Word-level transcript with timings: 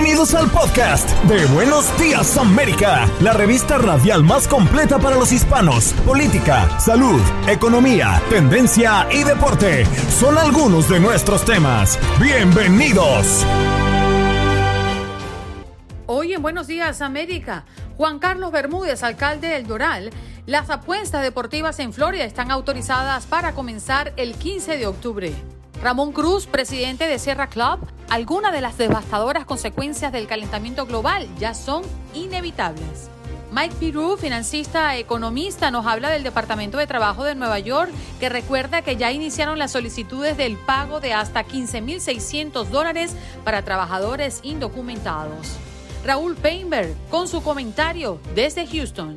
Bienvenidos 0.00 0.34
al 0.34 0.50
podcast 0.50 1.10
de 1.24 1.44
Buenos 1.52 1.86
Días 1.98 2.38
América, 2.38 3.06
la 3.20 3.34
revista 3.34 3.76
radial 3.76 4.24
más 4.24 4.48
completa 4.48 4.98
para 4.98 5.16
los 5.16 5.30
hispanos. 5.30 5.92
Política, 6.06 6.80
salud, 6.80 7.20
economía, 7.46 8.22
tendencia 8.30 9.06
y 9.12 9.24
deporte 9.24 9.84
son 10.08 10.38
algunos 10.38 10.88
de 10.88 11.00
nuestros 11.00 11.44
temas. 11.44 11.98
Bienvenidos. 12.18 13.44
Hoy 16.06 16.32
en 16.32 16.40
Buenos 16.40 16.66
Días 16.66 17.02
América, 17.02 17.66
Juan 17.98 18.18
Carlos 18.18 18.52
Bermúdez, 18.52 19.02
alcalde 19.02 19.48
del 19.48 19.66
Doral, 19.66 20.12
las 20.46 20.70
apuestas 20.70 21.22
deportivas 21.22 21.78
en 21.78 21.92
Florida 21.92 22.24
están 22.24 22.50
autorizadas 22.50 23.26
para 23.26 23.52
comenzar 23.52 24.14
el 24.16 24.34
15 24.34 24.78
de 24.78 24.86
octubre. 24.86 25.59
Ramón 25.82 26.12
Cruz, 26.12 26.46
presidente 26.46 27.06
de 27.06 27.18
Sierra 27.18 27.46
Club, 27.46 27.78
algunas 28.10 28.52
de 28.52 28.60
las 28.60 28.76
devastadoras 28.76 29.46
consecuencias 29.46 30.12
del 30.12 30.26
calentamiento 30.26 30.84
global 30.84 31.26
ya 31.38 31.54
son 31.54 31.82
inevitables. 32.12 33.08
Mike 33.50 33.74
Pirou, 33.80 34.18
financista 34.18 34.96
economista, 34.98 35.70
nos 35.70 35.86
habla 35.86 36.10
del 36.10 36.22
Departamento 36.22 36.76
de 36.76 36.86
Trabajo 36.86 37.24
de 37.24 37.34
Nueva 37.34 37.58
York, 37.60 37.90
que 38.20 38.28
recuerda 38.28 38.82
que 38.82 38.96
ya 38.96 39.10
iniciaron 39.10 39.58
las 39.58 39.72
solicitudes 39.72 40.36
del 40.36 40.58
pago 40.58 41.00
de 41.00 41.14
hasta 41.14 41.46
15.600 41.46 42.66
dólares 42.66 43.14
para 43.42 43.62
trabajadores 43.62 44.40
indocumentados. 44.42 45.56
Raúl 46.04 46.36
Painberg 46.36 46.94
con 47.10 47.26
su 47.26 47.42
comentario 47.42 48.20
desde 48.34 48.66
Houston. 48.66 49.16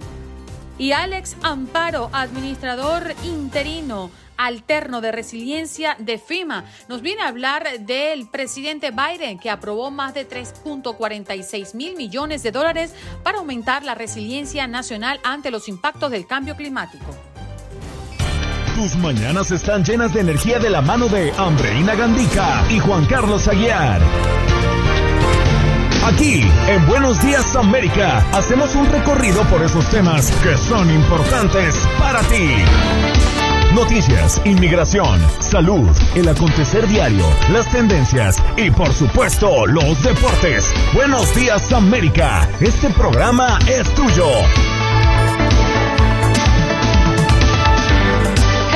Y 0.78 0.94
Alex 0.94 1.36
Amparo, 1.44 2.09
administrador 2.14 3.14
interino 3.24 4.09
alterno 4.46 5.02
de 5.02 5.12
resiliencia 5.12 5.96
de 6.00 6.18
FIMA. 6.18 6.66
Nos 6.88 7.02
viene 7.02 7.22
a 7.22 7.28
hablar 7.28 7.68
del 7.80 8.28
presidente 8.28 8.92
Biden 8.92 9.40
que 9.40 9.50
aprobó 9.50 9.92
más 9.92 10.14
de 10.14 10.28
3.46 10.28 11.76
mil 11.76 11.96
millones 11.96 12.44
de 12.44 12.52
dólares 12.52 12.94
para 13.24 13.40
aumentar 13.40 13.84
la 13.84 13.96
resiliencia 13.96 14.68
nacional 14.68 15.20
ante 15.24 15.52
los 15.52 15.68
impactos 15.68 16.12
del 16.12 16.28
cambio 16.28 16.56
climático. 16.56 17.06
Tus 18.76 18.96
mañanas 18.96 19.52
están 19.52 19.84
llenas 19.84 20.14
de 20.14 20.22
energía 20.22 20.58
de 20.58 20.70
la 20.70 20.82
mano 20.82 21.08
de 21.08 21.32
Andreina 21.38 21.94
Gandica 21.94 22.66
y 22.70 22.80
Juan 22.80 23.06
Carlos 23.06 23.48
Aguiar. 23.48 24.02
Aquí, 26.06 26.42
en 26.68 26.86
Buenos 26.88 27.22
Días 27.22 27.56
América, 27.56 28.26
hacemos 28.34 28.76
un 28.76 28.86
recorrido 28.88 29.42
por 29.44 29.62
esos 29.62 29.88
temas 29.90 30.32
que 30.44 30.58
son 30.58 30.90
importantes 30.92 31.88
para 31.98 32.22
ti. 32.24 32.50
Noticias, 33.74 34.40
inmigración, 34.46 35.20
salud, 35.40 35.90
el 36.14 36.30
acontecer 36.30 36.88
diario, 36.88 37.26
las 37.52 37.68
tendencias 37.72 38.38
y 38.56 38.70
por 38.70 38.94
supuesto 38.94 39.66
los 39.66 40.04
deportes. 40.04 40.72
Buenos 40.94 41.34
días 41.34 41.74
América, 41.74 42.48
este 42.60 42.92
programa 42.92 43.58
es 43.68 43.92
tuyo. 43.96 44.30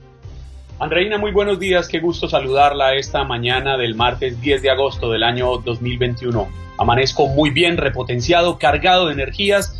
Andreina, 0.80 1.20
muy 1.20 1.32
buenos 1.32 1.60
días, 1.60 1.88
qué 1.88 2.00
gusto 2.00 2.28
saludarla 2.28 2.96
esta 2.96 3.24
mañana 3.24 3.78
del 3.78 3.94
martes 3.94 4.42
10 4.42 4.64
de 4.64 4.72
agosto 4.72 5.12
del 5.12 5.22
año 5.22 5.58
2021. 5.64 6.50
Amanezco 6.80 7.28
muy 7.28 7.52
bien, 7.52 7.78
repotenciado, 7.78 8.58
cargado 8.58 9.06
de 9.06 9.14
energías 9.14 9.80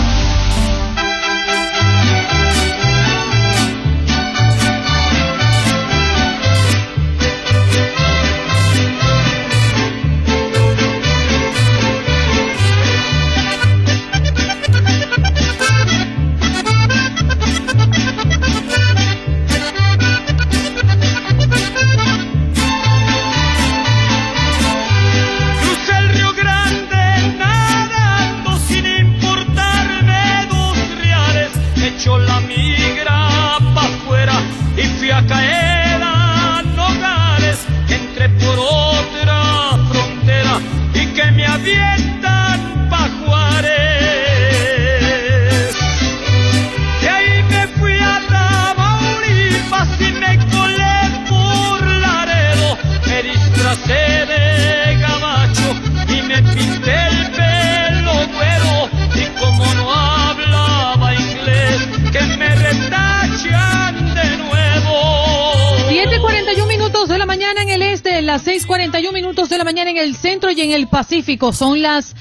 Pacífico. 71.11 71.51
Son 71.51 71.81
las 71.81 72.15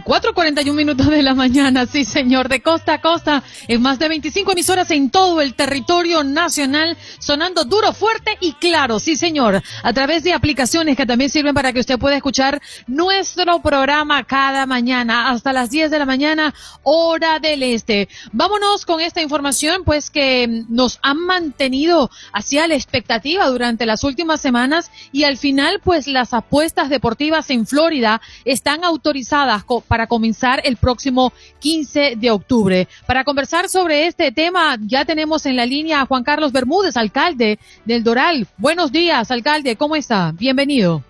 4.41 0.00 0.72
minutos 0.72 1.08
de 1.08 1.22
la 1.22 1.34
mañana, 1.34 1.86
sí 1.86 2.04
señor, 2.04 2.48
de 2.48 2.62
costa 2.62 2.94
a 2.94 3.00
costa, 3.00 3.42
en 3.68 3.82
más 3.82 3.98
de 3.98 4.08
25 4.08 4.52
emisoras 4.52 4.90
en 4.90 5.10
todo 5.10 5.40
el 5.40 5.54
territorio 5.54 6.24
nacional, 6.24 6.96
sonando 7.18 7.64
duro, 7.64 7.92
fuerte 7.92 8.38
y 8.40 8.54
claro, 8.54 8.98
sí 8.98 9.16
señor, 9.16 9.62
a 9.82 9.92
través 9.92 10.22
de 10.22 10.32
aplicaciones 10.32 10.96
que 10.96 11.04
también 11.04 11.28
sirven 11.30 11.54
para 11.54 11.72
que 11.72 11.80
usted 11.80 11.98
pueda 11.98 12.16
escuchar 12.16 12.62
nuestro 12.86 13.60
programa 13.60 14.24
cada 14.24 14.64
mañana, 14.64 15.30
hasta 15.30 15.52
las 15.52 15.70
10 15.70 15.90
de 15.90 15.98
la 15.98 16.06
mañana, 16.06 16.54
hora 16.82 17.38
del 17.38 17.62
este. 17.62 18.08
Vámonos 18.32 18.86
con 18.86 19.00
esta 19.00 19.20
información, 19.20 19.82
pues 19.84 20.10
que 20.10 20.64
nos 20.68 20.98
han 21.02 21.18
mantenido 21.18 22.10
hacia 22.32 22.66
la 22.66 22.74
expectativa 22.74 23.46
durante 23.48 23.84
las 23.84 24.04
últimas 24.04 24.40
semanas 24.40 24.90
y 25.12 25.24
al 25.24 25.36
final, 25.36 25.80
pues 25.82 26.06
las 26.06 26.32
apuestas 26.32 26.88
deportivas 26.88 27.50
en 27.50 27.66
Florida 27.66 28.20
están 28.44 28.84
autorizadas 28.84 29.64
para 29.86 30.06
comenzar 30.06 30.60
el 30.64 30.76
próximo 30.76 31.32
15 31.60 32.16
de 32.16 32.30
octubre. 32.30 32.88
Para 33.06 33.24
conversar 33.24 33.68
sobre 33.68 34.06
este 34.06 34.32
tema, 34.32 34.76
ya 34.80 35.04
tenemos 35.04 35.46
en 35.46 35.56
la 35.56 35.66
línea 35.66 36.00
a 36.00 36.06
Juan 36.06 36.24
Carlos 36.24 36.52
Bermúdez, 36.52 36.96
alcalde 36.96 37.58
del 37.84 38.02
Doral. 38.02 38.46
Buenos 38.58 38.92
días, 38.92 39.30
alcalde, 39.30 39.76
¿cómo 39.76 39.96
está? 39.96 40.32
Bienvenido. 40.32 41.02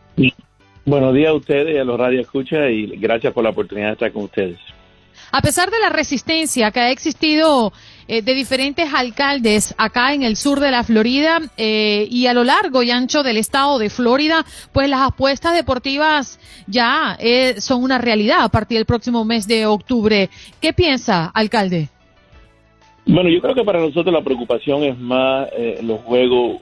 Buenos 0.84 1.14
días 1.14 1.28
a 1.28 1.34
ustedes 1.34 1.76
y 1.76 1.78
a 1.78 1.84
los 1.84 1.98
Radio 1.98 2.20
Escucha 2.20 2.68
y 2.68 2.86
gracias 2.96 3.32
por 3.32 3.44
la 3.44 3.50
oportunidad 3.50 3.88
de 3.88 3.92
estar 3.92 4.12
con 4.12 4.24
ustedes. 4.24 4.58
A 5.30 5.40
pesar 5.40 5.70
de 5.70 5.78
la 5.78 5.88
resistencia 5.88 6.70
que 6.70 6.80
ha 6.80 6.90
existido 6.90 7.72
eh, 8.12 8.20
de 8.20 8.34
diferentes 8.34 8.92
alcaldes 8.92 9.74
acá 9.78 10.12
en 10.12 10.22
el 10.22 10.36
sur 10.36 10.60
de 10.60 10.70
la 10.70 10.84
Florida 10.84 11.40
eh, 11.56 12.06
y 12.10 12.26
a 12.26 12.34
lo 12.34 12.44
largo 12.44 12.82
y 12.82 12.90
ancho 12.90 13.22
del 13.22 13.38
estado 13.38 13.78
de 13.78 13.88
Florida, 13.88 14.44
pues 14.70 14.90
las 14.90 15.00
apuestas 15.00 15.54
deportivas 15.54 16.38
ya 16.66 17.16
eh, 17.18 17.54
son 17.58 17.82
una 17.82 17.96
realidad 17.96 18.42
a 18.42 18.50
partir 18.50 18.76
del 18.76 18.84
próximo 18.84 19.24
mes 19.24 19.48
de 19.48 19.64
octubre. 19.64 20.28
¿Qué 20.60 20.74
piensa, 20.74 21.30
alcalde? 21.32 21.88
Bueno, 23.06 23.30
yo 23.30 23.40
creo 23.40 23.54
que 23.54 23.64
para 23.64 23.80
nosotros 23.80 24.12
la 24.12 24.20
preocupación 24.20 24.82
es 24.82 24.98
más 24.98 25.48
los 25.82 26.00
juegos, 26.02 26.60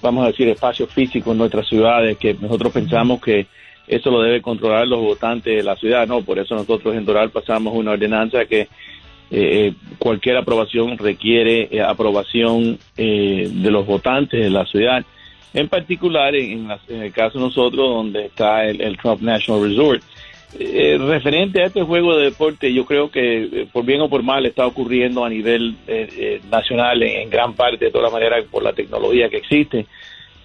vamos 0.00 0.24
a 0.24 0.28
decir, 0.28 0.48
espacios 0.48 0.92
físicos 0.92 1.32
en 1.32 1.38
nuestras 1.38 1.66
ciudades, 1.66 2.16
que 2.18 2.34
nosotros 2.34 2.72
pensamos 2.72 3.20
que 3.20 3.48
eso 3.88 4.10
lo 4.10 4.22
debe 4.22 4.40
controlar 4.40 4.86
los 4.86 5.00
votantes 5.00 5.56
de 5.56 5.62
la 5.64 5.74
ciudad, 5.74 6.06
¿no? 6.06 6.22
Por 6.22 6.38
eso 6.38 6.54
nosotros 6.54 6.94
en 6.94 7.04
Doral 7.04 7.30
pasamos 7.30 7.74
una 7.74 7.90
ordenanza 7.90 8.44
que 8.46 8.68
eh, 9.30 9.72
cualquier 9.98 10.36
aprobación 10.36 10.98
requiere 10.98 11.68
eh, 11.70 11.80
aprobación 11.80 12.78
eh, 12.96 13.48
de 13.50 13.70
los 13.70 13.86
votantes 13.86 14.40
de 14.40 14.50
la 14.50 14.66
ciudad. 14.66 15.04
En 15.54 15.68
particular, 15.68 16.34
en, 16.34 16.68
el 16.88 17.12
caso 17.12 17.38
de 17.38 17.44
nosotros, 17.44 17.88
donde 17.88 18.26
está 18.26 18.64
el, 18.64 18.96
Trump 18.98 19.22
National 19.22 19.62
Resort. 19.62 20.02
referente 20.58 21.62
a 21.62 21.66
este 21.66 21.82
juego 21.82 22.16
de 22.16 22.24
deporte, 22.24 22.72
yo 22.72 22.84
creo 22.84 23.10
que 23.10 23.66
por 23.72 23.84
bien 23.84 24.00
o 24.00 24.08
por 24.08 24.24
mal 24.24 24.44
está 24.46 24.66
ocurriendo 24.66 25.24
a 25.24 25.28
nivel 25.28 25.76
nacional 26.50 27.02
en, 27.04 27.30
gran 27.30 27.54
parte, 27.54 27.84
de 27.84 27.90
todas 27.92 28.12
maneras, 28.12 28.44
por 28.50 28.64
la 28.64 28.72
tecnología 28.72 29.28
que 29.28 29.36
existe. 29.36 29.86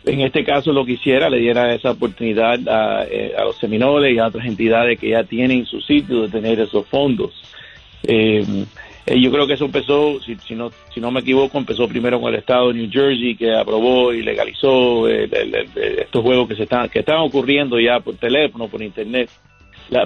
En 0.05 0.21
este 0.21 0.43
caso, 0.43 0.71
lo 0.71 0.85
que 0.85 0.95
quisiera, 0.95 1.27
le 1.27 1.39
diera 1.39 1.73
esa 1.73 1.91
oportunidad 1.91 2.59
a, 2.69 3.01
a 3.01 3.43
los 3.45 3.57
seminoles 3.57 4.13
y 4.13 4.19
a 4.19 4.27
otras 4.27 4.45
entidades 4.45 4.99
que 4.99 5.09
ya 5.09 5.23
tienen 5.23 5.65
su 5.65 5.81
sitio 5.81 6.21
de 6.21 6.29
tener 6.29 6.59
esos 6.59 6.85
fondos. 6.85 7.33
Eh, 8.03 8.65
eh, 9.05 9.21
yo 9.21 9.31
creo 9.31 9.47
que 9.47 9.53
eso 9.53 9.65
empezó, 9.65 10.19
si, 10.21 10.35
si, 10.35 10.55
no, 10.55 10.71
si 10.93 10.99
no 10.99 11.11
me 11.11 11.21
equivoco, 11.21 11.57
empezó 11.57 11.87
primero 11.87 12.19
con 12.21 12.33
el 12.33 12.39
estado 12.39 12.67
de 12.67 12.75
New 12.75 12.89
Jersey, 12.91 13.35
que 13.35 13.53
aprobó 13.55 14.13
y 14.13 14.21
legalizó 14.21 15.07
estos 15.07 16.21
juegos 16.21 16.47
que 16.47 16.55
se 16.55 16.63
están, 16.63 16.89
que 16.89 16.99
están 16.99 17.17
ocurriendo 17.17 17.79
ya 17.79 17.99
por 17.99 18.15
teléfono, 18.15 18.67
por 18.67 18.81
internet. 18.81 19.29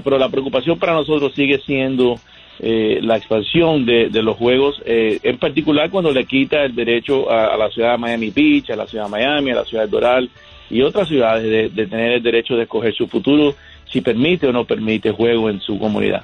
pero 0.03 0.17
la 0.17 0.29
preocupación 0.29 0.79
para 0.79 0.93
nosotros 0.93 1.33
sigue 1.33 1.59
siendo 1.59 2.15
eh, 2.59 2.99
la 3.01 3.17
expansión 3.17 3.85
de, 3.85 4.09
los 4.21 4.37
juegos, 4.37 4.81
eh, 4.85 5.19
en 5.23 5.37
particular 5.37 5.89
cuando 5.89 6.11
le 6.11 6.25
quita 6.25 6.63
el 6.63 6.75
derecho 6.75 7.29
a, 7.29 7.57
la 7.57 7.69
ciudad 7.69 7.93
de 7.93 7.97
Miami 7.97 8.29
Beach, 8.29 8.69
a 8.69 8.75
la 8.75 8.85
ciudad 8.85 9.05
de 9.05 9.11
Miami, 9.11 9.51
a 9.51 9.55
la 9.55 9.65
ciudad 9.65 9.85
de 9.85 9.89
Doral 9.89 10.29
y 10.69 10.81
otras 10.81 11.07
ciudades 11.07 11.43
de, 11.43 11.69
de 11.69 11.87
tener 11.87 12.13
el 12.13 12.23
derecho 12.23 12.55
de 12.55 12.63
escoger 12.63 12.93
su 12.93 13.07
futuro, 13.07 13.55
si 13.89 14.01
permite 14.01 14.47
o 14.47 14.51
no 14.51 14.65
permite 14.65 15.11
juego 15.11 15.49
en 15.49 15.59
su 15.61 15.79
comunidad. 15.79 16.23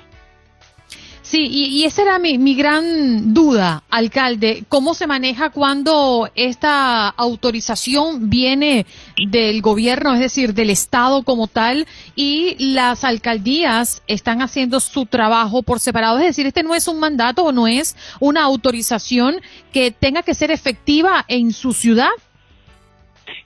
Sí, 1.30 1.46
y, 1.46 1.84
esa 1.84 2.02
era 2.02 2.18
mi, 2.18 2.40
mi, 2.40 2.56
gran 2.56 3.36
duda, 3.36 3.84
alcalde. 3.92 4.64
¿Cómo 4.68 4.96
se 4.96 5.06
maneja 5.06 5.52
cuando 5.52 6.28
esta 6.34 7.08
autorización 7.08 8.32
viene 8.32 8.88
del 9.28 9.62
gobierno, 9.62 10.16
es 10.16 10.22
decir, 10.22 10.56
del 10.56 10.72
Estado 10.72 11.22
como 11.22 11.46
tal, 11.46 11.86
y 12.16 12.56
las 12.74 13.04
alcaldías 13.04 14.02
están 14.08 14.42
haciendo 14.42 14.80
su 14.80 15.06
trabajo 15.06 15.62
por 15.62 15.80
separado? 15.80 16.18
Es 16.18 16.26
decir, 16.26 16.48
este 16.48 16.64
no 16.64 16.74
es 16.74 16.88
un 16.88 17.00
mandato 17.00 17.44
o 17.44 17.52
no 17.52 17.68
es 17.68 17.96
una 18.20 18.42
autorización 18.42 19.40
que 19.72 19.92
tenga 19.92 20.24
que 20.24 20.34
ser 20.34 20.50
efectiva 20.50 21.26
en 21.28 21.54
su 21.54 21.74
ciudad. 21.74 22.10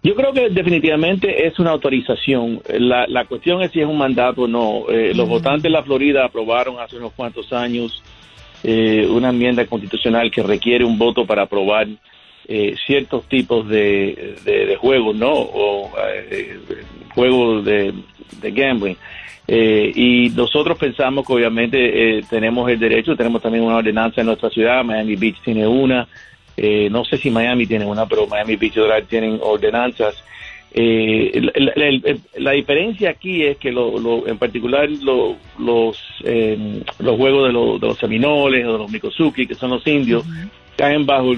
Yo 0.04 0.16
creo 0.16 0.34
que 0.34 0.50
definitivamente 0.50 1.48
es 1.48 1.58
una 1.60 1.72
autorización. 1.72 2.62
La, 2.78 3.08
la 3.08 3.26
cuestión 3.26 3.62
es 3.62 3.72
si 3.72 3.80
es 3.80 3.88
un 3.88 3.98
mandato 3.98 4.44
o 4.44 4.48
no. 4.48 4.90
Eh, 4.90 5.14
los 5.16 5.30
votantes 5.30 5.64
de 5.64 5.70
la 5.70 5.84
Florida 5.84 6.26
aprobaron 6.26 6.80
hace 6.80 6.98
unos 6.98 7.14
cuantos 7.14 7.52
años 7.54 8.04
eh, 8.64 9.08
una 9.10 9.30
enmienda 9.30 9.66
constitucional 9.66 10.30
que 10.30 10.44
requiere 10.44 10.84
un 10.84 10.98
voto 10.98 11.26
para 11.26 11.44
aprobar 11.44 11.88
eh, 12.48 12.76
ciertos 12.86 13.28
tipos 13.30 13.68
de, 13.70 14.36
de, 14.44 14.76
juegos, 14.76 15.16
¿no? 15.16 15.32
O 15.32 15.92
juegos 17.16 17.64
de, 17.64 17.94
de 18.42 18.52
gambling. 18.52 18.98
y 19.48 20.30
nosotros 20.36 20.78
pensamos 20.78 21.26
que 21.26 21.34
obviamente 21.34 22.22
tenemos 22.30 22.70
el 22.70 22.80
derecho, 22.80 23.16
tenemos 23.16 23.42
también 23.42 23.64
una 23.64 23.78
ordenanza 23.78 24.20
en 24.20 24.28
nuestra 24.28 24.50
ciudad, 24.50 24.84
Miami 24.84 25.16
Beach 25.16 25.42
tiene 25.44 25.66
una, 25.66 26.08
eh, 26.58 26.90
no 26.90 27.04
sé 27.06 27.18
si 27.18 27.30
Miami 27.30 27.66
tiene 27.66 27.86
una, 27.86 28.06
pero 28.06 28.28
Miami 28.28 28.56
Beach 28.56 28.76
Drive 28.76 29.04
tienen 29.04 29.40
ordenanzas. 29.42 30.24
Eh, 30.76 31.52
la, 32.38 32.52
diferencia 32.52 33.12
aquí 33.12 33.44
es 33.44 33.58
que 33.58 33.72
lo, 33.72 34.28
en 34.28 34.40
particular 34.40 34.90
los 34.90 36.00
eh, 36.24 36.82
los 36.98 37.16
juegos 37.18 37.44
de, 37.44 37.50
de, 37.50 37.88
los 37.88 37.98
seminoles 38.00 38.66
o 38.66 38.72
de 38.74 38.78
los 38.80 38.92
Mikosuki, 38.92 39.46
que 39.46 39.54
son 39.54 39.70
los 39.70 39.86
indios, 39.86 40.26
caen 40.76 41.06
bajo 41.06 41.34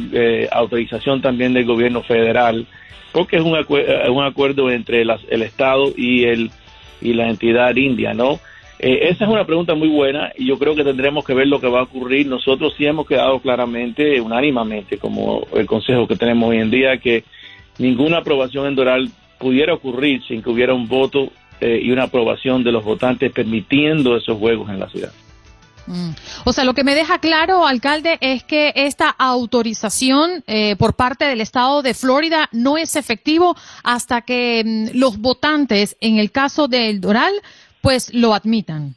autorización 0.51 1.21
también 1.21 1.53
del 1.53 1.65
gobierno 1.65 2.01
federal, 2.01 2.65
porque 3.11 3.35
es 3.35 3.43
un, 3.43 3.57
un 3.57 4.23
acuerdo 4.23 4.71
entre 4.71 5.01
el 5.01 5.41
Estado 5.41 5.91
y 5.97 6.23
el 6.23 6.49
y 7.01 7.13
la 7.13 7.29
entidad 7.29 7.75
india, 7.75 8.13
¿no? 8.13 8.39
Eh, 8.79 9.09
esa 9.09 9.25
es 9.25 9.29
una 9.29 9.45
pregunta 9.45 9.73
muy 9.73 9.87
buena 9.87 10.31
y 10.37 10.47
yo 10.47 10.59
creo 10.59 10.75
que 10.75 10.83
tendremos 10.83 11.23
que 11.23 11.33
ver 11.33 11.47
lo 11.47 11.59
que 11.59 11.67
va 11.67 11.79
a 11.79 11.83
ocurrir. 11.83 12.27
Nosotros 12.27 12.73
sí 12.77 12.85
hemos 12.85 13.07
quedado 13.07 13.39
claramente, 13.39 14.19
unánimamente, 14.19 14.97
como 14.97 15.47
el 15.53 15.65
consejo 15.65 16.07
que 16.07 16.15
tenemos 16.15 16.49
hoy 16.49 16.57
en 16.57 16.71
día, 16.71 16.97
que 16.97 17.23
ninguna 17.77 18.17
aprobación 18.17 18.67
en 18.67 18.75
Doral 18.75 19.09
pudiera 19.39 19.73
ocurrir 19.73 20.21
sin 20.27 20.41
que 20.41 20.49
hubiera 20.49 20.73
un 20.73 20.87
voto 20.87 21.29
eh, 21.61 21.79
y 21.81 21.91
una 21.91 22.03
aprobación 22.03 22.63
de 22.63 22.71
los 22.71 22.83
votantes 22.83 23.31
permitiendo 23.31 24.17
esos 24.17 24.37
juegos 24.37 24.69
en 24.69 24.79
la 24.79 24.89
ciudad. 24.89 25.11
Mm. 25.87 26.11
O 26.45 26.53
sea, 26.53 26.63
lo 26.63 26.73
que 26.73 26.83
me 26.83 26.95
deja 26.95 27.19
claro, 27.19 27.65
alcalde, 27.65 28.17
es 28.21 28.43
que 28.43 28.73
esta 28.75 29.09
autorización 29.09 30.43
eh, 30.47 30.75
por 30.77 30.95
parte 30.95 31.25
del 31.25 31.41
estado 31.41 31.81
de 31.81 31.93
Florida 31.93 32.49
no 32.51 32.77
es 32.77 32.95
efectivo 32.95 33.55
hasta 33.83 34.21
que 34.21 34.63
mm, 34.65 34.97
los 34.97 35.17
votantes, 35.19 35.95
en 36.01 36.17
el 36.17 36.31
caso 36.31 36.67
del 36.67 37.01
Doral, 37.01 37.33
pues 37.85 38.11
lo 38.13 38.33
admitan. 38.33 38.95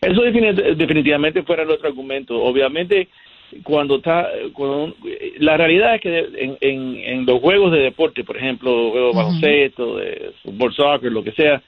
Eso 0.00 0.22
definitivamente 0.22 1.42
fuera 1.42 1.64
nuestro 1.64 1.88
argumento. 1.88 2.42
Obviamente, 2.42 3.08
cuando 3.62 3.96
está, 3.96 4.28
la 5.38 5.56
realidad 5.58 5.96
es 5.96 6.00
que 6.00 6.56
en, 6.60 7.26
los 7.26 7.40
juegos 7.40 7.72
de 7.72 7.80
deporte, 7.80 8.24
por 8.24 8.36
ejemplo, 8.38 8.90
juegos 8.90 9.14
de 9.14 9.22
baloncesto, 9.22 9.96
de 9.96 10.32
fútbol, 10.42 10.74
soccer, 10.74 11.12
lo 11.12 11.22
que 11.22 11.32
sea, 11.32 11.62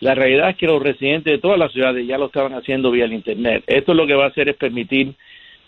la 0.00 0.14
realidad 0.14 0.50
es 0.50 0.56
que 0.56 0.66
los 0.66 0.82
residentes 0.82 1.32
de 1.32 1.38
todas 1.38 1.58
las 1.58 1.72
ciudades 1.72 2.06
ya 2.06 2.18
lo 2.18 2.26
estaban 2.26 2.52
haciendo 2.52 2.90
vía 2.90 3.06
el 3.06 3.14
Internet. 3.14 3.64
Esto 3.66 3.94
lo 3.94 4.06
que 4.06 4.14
va 4.14 4.24
a 4.24 4.28
hacer 4.28 4.50
es 4.50 4.56
permitir 4.56 5.14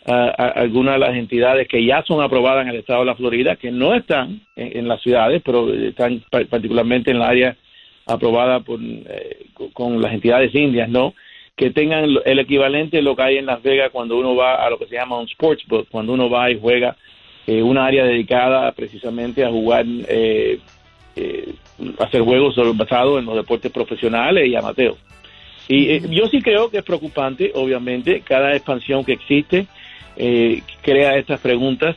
a, 0.04 0.28
algunas 0.48 0.96
de 0.96 1.00
las 1.00 1.14
entidades 1.14 1.68
que 1.68 1.82
ya 1.84 2.02
son 2.02 2.22
aprobadas 2.22 2.64
en 2.64 2.68
el 2.68 2.80
estado 2.80 3.00
de 3.00 3.06
la 3.06 3.14
Florida, 3.14 3.56
que 3.56 3.70
no 3.70 3.94
están 3.94 4.42
en, 4.56 4.86
las 4.88 5.00
ciudades, 5.00 5.40
pero 5.42 5.72
están 5.72 6.22
particularmente 6.30 7.10
en 7.10 7.18
la 7.18 7.28
área 7.28 7.56
aprobada 8.06 8.60
por, 8.60 8.80
eh, 8.82 9.46
con 9.72 10.00
las 10.00 10.12
entidades 10.14 10.54
indias, 10.54 10.88
¿no? 10.88 11.14
Que 11.56 11.70
tengan 11.70 12.04
el 12.24 12.38
equivalente 12.38 12.98
de 12.98 13.02
lo 13.02 13.16
que 13.16 13.22
hay 13.22 13.36
en 13.38 13.46
Las 13.46 13.62
Vegas 13.62 13.90
cuando 13.90 14.16
uno 14.16 14.36
va 14.36 14.64
a 14.64 14.70
lo 14.70 14.78
que 14.78 14.86
se 14.86 14.94
llama 14.94 15.18
un 15.18 15.28
sportsbook, 15.28 15.88
cuando 15.90 16.12
uno 16.12 16.30
va 16.30 16.50
y 16.50 16.60
juega 16.60 16.96
eh, 17.46 17.62
una 17.62 17.86
área 17.86 18.04
dedicada 18.04 18.72
precisamente 18.72 19.44
a 19.44 19.50
jugar, 19.50 19.84
eh, 19.86 20.58
eh, 21.14 21.54
hacer 22.00 22.22
juegos 22.22 22.56
basados 22.76 23.20
en 23.20 23.26
los 23.26 23.36
deportes 23.36 23.70
profesionales 23.70 24.48
y 24.48 24.56
amateos. 24.56 24.98
Y 25.68 26.00
yo 26.14 26.26
sí 26.26 26.42
creo 26.42 26.70
que 26.70 26.78
es 26.78 26.84
preocupante, 26.84 27.52
obviamente, 27.54 28.20
cada 28.20 28.54
expansión 28.54 29.04
que 29.04 29.12
existe 29.12 29.66
crea 30.80 31.16
estas 31.18 31.40
preguntas 31.40 31.96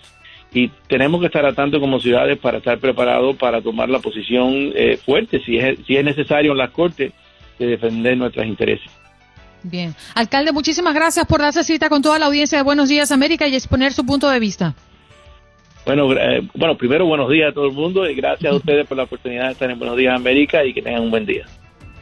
y 0.54 0.70
tenemos 0.88 1.20
que 1.20 1.28
estar 1.28 1.46
a 1.46 1.54
tanto 1.54 1.80
como 1.80 2.00
ciudades 2.00 2.38
para 2.40 2.58
estar 2.58 2.80
preparados 2.80 3.36
para 3.36 3.62
tomar 3.62 3.90
la 3.90 4.00
posición 4.00 4.72
eh, 4.76 4.98
fuerte 4.98 5.42
si 5.46 5.58
es, 5.58 5.78
si 5.86 5.96
es 5.96 6.04
necesario 6.04 6.52
en 6.52 6.58
las 6.58 6.72
cortes 6.72 7.14
de 7.60 7.68
defender 7.68 8.18
nuestros 8.18 8.46
intereses. 8.46 8.90
Bien. 9.62 9.94
Alcalde, 10.16 10.52
muchísimas 10.52 10.94
gracias 10.94 11.26
por 11.26 11.42
darse 11.42 11.64
cita 11.64 11.90
con 11.90 12.02
toda 12.02 12.18
la 12.18 12.28
audiencia 12.28 12.58
de 12.58 12.64
Buenos 12.64 12.90
Días 12.90 13.12
América 13.12 13.48
y 13.48 13.56
exponer 13.56 13.92
su 13.92 14.06
punto 14.06 14.30
de 14.30 14.40
vista. 14.40 14.74
Bueno, 15.86 16.12
eh, 16.14 16.48
bueno, 16.54 16.78
primero 16.78 17.06
buenos 17.06 17.30
días 17.30 17.52
a 17.52 17.54
todo 17.54 17.68
el 17.68 17.74
mundo 17.74 18.10
y 18.10 18.16
gracias 18.16 18.52
a 18.52 18.56
ustedes 18.58 18.88
por 18.88 18.98
la 18.98 19.04
oportunidad 19.04 19.48
de 19.48 19.52
estar 19.52 19.70
en 19.70 19.78
Buenos 19.78 19.98
Días 19.98 20.16
América 20.16 20.64
y 20.64 20.74
que 20.74 20.82
tengan 20.82 21.04
un 21.04 21.12
buen 21.12 21.26
día. 21.26 21.46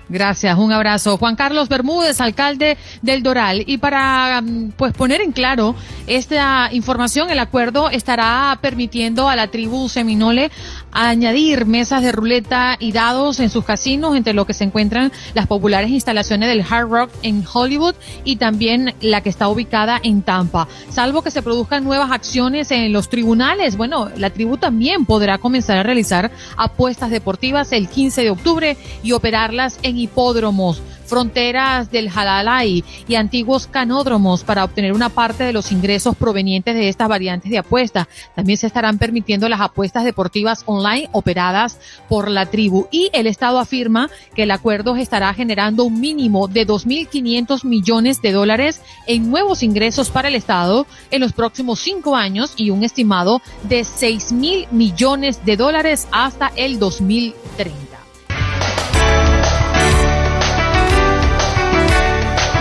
Gracias, 0.09 0.57
un 0.57 0.71
abrazo. 0.71 1.17
Juan 1.17 1.35
Carlos 1.35 1.67
Bermúdez, 1.67 2.21
alcalde 2.21 2.77
del 3.01 3.23
Doral. 3.23 3.63
Y 3.67 3.77
para 3.77 4.41
mm, 4.41 4.71
pues 4.77 4.93
poner 4.93 5.21
en 5.21 5.33
claro 5.33 5.75
esta 6.07 6.69
información, 6.71 7.29
el 7.29 7.39
acuerdo 7.39 7.89
estará 7.89 8.57
permitiendo 8.61 9.27
a 9.27 9.35
la 9.35 9.47
tribu 9.47 9.89
Seminole 9.89 10.49
añadir 10.97 11.65
mesas 11.67 12.01
de 12.01 12.11
ruleta 12.11 12.75
y 12.79 12.91
dados 12.91 13.39
en 13.39 13.51
sus 13.51 13.63
casinos, 13.63 14.15
entre 14.15 14.33
lo 14.33 14.45
que 14.45 14.53
se 14.53 14.63
encuentran 14.63 15.11
las 15.35 15.45
populares 15.45 15.91
instalaciones 15.91 16.49
del 16.49 16.65
Hard 16.67 16.89
Rock 16.89 17.11
en 17.21 17.43
Hollywood 17.51 17.93
y 18.23 18.37
también 18.37 18.95
la 19.01 19.21
que 19.21 19.29
está 19.29 19.47
ubicada 19.47 19.99
en 20.01 20.23
Tampa. 20.23 20.67
Salvo 20.89 21.21
que 21.21 21.29
se 21.29 21.43
produzcan 21.43 21.83
nuevas 21.83 22.11
acciones 22.11 22.71
en 22.71 22.91
los 22.91 23.09
tribunales, 23.09 23.77
bueno, 23.77 24.09
la 24.17 24.31
tribu 24.31 24.57
también 24.57 25.05
podrá 25.05 25.37
comenzar 25.37 25.77
a 25.77 25.83
realizar 25.83 26.31
apuestas 26.57 27.11
deportivas 27.11 27.71
el 27.73 27.87
15 27.89 28.23
de 28.23 28.29
octubre 28.31 28.77
y 29.03 29.11
operarlas 29.11 29.77
en 29.83 29.99
hipódromos, 29.99 30.81
fronteras 31.07 31.91
del 31.91 32.09
Halalai 32.13 32.83
y 33.07 33.15
antiguos 33.15 33.67
canódromos 33.67 34.43
para 34.43 34.63
obtener 34.63 34.93
una 34.93 35.09
parte 35.09 35.43
de 35.43 35.53
los 35.53 35.71
ingresos 35.71 36.15
provenientes 36.15 36.75
de 36.75 36.89
estas 36.89 37.09
variantes 37.09 37.49
de 37.49 37.57
apuesta. 37.57 38.07
También 38.35 38.57
se 38.57 38.67
estarán 38.67 38.97
permitiendo 38.97 39.49
las 39.49 39.61
apuestas 39.61 40.03
deportivas 40.03 40.63
online 40.65 41.09
operadas 41.11 41.79
por 42.09 42.29
la 42.29 42.45
tribu 42.45 42.87
y 42.91 43.09
el 43.13 43.27
Estado 43.27 43.59
afirma 43.59 44.09
que 44.35 44.43
el 44.43 44.51
acuerdo 44.51 44.95
estará 44.95 45.33
generando 45.33 45.83
un 45.83 45.99
mínimo 45.99 46.47
de 46.47 46.67
2.500 46.67 47.63
millones 47.65 48.21
de 48.21 48.31
dólares 48.31 48.81
en 49.07 49.29
nuevos 49.29 49.63
ingresos 49.63 50.09
para 50.09 50.27
el 50.27 50.35
Estado 50.35 50.85
en 51.11 51.21
los 51.21 51.33
próximos 51.33 51.79
cinco 51.79 52.15
años 52.15 52.53
y 52.57 52.69
un 52.69 52.83
estimado 52.83 53.41
de 53.63 53.81
6.000 53.81 54.67
millones 54.71 55.45
de 55.45 55.57
dólares 55.57 56.07
hasta 56.11 56.51
el 56.55 56.79
2030. 56.79 57.86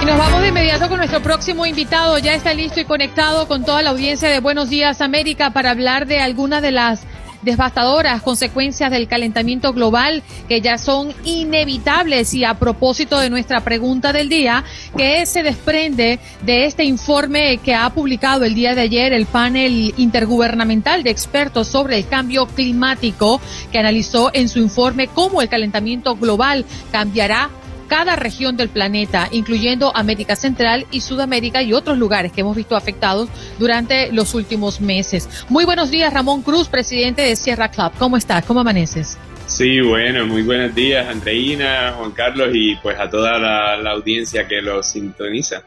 Nos 0.06 0.18
vamos 0.18 0.40
de 0.40 0.48
inmediato 0.48 0.88
con 0.88 0.98
nuestro 0.98 1.20
próximo 1.20 1.66
invitado. 1.66 2.16
Ya 2.18 2.34
está 2.34 2.54
listo 2.54 2.78
y 2.78 2.84
conectado 2.84 3.48
con 3.48 3.64
toda 3.64 3.82
la 3.82 3.90
audiencia 3.90 4.28
de 4.28 4.38
Buenos 4.38 4.70
Días 4.70 5.00
América 5.00 5.50
para 5.50 5.72
hablar 5.72 6.06
de 6.06 6.20
algunas 6.20 6.62
de 6.62 6.70
las 6.70 7.00
devastadoras 7.42 8.22
consecuencias 8.22 8.92
del 8.92 9.08
calentamiento 9.08 9.72
global 9.72 10.22
que 10.48 10.60
ya 10.60 10.78
son 10.78 11.12
inevitables 11.24 12.34
y 12.34 12.44
a 12.44 12.54
propósito 12.54 13.18
de 13.18 13.30
nuestra 13.30 13.62
pregunta 13.64 14.12
del 14.12 14.28
día 14.28 14.62
que 14.96 15.26
se 15.26 15.42
desprende 15.42 16.20
de 16.42 16.66
este 16.66 16.84
informe 16.84 17.58
que 17.58 17.74
ha 17.74 17.90
publicado 17.90 18.44
el 18.44 18.54
día 18.54 18.76
de 18.76 18.82
ayer 18.82 19.12
el 19.12 19.26
panel 19.26 19.92
intergubernamental 19.96 21.02
de 21.02 21.10
expertos 21.10 21.66
sobre 21.66 21.98
el 21.98 22.06
cambio 22.06 22.46
climático 22.46 23.40
que 23.72 23.78
analizó 23.80 24.30
en 24.32 24.48
su 24.48 24.60
informe 24.60 25.08
cómo 25.08 25.42
el 25.42 25.48
calentamiento 25.48 26.14
global 26.14 26.64
cambiará 26.92 27.50
cada 27.88 28.16
región 28.16 28.56
del 28.56 28.68
planeta, 28.68 29.28
incluyendo 29.30 29.94
América 29.96 30.36
Central 30.36 30.86
y 30.90 31.00
Sudamérica 31.00 31.62
y 31.62 31.72
otros 31.72 31.98
lugares 31.98 32.32
que 32.32 32.42
hemos 32.42 32.56
visto 32.56 32.76
afectados 32.76 33.28
durante 33.58 34.12
los 34.12 34.34
últimos 34.34 34.80
meses. 34.80 35.28
Muy 35.48 35.64
buenos 35.64 35.90
días, 35.90 36.12
Ramón 36.12 36.42
Cruz, 36.42 36.68
presidente 36.68 37.22
de 37.22 37.36
Sierra 37.36 37.70
Club. 37.70 37.92
¿Cómo 37.98 38.16
estás? 38.16 38.44
¿Cómo 38.44 38.60
amaneces? 38.60 39.18
Sí, 39.46 39.80
bueno, 39.80 40.26
muy 40.26 40.42
buenos 40.42 40.74
días, 40.74 41.06
Andreina, 41.08 41.94
Juan 41.96 42.10
Carlos 42.10 42.48
y 42.52 42.74
pues 42.76 42.98
a 42.98 43.08
toda 43.08 43.38
la, 43.38 43.90
audiencia 43.92 44.48
que 44.48 44.60
lo 44.60 44.82
sintoniza. 44.82 45.62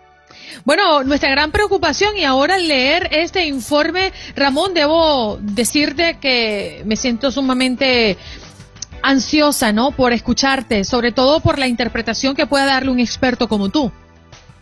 Bueno, 0.65 1.03
nuestra 1.03 1.29
gran 1.29 1.51
preocupación 1.51 2.17
y 2.17 2.25
ahora 2.25 2.55
al 2.55 2.67
leer 2.67 3.07
este 3.11 3.45
informe, 3.45 4.11
Ramón, 4.35 4.73
debo 4.73 5.39
decirte 5.41 6.17
que 6.19 6.81
me 6.85 6.97
siento 6.97 7.31
sumamente 7.31 8.17
ansiosa, 9.01 9.71
¿no? 9.71 9.91
Por 9.91 10.13
escucharte, 10.13 10.83
sobre 10.83 11.11
todo 11.11 11.39
por 11.39 11.59
la 11.59 11.67
interpretación 11.67 12.35
que 12.35 12.47
pueda 12.47 12.65
darle 12.65 12.91
un 12.91 12.99
experto 12.99 13.47
como 13.47 13.69
tú. 13.69 13.91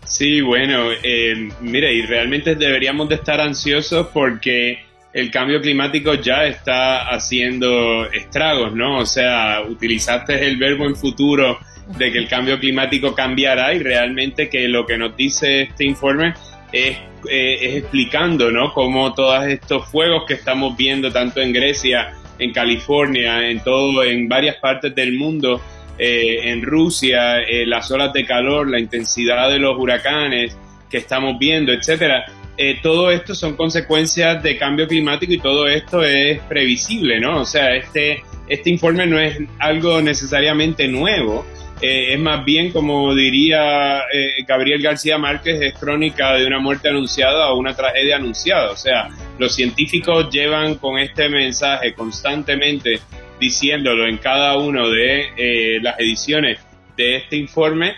Sí, 0.06 0.40
bueno, 0.42 0.90
eh, 1.04 1.50
mira, 1.60 1.92
y 1.92 2.02
realmente 2.04 2.56
deberíamos 2.56 3.10
de 3.10 3.16
estar 3.16 3.42
ansiosos 3.42 4.08
porque 4.14 4.80
el 5.14 5.32
cambio 5.32 5.60
climático 5.62 6.14
ya 6.14 6.46
está 6.46 7.10
haciendo 7.10 8.06
estragos, 8.12 8.74
¿no? 8.74 9.00
O 9.00 9.06
sea, 9.06 9.62
utilizaste 9.68 10.48
el 10.48 10.58
verbo 10.58 10.86
en 10.86 10.96
futuro 10.96 11.60
de 11.98 12.12
que 12.12 12.20
el 12.20 12.28
cambio 12.28 12.60
climático 12.60 13.16
cambiará 13.16 13.74
y 13.74 13.80
realmente 13.80 14.50
que 14.50 14.68
lo 14.68 14.86
que 14.86 14.98
nos 14.98 15.16
dice 15.18 15.64
este 15.64 15.86
informe 15.86 16.34
es, 16.72 16.98
eh, 17.30 17.58
es 17.62 17.76
explicando, 17.78 18.52
¿no? 18.52 18.74
Cómo 18.74 19.14
todos 19.14 19.46
estos 19.46 19.90
fuegos 19.90 20.24
que 20.28 20.36
estamos 20.36 20.78
viendo 20.78 21.12
tanto 21.12 21.42
en 21.42 21.52
Grecia 21.52 22.14
en 22.40 22.52
California, 22.52 23.50
en 23.50 23.64
todo, 23.64 24.04
en 24.04 24.28
varias 24.28 24.58
partes 24.58 24.94
del 24.94 25.14
mundo, 25.14 25.62
eh, 25.98 26.52
en 26.52 26.62
Rusia, 26.62 27.42
eh, 27.42 27.66
las 27.66 27.90
olas 27.92 28.14
de 28.14 28.26
calor, 28.26 28.70
la 28.70 28.80
intensidad 28.80 29.50
de 29.50 29.60
los 29.60 29.78
huracanes 29.78 30.58
que 30.90 30.98
estamos 30.98 31.38
viendo, 31.40 31.72
etcétera. 31.74 32.26
Eh, 32.58 32.80
todo 32.82 33.12
esto 33.12 33.36
son 33.36 33.56
consecuencias 33.56 34.42
de 34.42 34.58
cambio 34.58 34.88
climático 34.88 35.34
y 35.34 35.40
todo 35.40 35.68
esto 35.68 36.04
es 36.04 36.40
previsible, 36.42 37.20
¿no? 37.20 37.42
O 37.42 37.46
sea, 37.46 37.76
este, 37.76 38.24
este 38.48 38.70
informe 38.70 39.06
no 39.06 39.20
es 39.20 39.38
algo 39.60 40.02
necesariamente 40.02 40.88
nuevo, 40.88 41.46
es 41.80 42.20
más 42.20 42.44
bien, 42.44 42.72
como 42.72 43.14
diría 43.14 44.00
eh, 44.12 44.44
Gabriel 44.48 44.82
García 44.82 45.18
Márquez, 45.18 45.62
es 45.62 45.74
crónica 45.76 46.34
de 46.34 46.48
una 46.48 46.60
muerte 46.60 46.90
anunciada 46.90 47.52
o 47.52 47.58
una 47.58 47.76
tragedia 47.76 48.16
anunciada. 48.16 48.72
O 48.72 48.76
sea, 48.76 49.10
los 49.38 49.56
científicos 49.56 50.30
llevan 50.30 50.76
con 50.76 50.98
este 50.98 51.30
mensaje 51.30 51.94
constantemente 51.94 53.00
diciéndolo 53.40 54.08
en 54.08 54.18
cada 54.18 54.58
una 54.58 54.88
de 54.88 55.30
eh, 55.38 55.80
las 55.82 56.00
ediciones 56.00 56.60
de 56.96 57.18
este 57.18 57.38
informe 57.38 57.96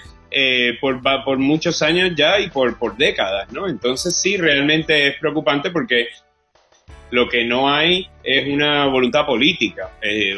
por, 0.80 1.02
por 1.24 1.38
muchos 1.40 1.82
años 1.82 2.12
ya 2.16 2.40
y 2.40 2.50
por, 2.50 2.78
por 2.78 2.96
décadas, 2.96 3.52
¿no? 3.52 3.68
Entonces 3.68 4.16
sí, 4.16 4.38
realmente 4.38 5.08
es 5.08 5.16
preocupante 5.18 5.72
porque 5.72 6.10
lo 7.10 7.28
que 7.28 7.46
no 7.46 7.74
hay 7.74 8.08
es 8.24 8.48
una 8.48 8.86
voluntad 8.86 9.26
política. 9.26 9.90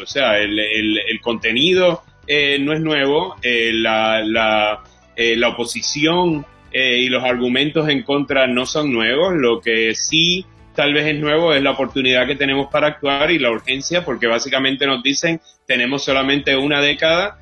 o 0.01 0.05
sea, 0.05 0.37
el, 0.37 0.57
el, 0.57 0.97
el 0.97 1.19
contenido 1.19 2.03
eh, 2.27 2.59
no 2.59 2.73
es 2.73 2.79
nuevo, 2.79 3.35
eh, 3.41 3.71
la, 3.73 4.21
la, 4.23 4.83
eh, 5.15 5.35
la, 5.35 5.49
oposición 5.49 6.45
y 6.73 7.09
los 7.09 7.21
argumentos 7.25 7.89
en 7.89 8.03
contra 8.03 8.47
no 8.47 8.65
son 8.65 8.93
nuevos, 8.93 9.33
lo 9.35 9.59
que 9.59 9.93
sí 9.93 10.45
tal 10.75 10.93
vez 10.93 11.05
es 11.07 11.19
nuevo 11.19 11.53
es 11.53 11.61
la 11.61 11.71
oportunidad 11.71 12.27
que 12.27 12.35
tenemos 12.35 12.67
para 12.71 12.87
actuar 12.87 13.31
y 13.31 13.39
la 13.39 13.51
urgencia, 13.51 14.03
porque 14.03 14.27
básicamente 14.27 14.85
nos 14.85 15.03
dicen 15.03 15.41
tenemos 15.65 16.03
solamente 16.03 16.55
una 16.55 16.81
década 16.81 17.37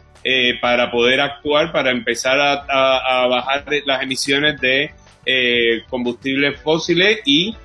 para 0.62 0.92
poder 0.92 1.22
actuar, 1.22 1.72
para 1.72 1.92
empezar 1.92 2.40
a, 2.40 3.28
bajar 3.28 3.64
las 3.86 4.04
emisiones 4.04 4.60
de 4.60 4.92
combustibles 5.90 6.60
fósiles 6.62 7.20
y 7.26 7.56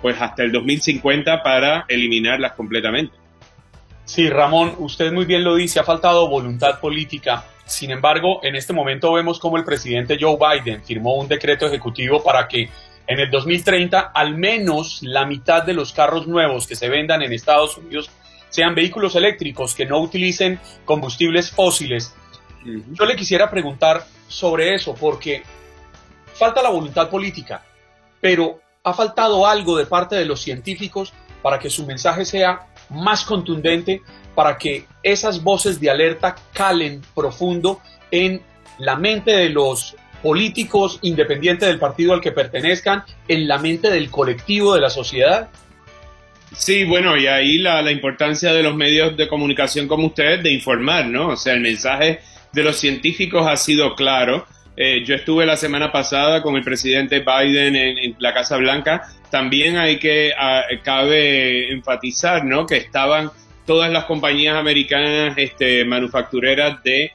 pues 0.00 0.20
hasta 0.20 0.44
el 0.44 0.52
2050 0.52 1.42
para 1.42 1.84
eliminarlas 1.88 2.52
completamente. 2.52 3.16
Sí, 4.06 4.30
Ramón, 4.30 4.74
usted 4.78 5.12
muy 5.12 5.24
bien 5.24 5.42
lo 5.42 5.56
dice, 5.56 5.80
ha 5.80 5.84
faltado 5.84 6.28
voluntad 6.28 6.78
política. 6.78 7.44
Sin 7.64 7.90
embargo, 7.90 8.38
en 8.44 8.54
este 8.54 8.72
momento 8.72 9.12
vemos 9.12 9.40
como 9.40 9.56
el 9.56 9.64
presidente 9.64 10.16
Joe 10.18 10.38
Biden 10.38 10.84
firmó 10.84 11.16
un 11.16 11.26
decreto 11.26 11.66
ejecutivo 11.66 12.22
para 12.22 12.46
que 12.46 12.70
en 13.06 13.20
el 13.20 13.30
2030 13.30 13.98
al 14.14 14.36
menos 14.36 15.00
la 15.02 15.26
mitad 15.26 15.62
de 15.62 15.74
los 15.74 15.92
carros 15.92 16.26
nuevos 16.26 16.66
que 16.66 16.76
se 16.76 16.88
vendan 16.88 17.22
en 17.22 17.32
Estados 17.32 17.78
Unidos 17.78 18.10
sean 18.48 18.74
vehículos 18.74 19.14
eléctricos 19.16 19.74
que 19.74 19.86
no 19.86 20.00
utilicen 20.00 20.58
combustibles 20.84 21.50
fósiles. 21.50 22.14
Yo 22.64 23.04
le 23.04 23.16
quisiera 23.16 23.50
preguntar 23.50 24.04
sobre 24.28 24.74
eso 24.74 24.94
porque 24.94 25.42
falta 26.34 26.62
la 26.62 26.70
voluntad 26.70 27.08
política, 27.08 27.62
pero 28.20 28.60
ha 28.82 28.92
faltado 28.92 29.46
algo 29.46 29.76
de 29.76 29.86
parte 29.86 30.16
de 30.16 30.24
los 30.24 30.40
científicos 30.40 31.12
para 31.42 31.58
que 31.58 31.70
su 31.70 31.86
mensaje 31.86 32.24
sea 32.24 32.66
más 32.90 33.24
contundente 33.24 34.02
para 34.34 34.56
que 34.58 34.86
esas 35.02 35.42
voces 35.42 35.80
de 35.80 35.90
alerta 35.90 36.36
calen 36.52 37.02
profundo 37.14 37.80
en 38.10 38.42
la 38.78 38.96
mente 38.96 39.32
de 39.32 39.48
los 39.48 39.96
políticos 40.26 40.98
independientes 41.02 41.68
del 41.68 41.78
partido 41.78 42.12
al 42.12 42.20
que 42.20 42.32
pertenezcan, 42.32 43.04
en 43.28 43.46
la 43.46 43.58
mente 43.58 43.92
del 43.92 44.10
colectivo 44.10 44.74
de 44.74 44.80
la 44.80 44.90
sociedad? 44.90 45.50
Sí, 46.52 46.82
bueno, 46.82 47.16
y 47.16 47.28
ahí 47.28 47.58
la, 47.58 47.80
la, 47.80 47.92
importancia 47.92 48.52
de 48.52 48.60
los 48.64 48.74
medios 48.74 49.16
de 49.16 49.28
comunicación 49.28 49.86
como 49.86 50.08
ustedes 50.08 50.42
de 50.42 50.50
informar, 50.50 51.06
¿no? 51.06 51.28
O 51.28 51.36
sea, 51.36 51.54
el 51.54 51.60
mensaje 51.60 52.18
de 52.52 52.64
los 52.64 52.76
científicos 52.76 53.46
ha 53.46 53.56
sido 53.56 53.94
claro. 53.94 54.46
Eh, 54.76 55.04
yo 55.04 55.14
estuve 55.14 55.46
la 55.46 55.56
semana 55.56 55.92
pasada 55.92 56.42
con 56.42 56.56
el 56.56 56.64
presidente 56.64 57.20
Biden 57.20 57.76
en, 57.76 57.96
en 57.96 58.16
la 58.18 58.34
Casa 58.34 58.56
Blanca 58.56 59.06
también 59.30 59.76
hay 59.76 60.00
que, 60.00 60.32
ah, 60.36 60.64
cabe 60.82 61.70
enfatizar, 61.70 62.44
¿no? 62.44 62.66
Que 62.66 62.78
estaban 62.78 63.30
todas 63.64 63.92
las 63.92 64.06
compañías 64.06 64.56
americanas 64.56 65.34
este, 65.36 65.84
manufactureras 65.84 66.82
de 66.82 67.12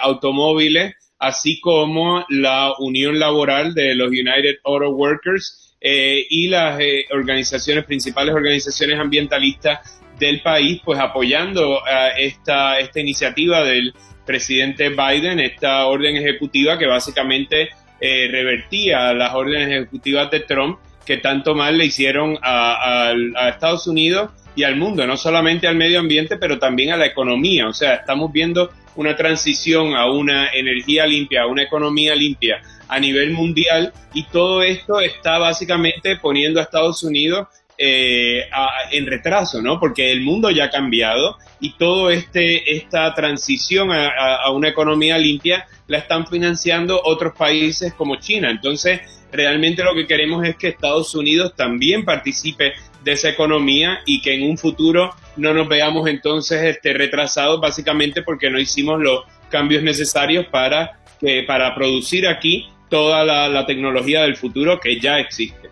automóviles, 0.00 0.94
así 1.22 1.60
como 1.60 2.24
la 2.28 2.74
Unión 2.78 3.18
Laboral 3.18 3.74
de 3.74 3.94
los 3.94 4.08
United 4.08 4.56
Auto 4.64 4.90
Workers 4.90 5.76
y 5.80 6.48
las 6.48 6.78
organizaciones, 7.10 7.84
principales 7.84 8.34
organizaciones 8.34 9.00
ambientalistas 9.00 10.00
del 10.18 10.40
país, 10.42 10.80
pues 10.84 11.00
apoyando 11.00 11.80
esta, 12.16 12.78
esta 12.78 13.00
iniciativa 13.00 13.64
del 13.64 13.92
presidente 14.24 14.90
Biden, 14.90 15.40
esta 15.40 15.86
orden 15.86 16.16
ejecutiva 16.16 16.78
que 16.78 16.86
básicamente 16.86 17.70
eh, 18.00 18.28
revertía 18.30 19.12
las 19.14 19.34
órdenes 19.34 19.68
ejecutivas 19.68 20.30
de 20.30 20.40
Trump 20.40 20.78
que 21.06 21.18
tanto 21.18 21.54
mal 21.54 21.78
le 21.78 21.86
hicieron 21.86 22.38
a, 22.42 23.12
Estados 23.48 23.86
Unidos 23.86 24.30
y 24.54 24.64
al 24.64 24.76
mundo, 24.76 25.06
no 25.06 25.16
solamente 25.16 25.66
al 25.66 25.76
medio 25.76 26.00
ambiente, 26.00 26.36
pero 26.36 26.58
también 26.58 26.92
a 26.92 26.96
la 26.96 27.06
economía. 27.06 27.68
O 27.68 27.72
sea, 27.72 27.94
estamos 27.94 28.32
viendo 28.32 28.70
una 28.96 29.16
transición 29.16 29.94
a 29.94 30.10
una 30.10 30.48
energía 30.52 31.06
limpia, 31.06 31.42
a 31.42 31.46
una 31.46 31.62
economía 31.62 32.14
limpia 32.14 32.60
a 32.88 33.00
nivel 33.00 33.30
mundial 33.30 33.92
y 34.12 34.24
todo 34.24 34.62
esto 34.62 35.00
está 35.00 35.38
básicamente 35.38 36.16
poniendo 36.16 36.60
a 36.60 36.64
Estados 36.64 37.02
Unidos 37.02 37.48
eh, 37.78 38.44
en 38.90 39.06
retraso, 39.06 39.62
¿no? 39.62 39.80
Porque 39.80 40.12
el 40.12 40.20
mundo 40.20 40.50
ya 40.50 40.64
ha 40.64 40.70
cambiado 40.70 41.38
y 41.58 41.72
todo 41.72 42.10
este 42.10 42.76
esta 42.76 43.14
transición 43.14 43.90
a, 43.90 44.50
una 44.50 44.68
economía 44.68 45.16
limpia 45.16 45.66
la 45.86 45.98
están 45.98 46.26
financiando 46.26 47.00
otros 47.02 47.34
países 47.34 47.94
como 47.94 48.16
China. 48.16 48.50
Entonces, 48.50 49.00
realmente 49.32 49.82
lo 49.82 49.94
que 49.94 50.06
queremos 50.06 50.44
es 50.44 50.56
que 50.56 50.68
Estados 50.68 51.14
Unidos 51.14 51.54
también 51.56 52.04
participe 52.04 52.74
de 53.02 53.12
esa 53.12 53.28
economía 53.28 54.00
y 54.06 54.20
que 54.20 54.34
en 54.34 54.48
un 54.50 54.58
futuro 54.58 55.10
no 55.36 55.54
nos 55.54 55.68
veamos 55.68 56.08
entonces 56.08 56.62
este, 56.62 56.92
retrasados 56.92 57.60
básicamente 57.60 58.22
porque 58.22 58.50
no 58.50 58.58
hicimos 58.58 59.00
los 59.00 59.24
cambios 59.50 59.82
necesarios 59.82 60.46
para, 60.46 61.00
que, 61.20 61.44
para 61.46 61.74
producir 61.74 62.26
aquí 62.26 62.68
toda 62.88 63.24
la 63.24 63.66
tecnología 63.66 64.22
del 64.22 64.36
futuro 64.36 64.78
que 64.78 65.00
ya 65.00 65.18
existe. 65.18 65.71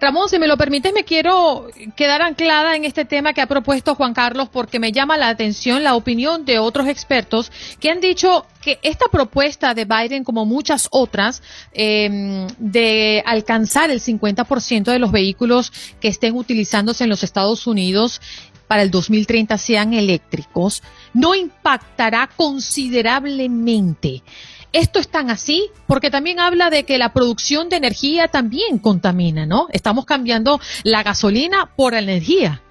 Ramón, 0.00 0.28
si 0.28 0.38
me 0.38 0.46
lo 0.46 0.56
permites, 0.56 0.92
me 0.92 1.04
quiero 1.04 1.68
quedar 1.96 2.22
anclada 2.22 2.76
en 2.76 2.84
este 2.84 3.04
tema 3.04 3.32
que 3.32 3.40
ha 3.40 3.46
propuesto 3.46 3.94
Juan 3.94 4.14
Carlos 4.14 4.48
porque 4.50 4.78
me 4.78 4.92
llama 4.92 5.16
la 5.16 5.28
atención 5.28 5.82
la 5.82 5.94
opinión 5.94 6.44
de 6.44 6.58
otros 6.58 6.88
expertos 6.88 7.50
que 7.80 7.90
han 7.90 8.00
dicho 8.00 8.46
que 8.62 8.78
esta 8.82 9.06
propuesta 9.10 9.74
de 9.74 9.84
Biden, 9.84 10.24
como 10.24 10.44
muchas 10.44 10.88
otras, 10.90 11.42
em, 11.72 12.46
de 12.58 13.22
alcanzar 13.26 13.90
el 13.90 14.00
50% 14.00 14.90
de 14.90 14.98
los 14.98 15.12
vehículos 15.12 15.72
que 16.00 16.08
estén 16.08 16.36
utilizándose 16.36 17.04
en 17.04 17.10
los 17.10 17.22
Estados 17.22 17.66
Unidos 17.66 18.20
para 18.68 18.82
el 18.82 18.90
2030 18.90 19.58
sean 19.58 19.94
eléctricos, 19.94 20.82
no 21.12 21.34
impactará 21.34 22.30
considerablemente 22.36 24.22
esto 24.72 24.98
es 24.98 25.08
tan 25.08 25.30
así 25.30 25.70
porque 25.86 26.10
también 26.10 26.40
habla 26.40 26.70
de 26.70 26.84
que 26.84 26.98
la 26.98 27.12
producción 27.12 27.68
de 27.68 27.76
energía 27.76 28.28
también 28.28 28.78
contamina, 28.78 29.46
¿no? 29.46 29.68
Estamos 29.72 30.04
cambiando 30.04 30.60
la 30.84 31.02
gasolina 31.02 31.70
por 31.76 31.94
energía. 31.94 32.62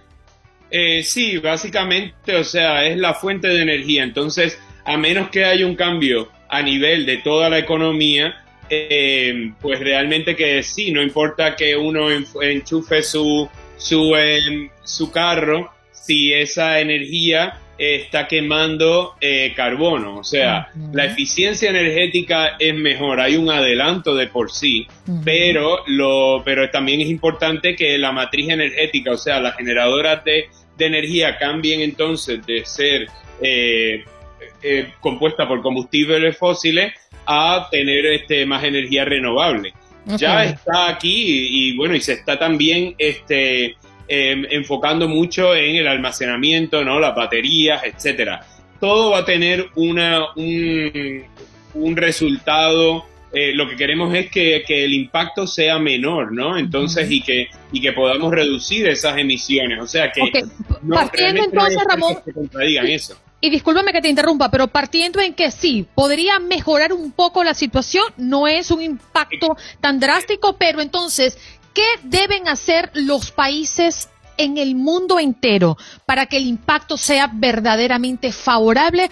Eh, 0.72 1.04
sí, 1.04 1.38
básicamente, 1.38 2.36
o 2.36 2.44
sea, 2.44 2.86
es 2.86 2.98
la 2.98 3.14
fuente 3.14 3.48
de 3.48 3.62
energía. 3.62 4.04
Entonces, 4.04 4.60
a 4.86 4.98
menos 4.98 5.30
que 5.30 5.46
haya 5.46 5.66
un 5.66 5.76
cambio 5.76 6.30
a 6.48 6.62
nivel 6.62 7.06
de 7.06 7.18
toda 7.18 7.50
la 7.50 7.58
economía, 7.58 8.44
eh, 8.70 9.52
pues 9.62 9.80
realmente 9.80 10.36
que 10.36 10.62
sí, 10.64 10.92
no 10.92 11.02
importa 11.02 11.56
que 11.56 11.76
uno 11.76 12.10
enchufe 12.12 13.02
su, 13.02 13.50
su, 13.78 14.16
em, 14.16 14.70
su 14.84 15.12
carro, 15.12 15.72
si 15.92 16.34
esa 16.34 16.80
energía 16.80 17.60
está 17.80 18.28
quemando 18.28 19.16
eh, 19.22 19.54
carbono, 19.56 20.18
o 20.18 20.24
sea, 20.26 20.68
la 20.92 21.06
eficiencia 21.06 21.70
energética 21.70 22.58
es 22.60 22.76
mejor, 22.76 23.22
hay 23.22 23.38
un 23.38 23.50
adelanto 23.50 24.14
de 24.16 24.28
por 24.28 24.52
sí, 24.52 24.86
pero, 25.24 25.84
lo, 25.88 26.42
pero 26.44 26.70
también 26.70 27.00
es 27.00 27.08
importante 27.08 27.78
que 27.78 27.98
la 27.98 28.12
matriz 28.12 28.50
energética, 28.50 29.12
o 29.14 29.18
sea, 29.18 29.40
las 29.40 29.56
generadoras 29.56 30.24
de, 30.26 30.50
energía 30.78 31.38
cambien 31.38 31.82
entonces 31.82 32.46
de 32.46 32.66
ser 32.66 33.08
eh, 33.42 34.06
eh, 34.64 34.94
compuesta 35.02 35.46
por 35.46 35.62
combustibles 35.62 36.38
fósiles 36.38 36.94
a 37.26 37.68
tener 37.70 38.06
este, 38.06 38.46
más 38.46 38.64
energía 38.64 39.04
renovable. 39.04 39.74
Ya 40.06 40.46
está 40.46 40.88
aquí 40.88 41.12
y, 41.12 41.70
y, 41.70 41.76
bueno, 41.76 41.96
y 41.96 42.02
se 42.02 42.14
está 42.14 42.40
también 42.40 42.96
este, 42.98 43.76
Em, 44.12 44.44
enfocando 44.50 45.08
mucho 45.08 45.54
en 45.54 45.76
el 45.76 45.88
almacenamiento, 45.88 46.84
¿no? 46.84 47.00
Las 47.00 47.16
baterías, 47.16 47.84
etcétera. 47.84 48.44
Todo 48.80 49.12
va 49.12 49.20
a 49.20 49.26
tener 49.26 49.68
una, 49.76 50.34
un, 50.36 51.96
resultado 51.96 53.06
eh, 53.32 53.54
lo 53.54 53.70
que 53.70 53.76
queremos 53.76 54.16
es 54.16 54.32
que, 54.32 54.64
el 54.68 54.96
impacto 54.96 55.46
sea 55.46 55.78
menor, 55.78 56.32
¿no? 56.32 56.58
Entonces, 56.58 57.12
y, 57.12 57.22
que, 57.22 57.50
y 57.72 57.82
que 57.82 57.94
podamos 57.94 58.34
reducir 58.34 58.88
esas 58.90 59.16
emisiones. 59.20 59.80
O 59.80 59.86
sea, 59.86 60.12
que 60.12 60.22
partiendo 60.92 61.44
entonces, 61.44 61.80
Ramón, 61.88 62.18
eso. 62.88 63.16
Y 63.42 63.52
discúlpame 63.52 63.94
que 63.94 64.02
te 64.02 64.10
interrumpa, 64.10 64.50
pero 64.50 64.68
partiendo 64.68 65.22
en 65.22 65.36
que 65.36 65.52
sí, 65.52 65.86
podría 65.94 66.40
mejorar 66.40 66.92
un 66.94 67.12
poco 67.12 67.44
la 67.44 67.54
situación, 67.54 68.04
no 68.18 68.48
es 68.48 68.72
un 68.72 68.82
impacto 68.82 69.56
tan 69.80 70.00
drástico, 70.00 70.58
pero 70.58 70.82
entonces, 70.82 71.38
¿Qué 71.74 71.86
deben 72.04 72.48
hacer 72.48 72.90
los 72.94 73.32
países 73.32 74.10
en 74.38 74.58
el 74.58 74.76
mundo 74.76 75.20
entero 75.20 75.78
para 76.06 76.26
que 76.26 76.38
el 76.38 76.48
impacto 76.48 76.98
sea 76.98 77.30
verdaderamente 77.32 78.32
favorable 78.32 79.10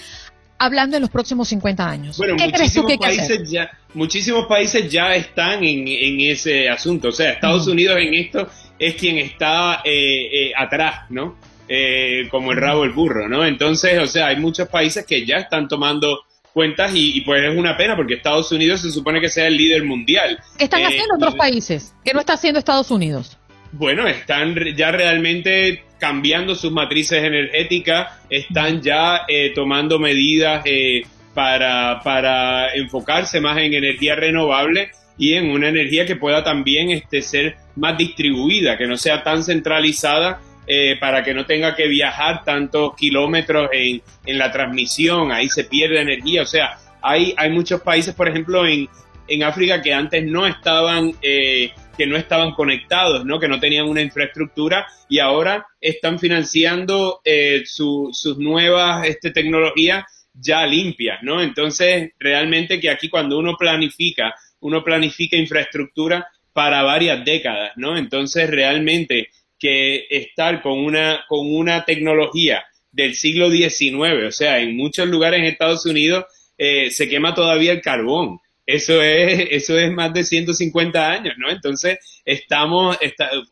hablando 0.57 0.97
en 0.97 1.01
los 1.01 1.11
próximos 1.11 1.47
50 1.49 1.87
años? 1.87 2.17
Bueno, 2.17 2.35
muchísimos, 2.35 2.97
países 2.97 3.49
Ya, 3.49 3.69
muchísimos 3.93 4.45
países 4.47 4.91
ya 4.91 5.15
están 5.15 5.63
en, 5.63 6.21
ese 6.21 6.69
asunto. 6.69 7.09
O 7.09 7.11
sea, 7.11 7.31
Estados 7.31 7.67
Unidos 7.67 7.97
en 7.99 8.13
esto 8.13 8.49
es 8.79 8.95
quien 8.95 9.17
está 9.17 9.81
eh, 9.83 10.49
eh, 10.49 10.51
atrás, 10.55 11.09
¿no? 11.09 11.35
Eh, 11.69 12.27
como 12.29 12.53
el 12.53 12.57
rabo 12.57 12.85
el 12.85 12.91
burro, 12.91 13.27
¿no? 13.27 13.45
Entonces, 13.45 13.99
o 13.99 14.07
sea, 14.07 14.27
hay 14.27 14.37
muchos 14.37 14.69
países 14.69 15.05
que 15.05 15.25
ya 15.25 15.35
están 15.37 15.67
tomando 15.67 16.21
cuentas 16.57 16.91
y, 16.95 17.21
pues 17.21 17.43
es 17.43 17.55
una 17.55 17.77
pena 17.77 17.95
porque 17.95 18.15
Estados 18.15 18.51
Unidos 18.51 18.81
se 18.81 18.89
supone 18.89 19.21
que 19.21 19.29
sea 19.29 19.45
el 19.45 19.55
líder 19.55 19.83
mundial. 19.83 20.39
¿Qué 20.57 20.63
están 20.63 20.81
eh, 20.81 20.85
haciendo 20.87 21.13
otros 21.13 21.35
países? 21.35 21.93
¿Qué 22.03 22.15
no 22.15 22.19
está 22.19 22.33
haciendo 22.33 22.57
Estados 22.57 22.89
Unidos? 22.89 23.37
Bueno, 23.73 24.07
están 24.07 24.55
ya 24.75 24.91
realmente 24.91 25.83
cambiando 25.99 26.55
sus 26.55 26.71
matrices 26.71 27.23
energéticas, 27.23 28.07
están 28.31 28.81
ya 28.81 29.21
eh, 29.27 29.51
tomando 29.53 29.99
medidas 29.99 30.63
eh, 30.65 31.03
para, 31.35 32.01
para 32.03 32.73
enfocarse 32.73 33.39
más 33.39 33.59
en 33.59 33.75
energía 33.75 34.15
renovable 34.15 34.89
y 35.15 35.33
en 35.33 35.51
una 35.51 35.69
energía 35.69 36.07
que 36.07 36.15
pueda 36.15 36.43
también 36.43 36.89
este, 36.89 37.21
ser 37.21 37.57
más 37.75 37.99
distribuida, 37.99 38.79
que 38.79 38.87
no 38.87 38.97
sea 38.97 39.21
tan 39.21 39.43
centralizada 39.43 40.41
eh, 40.67 40.97
para 40.99 41.23
que 41.23 41.33
no 41.33 41.45
tenga 41.45 41.75
que 41.75 41.87
viajar 41.87 42.43
tantos 42.43 42.95
kilómetros 42.95 43.69
en, 43.71 44.01
en, 44.25 44.37
la 44.37 44.51
transmisión, 44.51 45.31
ahí 45.31 45.49
se 45.49 45.63
pierde 45.63 46.01
energía, 46.01 46.41
o 46.41 46.45
sea, 46.45 46.77
hay, 47.01 47.33
hay 47.37 47.49
muchos 47.49 47.81
países, 47.81 48.13
por 48.13 48.27
ejemplo, 48.27 48.65
en, 48.67 48.89
en 49.27 49.43
África 49.43 49.81
que 49.81 49.93
antes 49.93 50.23
no 50.25 50.47
estaban, 50.47 51.13
eh, 51.21 51.71
que 51.97 52.05
no 52.05 52.17
estaban 52.17 52.51
conectados, 52.51 53.25
¿no? 53.25 53.39
que 53.39 53.47
no 53.47 53.59
tenían 53.59 53.87
una 53.87 54.01
infraestructura 54.01 54.87
y 55.09 55.19
ahora 55.19 55.65
están 55.79 56.19
financiando 56.19 57.21
eh, 57.23 57.63
sus 57.65 58.37
nuevas 58.37 59.07
este, 59.07 59.31
tecnologías 59.31 60.05
ya 60.39 60.65
limpias, 60.67 61.19
¿no? 61.23 61.41
Entonces, 61.41 62.11
realmente 62.19 62.79
que 62.79 62.91
aquí 62.91 63.09
cuando 63.09 63.39
uno 63.39 63.55
planifica, 63.57 64.35
uno 64.59 64.83
planifica 64.83 65.35
infraestructura 65.35 66.27
para 66.53 66.83
varias 66.83 67.25
décadas, 67.25 67.71
¿no? 67.75 67.97
Entonces, 67.97 68.47
realmente 68.47 69.29
que 69.59 70.05
estar 70.09 70.61
con 70.61 70.79
una, 70.79 71.25
con 71.27 71.53
una 71.53 71.85
tecnología 71.85 72.65
del 72.91 73.15
siglo 73.15 73.49
XIX, 73.49 74.25
o 74.27 74.31
sea, 74.31 74.59
en 74.59 74.75
muchos 74.75 75.07
lugares 75.07 75.39
en 75.39 75.45
Estados 75.45 75.85
Unidos 75.85 76.25
eh, 76.57 76.89
se 76.91 77.07
quema 77.07 77.33
todavía 77.35 77.71
el 77.71 77.81
carbón. 77.81 78.39
Eso 78.65 79.01
es, 79.01 79.47
eso 79.51 79.77
es 79.79 79.91
más 79.91 80.13
de 80.13 80.23
150 80.23 81.09
años, 81.09 81.35
¿no? 81.37 81.49
Entonces, 81.49 81.99
estamos, 82.25 82.97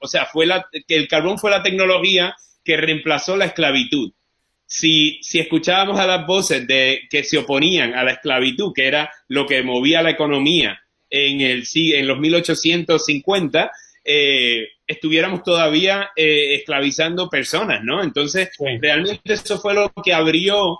o 0.01 0.07
sea, 0.07 0.25
fue 0.25 0.45
la, 0.45 0.67
que 0.87 0.95
el 0.95 1.07
carbón 1.07 1.37
fue 1.37 1.51
la 1.51 1.63
tecnología 1.63 2.35
que 2.63 2.75
reemplazó 2.75 3.37
la 3.37 3.45
esclavitud. 3.45 4.11
Si, 4.65 5.19
si 5.21 5.39
escuchábamos 5.39 5.99
a 5.99 6.07
las 6.07 6.25
voces 6.25 6.67
de 6.67 7.01
que 7.09 7.23
se 7.23 7.37
oponían 7.37 7.93
a 7.93 8.03
la 8.03 8.13
esclavitud, 8.13 8.73
que 8.73 8.87
era 8.87 9.09
lo 9.29 9.45
que 9.45 9.61
movía 9.63 10.01
la 10.01 10.09
economía 10.09 10.81
en, 11.09 11.39
el, 11.39 11.63
en 11.73 12.07
los 12.07 12.19
1850, 12.19 13.71
eh, 14.03 14.67
estuviéramos 14.87 15.43
todavía 15.43 16.11
eh, 16.15 16.55
esclavizando 16.55 17.29
personas, 17.29 17.81
¿no? 17.83 18.03
Entonces, 18.03 18.49
realmente 18.81 19.33
eso 19.33 19.57
fue 19.59 19.73
lo 19.73 19.91
que 20.03 20.13
abrió 20.13 20.79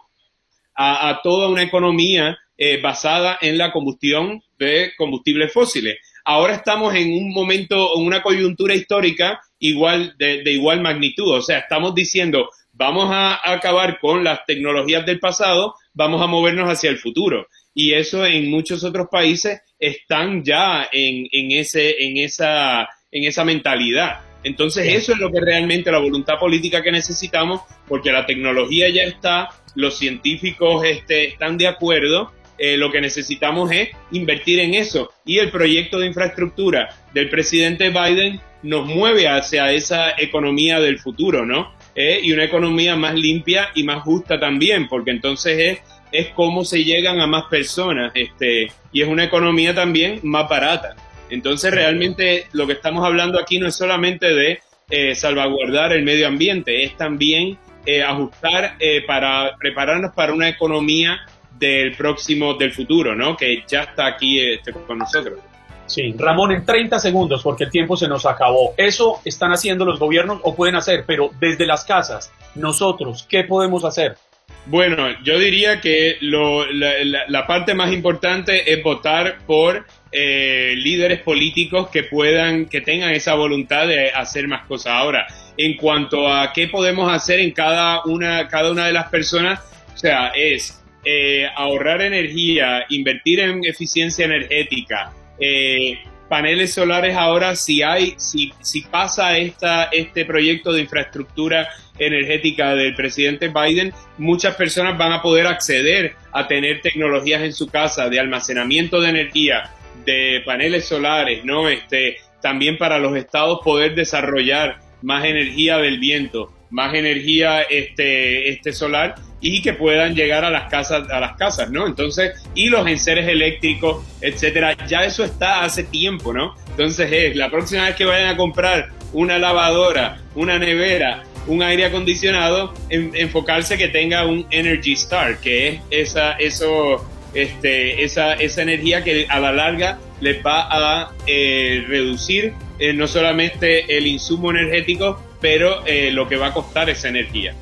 a, 0.76 1.20
toda 1.24 1.48
una 1.48 1.64
economía 1.64 2.38
eh, 2.58 2.82
basada 2.82 3.38
en 3.42 3.58
la 3.58 3.72
combustión 3.72 4.44
de 4.58 4.92
combustibles 4.98 5.54
fósiles. 5.54 5.98
Ahora 6.26 6.56
estamos 6.56 6.94
en 6.96 7.14
un 7.14 7.34
momento, 7.34 7.98
en 7.98 8.06
una 8.06 8.22
coyuntura 8.22 8.74
histórica 8.76 9.40
igual 9.60 10.16
de, 10.18 10.42
igual 10.52 10.82
magnitud. 10.82 11.36
O 11.36 11.42
sea, 11.42 11.60
estamos 11.60 11.96
diciendo, 11.96 12.50
vamos 12.74 13.10
a 13.12 13.40
acabar 13.52 14.00
con 14.00 14.24
las 14.24 14.46
tecnologías 14.46 15.06
del 15.06 15.20
pasado, 15.20 15.76
vamos 15.94 16.22
a 16.22 16.28
movernos 16.28 16.68
hacia 16.68 16.90
el 16.90 16.98
futuro. 16.98 17.48
Y 17.74 17.94
eso 17.94 18.26
en 18.26 18.50
muchos 18.50 18.84
otros 18.84 19.08
países 19.12 19.62
están 19.78 20.44
ya 20.44 20.88
en, 20.92 21.28
en, 21.32 21.52
ese, 21.52 22.04
en, 22.04 22.18
esa, 22.18 22.88
en 23.12 23.24
esa 23.24 23.46
mentalidad. 23.46 24.22
Entonces 24.44 24.94
eso 24.94 25.14
es 25.14 25.20
lo 25.20 25.32
que 25.32 25.42
realmente 25.42 25.92
la 25.92 25.98
voluntad 25.98 26.38
política 26.40 26.84
que 26.84 26.92
necesitamos, 26.92 27.62
porque 27.88 28.12
la 28.12 28.26
tecnología 28.26 28.90
ya 28.90 29.02
está, 29.02 29.50
los 29.74 29.98
científicos 29.98 30.86
este, 30.86 31.30
están 31.30 31.58
de 31.58 31.68
acuerdo, 31.68 32.32
eh, 32.58 32.78
lo 32.78 32.92
que 32.92 33.02
necesitamos 33.02 33.72
es 33.72 33.90
invertir 34.12 34.60
en 34.60 34.76
eso. 34.76 35.12
Y 35.26 35.40
el 35.40 35.50
proyecto 35.50 36.00
de 36.00 36.08
infraestructura 36.08 36.90
del 37.14 37.30
presidente 37.30 37.90
Biden 37.90 38.40
nos 38.64 38.86
mueve 38.86 39.28
hacia 39.28 39.72
esa 39.72 40.12
economía 40.18 40.80
del 40.80 41.00
futuro, 41.00 41.46
¿no? 41.46 41.74
Eh, 41.96 42.20
y 42.24 42.32
una 42.32 42.44
economía 42.44 42.96
más 42.96 43.16
limpia 43.16 43.70
y 43.74 43.84
más 43.84 44.04
justa 44.04 44.40
también, 44.40 44.88
porque 44.88 45.12
entonces 45.12 45.58
es, 45.58 45.80
es 46.12 46.28
cómo 46.30 46.64
se 46.64 46.84
llegan 46.84 47.20
a 47.20 47.28
más 47.28 47.46
personas, 47.46 48.12
este, 48.16 48.72
y 48.92 49.02
es 49.02 49.08
una 49.08 49.24
economía 49.24 49.74
también 49.74 50.20
más 50.24 50.48
barata. 50.48 50.96
Entonces 51.30 51.74
realmente 51.74 52.48
lo 52.54 52.68
que 52.68 52.74
estamos 52.74 53.06
hablando 53.06 53.40
aquí 53.40 53.60
no 53.60 53.68
es 53.68 53.76
solamente 53.76 54.34
de 54.34 54.60
eh, 54.90 55.16
salvaguardar 55.16 55.94
el 55.94 56.04
medio 56.04 56.28
ambiente, 56.28 56.84
es 56.84 56.96
también 56.98 57.58
eh, 57.86 58.04
ajustar 58.04 58.78
para 59.08 59.56
prepararnos 59.58 60.14
para 60.14 60.34
una 60.34 60.50
economía 60.50 61.20
del 61.58 61.96
próximo, 61.96 62.54
del 62.56 62.72
futuro, 62.72 63.16
¿no? 63.16 63.36
Que 63.36 63.64
ya 63.68 63.84
está 63.84 64.08
aquí 64.08 64.40
este, 64.40 64.72
con 64.74 64.98
nosotros. 64.98 65.40
Sí, 65.88 66.16
Ramón, 66.18 66.52
en 66.52 66.66
30 66.66 66.98
segundos, 67.00 67.44
porque 67.44 67.66
el 67.66 67.70
tiempo 67.70 67.96
se 67.96 68.08
nos 68.08 68.26
acabó. 68.26 68.74
Eso 68.76 69.22
están 69.24 69.52
haciendo 69.52 69.86
los 69.86 70.00
gobiernos 70.00 70.40
o 70.44 70.56
pueden 70.56 70.76
hacer, 70.76 71.04
pero 71.06 71.30
desde 71.40 71.68
las 71.68 71.86
casas, 71.86 72.32
nosotros, 72.56 73.26
¿qué 73.30 73.44
podemos 73.44 73.86
hacer? 73.86 74.18
Bueno, 74.68 75.22
yo 75.24 75.38
diría 75.38 75.80
que 75.80 76.18
lo, 76.22 76.66
la, 76.72 77.46
parte 77.46 77.76
más 77.76 77.94
importante 77.94 78.74
es 78.74 78.82
votar 78.82 79.38
por 79.46 79.86
eh, 80.12 80.74
líderes 80.76 81.22
políticos 81.22 81.90
que 81.90 82.04
puedan, 82.04 82.66
que 82.66 82.82
tengan 82.82 83.12
esa 83.12 83.36
voluntad 83.36 83.88
de 83.88 84.10
hacer 84.10 84.48
más 84.48 84.66
cosas. 84.66 84.94
Ahora, 84.94 85.28
en 85.56 85.78
cuanto 85.78 86.28
a 86.28 86.52
qué 86.52 86.68
podemos 86.68 87.14
hacer 87.14 87.40
en 87.40 87.52
cada 87.52 88.04
una, 88.06 88.48
cada 88.48 88.72
una 88.72 88.88
de 88.88 88.94
las 88.94 89.10
personas, 89.10 89.60
o 89.94 89.98
sea, 89.98 90.30
es 90.36 90.84
eh, 91.04 91.48
ahorrar 91.56 92.02
energía, 92.02 92.86
invertir 92.90 93.42
en 93.42 93.64
eficiencia 93.64 94.26
energética, 94.26 95.14
eh, 95.40 96.00
paneles 96.30 96.74
solares 96.74 97.16
ahora, 97.16 97.56
si 97.56 97.84
hay, 97.84 98.16
si, 98.18 98.52
si 98.62 98.82
pasa 98.82 99.38
esta, 99.38 99.86
este 99.86 100.26
proyecto 100.26 100.72
de 100.74 100.82
infraestructura 100.82 101.70
energética 101.98 102.76
del 102.76 102.96
presidente 102.96 103.50
Biden, 103.50 103.94
muchas 104.18 104.56
personas 104.56 104.98
van 104.98 105.14
a 105.14 105.22
poder 105.22 105.48
acceder 105.48 106.16
a 106.32 106.48
tener 106.48 106.82
tecnologías 106.82 107.42
en 107.42 107.54
su 107.54 107.68
casa 107.68 108.10
de 108.10 108.20
almacenamiento 108.20 109.00
de 109.00 109.10
energía, 109.10 109.72
de 110.06 110.42
paneles 110.46 110.86
solares, 110.86 111.46
¿no? 111.46 111.70
Este, 111.70 112.18
también 112.42 112.78
para 112.78 113.00
los 113.00 113.16
estados 113.16 113.60
poder 113.64 113.96
desarrollar 113.96 114.80
más 115.02 115.26
energía 115.26 115.78
del 115.78 116.00
viento, 116.00 116.54
más 116.70 116.94
energía 116.94 117.62
este, 117.62 118.50
este 118.50 118.74
solar 118.74 119.16
y 119.42 119.62
que 119.62 119.74
puedan 119.74 120.16
llegar 120.16 120.44
a 120.44 120.50
las 120.50 120.70
casas, 120.70 121.10
a 121.10 121.20
las 121.20 121.38
casas, 121.38 121.70
¿no? 121.70 121.86
Entonces, 121.86 122.32
y 122.56 122.70
los 122.70 122.88
enseres 122.88 123.28
eléctricos, 123.28 124.04
etcétera, 124.22 124.76
ya 124.88 125.04
eso 125.04 125.24
está 125.24 125.64
hace 125.64 125.84
tiempo, 125.84 126.34
¿no? 126.34 126.56
Entonces 126.72 127.12
es 127.12 127.36
la 127.36 127.50
próxima 127.50 127.86
vez 127.86 127.96
que 127.96 128.06
vayan 128.06 128.30
a 128.30 128.38
comprar 128.38 128.90
una 129.14 129.38
lavadora, 129.38 130.20
una 130.34 130.58
nevera, 130.58 131.24
un 131.48 131.62
aire 131.62 131.86
acondicionado, 131.86 132.74
enfocarse 132.90 133.78
que 133.78 133.88
tenga 133.88 134.26
un 134.26 134.46
Energy 134.50 134.94
Star, 134.94 135.40
que 135.40 135.68
es 135.68 135.82
esa, 135.92 136.34
eso, 136.34 137.06
este, 137.34 138.04
esa, 138.04 138.34
esa 138.34 138.62
energía 138.64 139.04
que 139.04 139.28
a 139.30 139.40
la 139.40 139.52
larga 139.52 140.00
les 140.22 140.44
va 140.44 140.68
a 140.72 141.12
eh, 141.28 141.84
reducir 141.88 142.54
eh, 142.80 142.94
no 142.94 143.08
solamente 143.08 143.98
el 143.98 144.08
insumo 144.08 144.52
energético, 144.52 145.22
pero 145.46 145.86
eh, 145.86 146.10
lo 146.10 146.28
que 146.28 146.38
va 146.38 146.48
a 146.48 146.54
costar 146.54 146.90
esa 146.90 147.08
energía. 147.08 147.54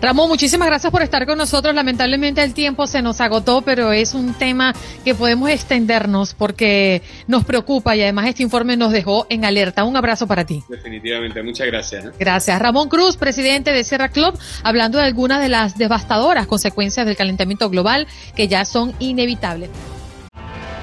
Ramón, 0.00 0.30
muchísimas 0.30 0.66
gracias 0.66 0.90
por 0.90 1.02
estar 1.02 1.26
con 1.26 1.36
nosotros. 1.36 1.74
Lamentablemente 1.74 2.42
el 2.42 2.54
tiempo 2.54 2.86
se 2.86 3.02
nos 3.02 3.20
agotó, 3.20 3.60
pero 3.60 3.92
es 3.92 4.14
un 4.14 4.32
tema 4.32 4.72
que 5.04 5.14
podemos 5.14 5.50
extendernos 5.50 6.32
porque 6.32 7.02
nos 7.26 7.44
preocupa 7.44 7.94
y 7.94 8.00
además 8.00 8.28
este 8.28 8.42
informe 8.42 8.78
nos 8.78 8.92
dejó 8.92 9.26
en 9.28 9.44
alerta. 9.44 9.84
Un 9.84 9.94
abrazo 9.94 10.26
para 10.26 10.46
ti. 10.46 10.64
Definitivamente, 10.70 11.42
muchas 11.42 11.66
gracias. 11.66 12.06
¿eh? 12.06 12.10
Gracias. 12.18 12.58
Ramón 12.58 12.88
Cruz, 12.88 13.18
presidente 13.18 13.72
de 13.72 13.84
Sierra 13.84 14.08
Club, 14.08 14.32
hablando 14.62 14.96
de 14.96 15.04
algunas 15.04 15.42
de 15.42 15.50
las 15.50 15.76
devastadoras 15.76 16.46
consecuencias 16.46 17.04
del 17.04 17.16
calentamiento 17.16 17.68
global 17.68 18.06
que 18.34 18.48
ya 18.48 18.64
son 18.64 18.94
inevitables. 19.00 19.68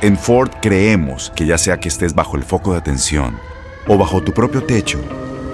En 0.04 0.16
Ford 0.16 0.52
creemos 0.62 1.32
que 1.36 1.48
ya 1.48 1.58
sea 1.58 1.80
que 1.80 1.88
estés 1.88 2.14
bajo 2.14 2.38
el 2.38 2.44
foco 2.44 2.74
de 2.74 2.78
atención 2.78 3.40
o 3.88 3.98
bajo 3.98 4.22
tu 4.22 4.32
propio 4.32 4.64
techo, 4.64 5.00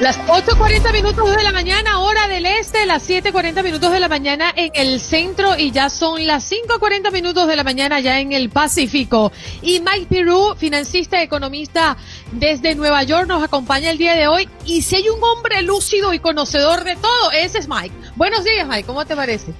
Las 0.00 0.18
8.40 0.26 0.92
minutos 0.92 1.34
de 1.34 1.42
la 1.42 1.52
mañana, 1.52 2.00
hora 2.00 2.28
del 2.28 2.44
este, 2.44 2.84
las 2.84 3.08
7.40 3.08 3.64
minutos 3.64 3.90
de 3.90 3.98
la 3.98 4.08
mañana 4.08 4.52
en 4.54 4.70
el 4.74 5.00
centro 5.00 5.56
y 5.56 5.70
ya 5.70 5.88
son 5.88 6.26
las 6.26 6.52
5.40 6.52 7.10
minutos 7.12 7.48
de 7.48 7.56
la 7.56 7.64
mañana 7.64 7.98
ya 8.00 8.20
en 8.20 8.32
el 8.32 8.50
Pacífico. 8.50 9.32
Y 9.62 9.80
Mike 9.80 10.06
Pirú, 10.10 10.54
financista, 10.54 11.22
economista 11.22 11.96
desde 12.30 12.74
Nueva 12.74 13.04
York, 13.04 13.26
nos 13.26 13.42
acompaña 13.42 13.88
el 13.88 13.96
día 13.96 14.14
de 14.14 14.28
hoy. 14.28 14.46
Y 14.66 14.82
si 14.82 14.96
hay 14.96 15.08
un 15.08 15.22
hombre 15.24 15.62
lúcido 15.62 16.12
y 16.12 16.18
conocedor 16.18 16.84
de 16.84 16.96
todo, 16.96 17.30
ese 17.32 17.58
es 17.58 17.66
Mike. 17.66 17.94
Buenos 18.16 18.44
días, 18.44 18.68
Mike, 18.68 18.84
¿cómo 18.84 19.06
te 19.06 19.16
parece? 19.16 19.54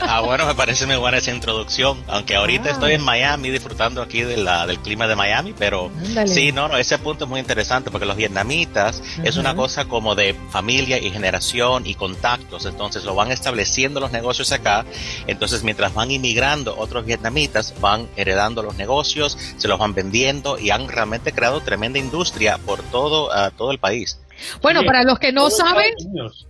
Ah, 0.00 0.20
bueno, 0.20 0.46
me 0.46 0.54
parece 0.54 0.86
muy 0.86 0.96
buena 0.96 1.18
esa 1.18 1.32
introducción, 1.32 2.02
aunque 2.06 2.36
ahorita 2.36 2.68
ah. 2.68 2.72
estoy 2.72 2.92
en 2.92 3.02
Miami 3.02 3.50
disfrutando 3.50 4.00
aquí 4.00 4.22
de 4.22 4.36
la, 4.36 4.66
del 4.66 4.78
clima 4.78 5.06
de 5.06 5.16
Miami, 5.16 5.54
pero 5.58 5.90
sí, 6.26 6.52
no, 6.52 6.68
no, 6.68 6.78
ese 6.78 6.98
punto 6.98 7.24
es 7.24 7.30
muy 7.30 7.40
interesante 7.40 7.90
porque 7.90 8.06
los 8.06 8.16
vietnamitas 8.16 9.02
es 9.22 9.36
una 9.36 9.54
cosa 9.58 9.86
como 9.86 10.14
de 10.14 10.34
familia 10.50 10.98
y 11.00 11.10
generación 11.10 11.84
y 11.84 11.96
contactos, 11.96 12.64
entonces 12.64 13.02
lo 13.02 13.16
van 13.16 13.32
estableciendo 13.32 13.98
los 13.98 14.12
negocios 14.12 14.52
acá, 14.52 14.86
entonces 15.26 15.64
mientras 15.64 15.92
van 15.94 16.12
inmigrando 16.12 16.78
otros 16.78 17.04
vietnamitas, 17.04 17.74
van 17.80 18.06
heredando 18.14 18.62
los 18.62 18.76
negocios, 18.76 19.36
se 19.56 19.66
los 19.66 19.76
van 19.76 19.94
vendiendo 19.94 20.60
y 20.60 20.70
han 20.70 20.86
realmente 20.86 21.32
creado 21.32 21.60
tremenda 21.60 21.98
industria 21.98 22.56
por 22.58 22.84
todo, 22.84 23.30
uh, 23.30 23.50
todo 23.56 23.72
el 23.72 23.80
país. 23.80 24.20
Bueno, 24.62 24.84
para 24.84 25.02
los 25.02 25.18
que 25.18 25.32
no 25.32 25.50
saben, 25.50 25.92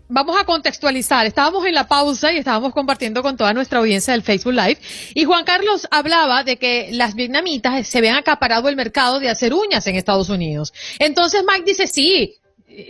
vamos 0.08 0.38
a 0.38 0.44
contextualizar. 0.44 1.24
Estábamos 1.24 1.64
en 1.64 1.72
la 1.72 1.88
pausa 1.88 2.30
y 2.30 2.36
estábamos 2.36 2.74
compartiendo 2.74 3.22
con 3.22 3.38
toda 3.38 3.54
nuestra 3.54 3.78
audiencia 3.78 4.12
del 4.12 4.22
Facebook 4.22 4.52
Live. 4.52 4.78
Y 5.14 5.24
Juan 5.24 5.46
Carlos 5.46 5.88
hablaba 5.90 6.44
de 6.44 6.58
que 6.58 6.90
las 6.92 7.14
vietnamitas 7.14 7.88
se 7.88 7.96
habían 7.96 8.16
acaparado 8.16 8.68
el 8.68 8.76
mercado 8.76 9.18
de 9.20 9.30
hacer 9.30 9.54
uñas 9.54 9.86
en 9.86 9.96
Estados 9.96 10.28
Unidos. 10.28 10.74
Entonces 10.98 11.42
Mike 11.48 11.64
dice, 11.64 11.86
sí, 11.86 12.34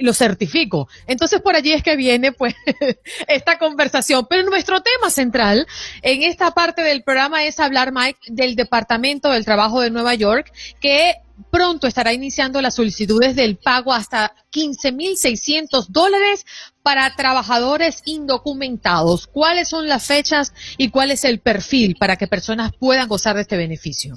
lo 0.01 0.13
certifico. 0.13 0.89
Entonces 1.07 1.41
por 1.41 1.57
allí 1.57 1.73
es 1.73 1.83
que 1.83 1.97
viene 1.97 2.33
pues 2.33 2.55
esta 3.29 3.59
conversación. 3.59 4.27
Pero 4.29 4.49
nuestro 4.49 4.81
tema 4.81 5.11
central 5.11 5.67
en 6.03 6.23
esta 6.23 6.53
parte 6.53 6.83
del 6.83 7.03
programa 7.03 7.45
es 7.45 7.59
hablar, 7.61 7.93
Mike, 7.93 8.19
del 8.29 8.57
Departamento 8.57 9.31
del 9.31 9.45
Trabajo 9.45 9.81
de 9.81 9.91
Nueva 9.91 10.15
York, 10.15 10.53
que 10.81 11.15
pronto 11.51 11.87
estará 11.87 12.13
iniciando 12.13 12.61
las 12.61 12.75
solicitudes 12.75 13.37
del 13.37 13.57
pago 13.57 13.93
hasta 13.93 14.35
15.600 14.53 15.87
dólares 15.89 16.45
para 16.83 17.15
trabajadores 17.17 18.03
indocumentados. 18.05 19.27
¿Cuáles 19.27 19.69
son 19.69 19.89
las 19.89 20.07
fechas 20.07 20.53
y 20.77 20.91
cuál 20.91 21.11
es 21.11 21.25
el 21.25 21.39
perfil 21.41 21.97
para 21.99 22.17
que 22.17 22.27
personas 22.27 22.73
puedan 22.79 23.09
gozar 23.09 23.37
de 23.37 23.43
este 23.43 23.57
beneficio? 23.57 24.17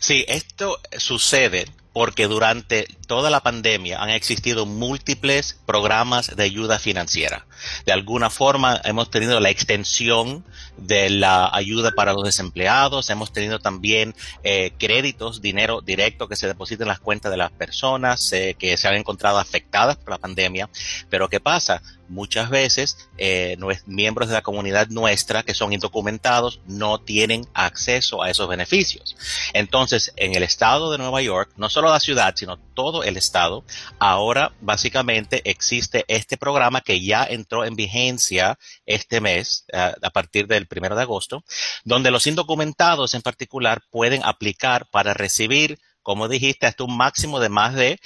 Sí, 0.00 0.24
esto 0.28 0.78
sucede 0.96 1.66
porque 1.96 2.28
durante 2.28 2.86
toda 3.06 3.30
la 3.30 3.40
pandemia 3.40 4.02
han 4.02 4.10
existido 4.10 4.66
múltiples 4.66 5.58
programas 5.64 6.36
de 6.36 6.42
ayuda 6.42 6.78
financiera. 6.78 7.46
De 7.84 7.92
alguna 7.92 8.30
forma 8.30 8.80
hemos 8.84 9.10
tenido 9.10 9.40
la 9.40 9.50
extensión 9.50 10.44
de 10.76 11.10
la 11.10 11.50
ayuda 11.52 11.92
para 11.92 12.12
los 12.12 12.24
desempleados, 12.24 13.10
hemos 13.10 13.32
tenido 13.32 13.58
también 13.58 14.14
eh, 14.42 14.72
créditos, 14.78 15.40
dinero 15.40 15.80
directo 15.80 16.28
que 16.28 16.36
se 16.36 16.46
deposita 16.46 16.84
en 16.84 16.88
las 16.88 17.00
cuentas 17.00 17.30
de 17.30 17.38
las 17.38 17.50
personas 17.52 18.32
eh, 18.32 18.56
que 18.58 18.76
se 18.76 18.88
han 18.88 18.94
encontrado 18.94 19.38
afectadas 19.38 19.96
por 19.96 20.10
la 20.10 20.18
pandemia. 20.18 20.68
Pero 21.08 21.28
¿qué 21.28 21.40
pasa? 21.40 21.82
muchas 22.08 22.50
veces 22.50 23.08
eh, 23.18 23.56
miembros 23.86 24.28
de 24.28 24.34
la 24.34 24.42
comunidad 24.42 24.88
nuestra 24.88 25.42
que 25.42 25.54
son 25.54 25.72
indocumentados 25.72 26.60
no 26.66 27.00
tienen 27.00 27.46
acceso 27.54 28.22
a 28.22 28.30
esos 28.30 28.48
beneficios. 28.48 29.16
Entonces, 29.52 30.12
en 30.16 30.34
el 30.34 30.42
estado 30.42 30.90
de 30.90 30.98
Nueva 30.98 31.22
York, 31.22 31.50
no 31.56 31.68
solo 31.68 31.90
la 31.90 32.00
ciudad, 32.00 32.34
sino 32.36 32.58
todo 32.74 33.02
el 33.02 33.16
estado, 33.16 33.64
ahora 33.98 34.52
básicamente 34.60 35.42
existe 35.48 36.04
este 36.08 36.36
programa 36.36 36.80
que 36.80 37.00
ya 37.00 37.24
entró 37.46 37.64
en 37.64 37.76
vigencia 37.76 38.58
este 38.84 39.20
mes, 39.20 39.64
a 39.72 40.10
partir 40.10 40.48
del 40.48 40.66
primero 40.66 40.96
de 40.96 41.02
agosto, 41.02 41.44
donde 41.84 42.10
los 42.10 42.26
indocumentados 42.26 43.14
en 43.14 43.22
particular 43.22 43.82
pueden 43.90 44.24
aplicar 44.24 44.88
para 44.90 45.14
recibir 45.14 45.78
como 46.02 46.28
dijiste, 46.28 46.66
hasta 46.66 46.84
un 46.84 46.96
máximo 46.96 47.40
de 47.40 47.48
más 47.48 47.74
de 47.74 47.98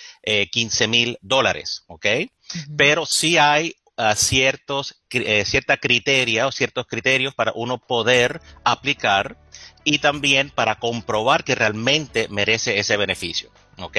15 0.50 0.84
eh, 0.84 0.88
mil 0.88 1.18
dólares, 1.20 1.84
¿ok? 1.86 2.06
Pero 2.74 3.04
sí 3.04 3.36
hay 3.36 3.74
ciertos, 4.16 5.02
eh, 5.10 5.44
cierta 5.44 5.76
criteria 5.76 6.46
o 6.46 6.52
ciertos 6.52 6.86
criterios 6.86 7.34
para 7.34 7.52
uno 7.54 7.76
poder 7.76 8.40
aplicar 8.64 9.36
y 9.84 9.98
también 9.98 10.48
para 10.48 10.78
comprobar 10.78 11.44
que 11.44 11.54
realmente 11.54 12.28
merece 12.30 12.78
ese 12.78 12.96
beneficio. 12.96 13.52
¿Ok? 13.76 13.98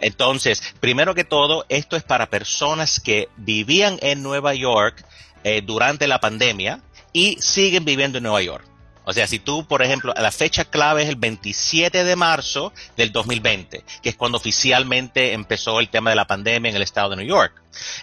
Entonces, 0.00 0.62
primero 0.80 1.14
que 1.14 1.24
todo, 1.24 1.64
esto 1.68 1.96
es 1.96 2.02
para 2.02 2.30
personas 2.30 3.00
que 3.00 3.28
vivían 3.36 3.98
en 4.02 4.22
Nueva 4.22 4.54
York 4.54 5.04
eh, 5.44 5.62
durante 5.64 6.06
la 6.06 6.20
pandemia 6.20 6.80
y 7.12 7.36
siguen 7.40 7.84
viviendo 7.84 8.18
en 8.18 8.24
Nueva 8.24 8.42
York. 8.42 8.64
O 9.08 9.12
sea, 9.12 9.28
si 9.28 9.38
tú, 9.38 9.64
por 9.68 9.82
ejemplo, 9.82 10.12
la 10.16 10.32
fecha 10.32 10.64
clave 10.64 11.04
es 11.04 11.08
el 11.08 11.14
27 11.14 12.02
de 12.02 12.16
marzo 12.16 12.72
del 12.96 13.12
2020, 13.12 13.84
que 14.02 14.08
es 14.08 14.16
cuando 14.16 14.36
oficialmente 14.36 15.32
empezó 15.32 15.78
el 15.78 15.88
tema 15.88 16.10
de 16.10 16.16
la 16.16 16.26
pandemia 16.26 16.70
en 16.70 16.76
el 16.76 16.82
estado 16.82 17.10
de 17.10 17.16
New 17.16 17.26
York. 17.26 17.54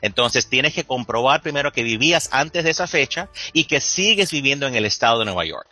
Entonces, 0.02 0.48
tienes 0.48 0.74
que 0.74 0.86
comprobar 0.86 1.42
primero 1.42 1.74
que 1.74 1.84
vivías 1.84 2.30
antes 2.32 2.64
de 2.64 2.70
esa 2.70 2.88
fecha 2.88 3.28
y 3.52 3.66
que 3.66 3.82
sigues 3.82 4.32
viviendo 4.32 4.66
en 4.66 4.76
el 4.76 4.86
estado 4.86 5.20
de 5.20 5.26
Nueva 5.26 5.44
York. 5.44 5.68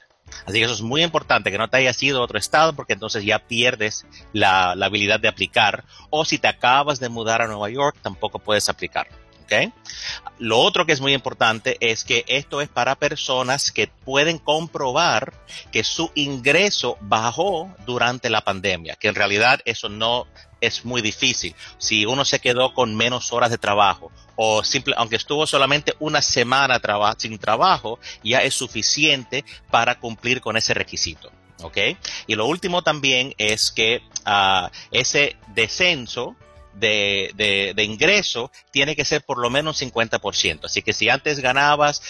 Así 0.46 0.60
que 0.60 0.64
eso 0.64 0.74
es 0.74 0.82
muy 0.82 1.04
importante, 1.04 1.52
que 1.52 1.58
no 1.58 1.70
te 1.70 1.78
hayas 1.78 2.02
ido 2.02 2.20
a 2.20 2.24
otro 2.24 2.38
estado 2.38 2.74
porque 2.74 2.94
entonces 2.94 3.24
ya 3.24 3.40
pierdes 3.40 4.06
la, 4.34 4.76
la 4.76 4.88
habilidad 4.88 5.20
de 5.20 5.28
aplicar. 5.28 5.84
O 6.10 6.26
si 6.26 6.38
te 6.38 6.48
acabas 6.48 7.00
de 7.00 7.10
mudar 7.10 7.42
a 7.42 7.48
Nueva 7.48 7.70
York, 7.70 7.98
tampoco 8.02 8.40
puedes 8.40 8.70
aplicar. 8.70 9.08
Lo 10.40 10.60
otro 10.60 10.86
que 10.86 10.94
es 10.94 11.02
muy 11.02 11.14
importante 11.14 11.78
es 11.80 12.04
que 12.04 12.24
esto 12.28 12.62
es 12.62 12.70
para 12.70 12.96
personas 12.96 13.72
que 13.72 13.88
pueden 13.88 14.38
comprobar 14.38 15.34
que 15.72 15.84
su 15.84 16.12
ingreso 16.16 16.98
bajó 17.02 17.74
durante 17.86 18.30
la 18.30 18.42
pandemia, 18.42 18.96
que 18.96 19.10
en 19.10 19.16
realidad 19.16 19.60
eso 19.66 19.90
no 19.90 20.26
es 20.62 20.86
muy 20.86 21.02
difícil. 21.02 21.56
Si 21.78 22.06
uno 22.06 22.24
se 22.24 22.40
quedó 22.40 22.74
con 22.74 22.96
menos 22.96 23.34
horas 23.34 23.50
de 23.50 23.58
trabajo 23.58 24.12
o 24.36 24.64
simple, 24.64 24.94
aunque 24.98 25.18
estuvo 25.18 25.46
solamente 25.46 25.94
una 26.00 26.22
semana 26.22 26.80
sin 27.18 27.38
trabajo, 27.38 28.00
ya 28.24 28.42
es 28.44 28.54
suficiente 28.54 29.44
para 29.70 30.00
cumplir 30.00 30.40
con 30.40 30.56
ese 30.56 30.74
requisito. 30.74 31.32
¿ok? 31.62 31.78
Y 32.28 32.36
lo 32.36 32.46
último 32.46 32.82
también 32.82 33.34
es 33.38 33.72
que 33.72 34.02
ah, 34.26 34.72
ese 34.92 35.36
descenso 35.48 36.36
de, 36.74 37.74
de, 37.76 37.84
ingreso 37.84 38.52
tiene 38.72 38.96
que 38.96 39.06
ser 39.06 39.24
por 39.24 39.38
lo 39.38 39.50
menos 39.50 39.82
50%. 39.82 40.66
Así 40.66 40.82
que 40.82 40.94
si 40.94 41.10
antes 41.10 41.40
ganabas 41.40 42.02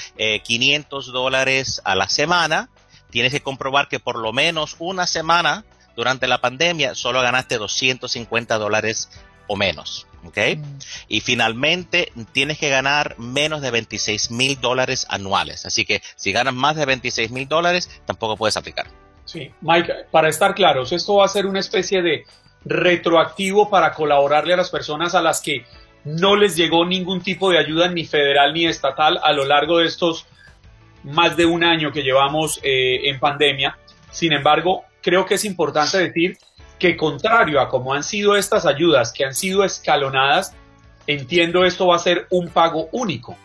500 0.43 1.07
eh, 1.07 1.11
dólares 1.11 1.81
a 1.83 1.95
la 1.95 2.07
semana, 2.07 2.69
tienes 3.09 3.31
que 3.31 3.41
comprobar 3.41 3.87
que 3.87 3.99
por 3.99 4.17
lo 4.17 4.33
menos 4.33 4.75
una 4.79 5.07
semana 5.07 5.65
durante 6.01 6.27
la 6.27 6.41
pandemia 6.41 6.95
solo 6.95 7.21
ganaste 7.21 7.59
250 7.59 8.57
dólares 8.57 9.07
o 9.45 9.55
menos. 9.55 10.07
¿ok? 10.25 10.37
Mm. 10.57 10.79
Y 11.07 11.21
finalmente 11.21 12.11
tienes 12.33 12.57
que 12.57 12.69
ganar 12.69 13.19
menos 13.19 13.61
de 13.61 13.69
26 13.69 14.31
mil 14.31 14.59
dólares 14.59 15.05
anuales. 15.09 15.67
Así 15.67 15.85
que 15.85 16.01
si 16.15 16.31
ganas 16.31 16.55
más 16.55 16.75
de 16.75 16.87
26 16.87 17.29
mil 17.29 17.47
dólares, 17.47 18.01
tampoco 18.05 18.35
puedes 18.35 18.57
aplicar. 18.57 18.87
Sí, 19.25 19.51
Mike, 19.61 19.93
para 20.09 20.27
estar 20.27 20.55
claros, 20.55 20.91
esto 20.91 21.17
va 21.17 21.25
a 21.25 21.27
ser 21.27 21.45
una 21.45 21.59
especie 21.59 22.01
de 22.01 22.25
retroactivo 22.65 23.69
para 23.69 23.93
colaborarle 23.93 24.55
a 24.55 24.57
las 24.57 24.71
personas 24.71 25.13
a 25.13 25.21
las 25.21 25.39
que 25.39 25.65
no 26.03 26.35
les 26.35 26.55
llegó 26.55 26.83
ningún 26.83 27.21
tipo 27.21 27.51
de 27.51 27.59
ayuda 27.59 27.89
ni 27.89 28.05
federal 28.05 28.55
ni 28.55 28.65
estatal 28.65 29.19
a 29.21 29.33
lo 29.33 29.45
largo 29.45 29.77
de 29.77 29.85
estos 29.85 30.25
más 31.03 31.37
de 31.37 31.45
un 31.45 31.63
año 31.63 31.91
que 31.91 32.01
llevamos 32.01 32.59
eh, 32.63 33.07
en 33.07 33.19
pandemia. 33.19 33.77
Sin 34.09 34.33
embargo, 34.33 34.83
creo 35.01 35.25
que 35.25 35.35
es 35.35 35.45
importante 35.45 35.97
decir 35.97 36.37
que 36.79 36.97
contrario 36.97 37.61
a 37.61 37.69
como 37.69 37.93
han 37.93 38.03
sido 38.03 38.35
estas 38.35 38.65
ayudas 38.65 39.13
que 39.13 39.23
han 39.23 39.35
sido 39.35 39.63
escalonadas, 39.63 40.53
entiendo 41.05 41.63
esto 41.63 41.87
va 41.87 41.95
a 41.95 41.99
ser 41.99 42.27
un 42.29 42.49
pago 42.49 42.89
único. 42.91 43.37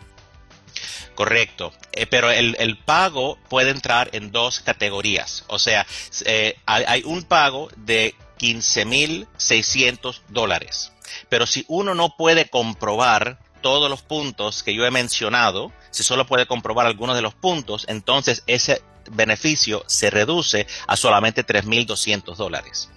Correcto, 1.15 1.73
eh, 1.93 2.07
pero 2.07 2.31
el, 2.31 2.79
pago 2.85 3.39
puede 3.49 3.71
entrar 3.71 4.11
en 4.13 4.33
dos 4.33 4.61
categorías. 4.61 5.45
O 5.49 5.59
sea, 5.59 5.87
eh, 6.27 6.59
hay, 6.67 7.03
un 7.05 7.23
pago 7.23 7.69
de 7.77 8.15
15.600 8.39 10.21
dólares. 10.29 10.93
Pero 11.31 11.47
si 11.47 11.65
uno 11.69 11.95
no 11.95 12.17
puede 12.17 12.51
comprobar 12.51 13.39
todos 13.63 13.89
los 13.89 14.03
puntos 14.03 14.63
que 14.63 14.75
yo 14.75 14.85
he 14.85 14.91
mencionado, 14.91 15.73
si 15.91 16.03
solo 16.03 16.27
puede 16.27 16.47
comprobar 16.47 16.87
algunos 16.87 17.17
de 17.17 17.23
los 17.23 17.35
puntos, 17.35 17.87
entonces 17.89 18.43
ese 18.47 18.83
beneficio 19.11 19.85
se 19.87 20.11
reduce 20.11 20.67
a 20.87 20.97
solamente 20.97 21.45
3.200 21.45 22.37
dólares. 22.37 22.91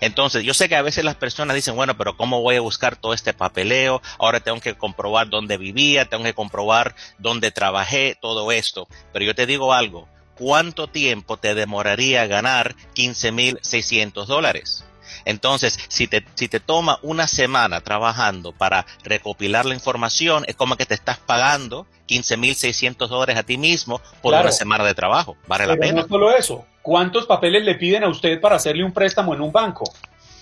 Entonces, 0.00 0.44
yo 0.44 0.54
sé 0.54 0.68
que 0.68 0.76
a 0.76 0.82
veces 0.82 1.04
las 1.04 1.16
personas 1.16 1.54
dicen, 1.54 1.74
bueno, 1.74 1.96
pero 1.96 2.16
¿cómo 2.16 2.42
voy 2.42 2.56
a 2.56 2.60
buscar 2.60 2.96
todo 2.96 3.14
este 3.14 3.32
papeleo? 3.32 4.02
Ahora 4.18 4.40
tengo 4.40 4.60
que 4.60 4.74
comprobar 4.74 5.28
dónde 5.28 5.56
vivía, 5.56 6.04
tengo 6.04 6.24
que 6.24 6.34
comprobar 6.34 6.94
dónde 7.18 7.50
trabajé, 7.50 8.16
todo 8.20 8.52
esto. 8.52 8.88
Pero 9.12 9.24
yo 9.24 9.34
te 9.34 9.46
digo 9.46 9.72
algo, 9.72 10.08
¿cuánto 10.34 10.88
tiempo 10.88 11.36
te 11.36 11.54
demoraría 11.54 12.26
ganar 12.26 12.76
15.600 12.94 14.26
dólares? 14.26 14.84
Entonces, 15.24 15.78
si 15.88 16.06
te, 16.06 16.24
si 16.34 16.48
te 16.48 16.60
toma 16.60 16.98
una 17.02 17.26
semana 17.26 17.80
trabajando 17.80 18.52
para 18.52 18.86
recopilar 19.04 19.66
la 19.66 19.74
información, 19.74 20.44
es 20.46 20.56
como 20.56 20.76
que 20.76 20.86
te 20.86 20.94
estás 20.94 21.18
pagando 21.18 21.86
15.600 22.08 23.08
dólares 23.08 23.36
a 23.36 23.42
ti 23.42 23.56
mismo 23.56 24.00
por 24.20 24.34
una 24.34 24.52
semana 24.52 24.84
de 24.84 24.94
trabajo. 24.94 25.36
Vale 25.46 25.66
la 25.66 25.76
pena. 25.76 26.02
No 26.02 26.08
solo 26.08 26.36
eso, 26.36 26.66
¿cuántos 26.82 27.26
papeles 27.26 27.64
le 27.64 27.74
piden 27.76 28.04
a 28.04 28.08
usted 28.08 28.40
para 28.40 28.56
hacerle 28.56 28.84
un 28.84 28.92
préstamo 28.92 29.34
en 29.34 29.40
un 29.40 29.52
banco? 29.52 29.84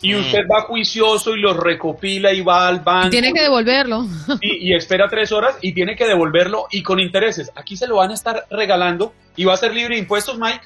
y 0.02 0.14
mm. 0.14 0.20
usted 0.20 0.46
va 0.50 0.62
juicioso 0.62 1.36
y 1.36 1.40
los 1.40 1.56
recopila 1.56 2.32
y 2.32 2.40
va 2.40 2.68
al 2.68 2.80
banco. 2.80 3.10
tiene 3.10 3.32
que 3.32 3.42
devolverlo. 3.42 4.06
Y, 4.40 4.70
y, 4.70 4.74
espera 4.74 5.08
tres 5.08 5.32
horas 5.32 5.56
y 5.60 5.72
tiene 5.72 5.96
que 5.96 6.06
devolverlo 6.06 6.66
y 6.70 6.82
con 6.82 7.00
intereses. 7.00 7.50
Aquí 7.54 7.76
se 7.76 7.86
lo 7.86 7.96
van 7.96 8.10
a 8.10 8.14
estar 8.14 8.46
regalando 8.50 9.12
y 9.36 9.44
va 9.44 9.54
a 9.54 9.56
ser 9.56 9.74
libre 9.74 9.94
de 9.94 10.00
impuestos, 10.00 10.38
Mike. 10.38 10.60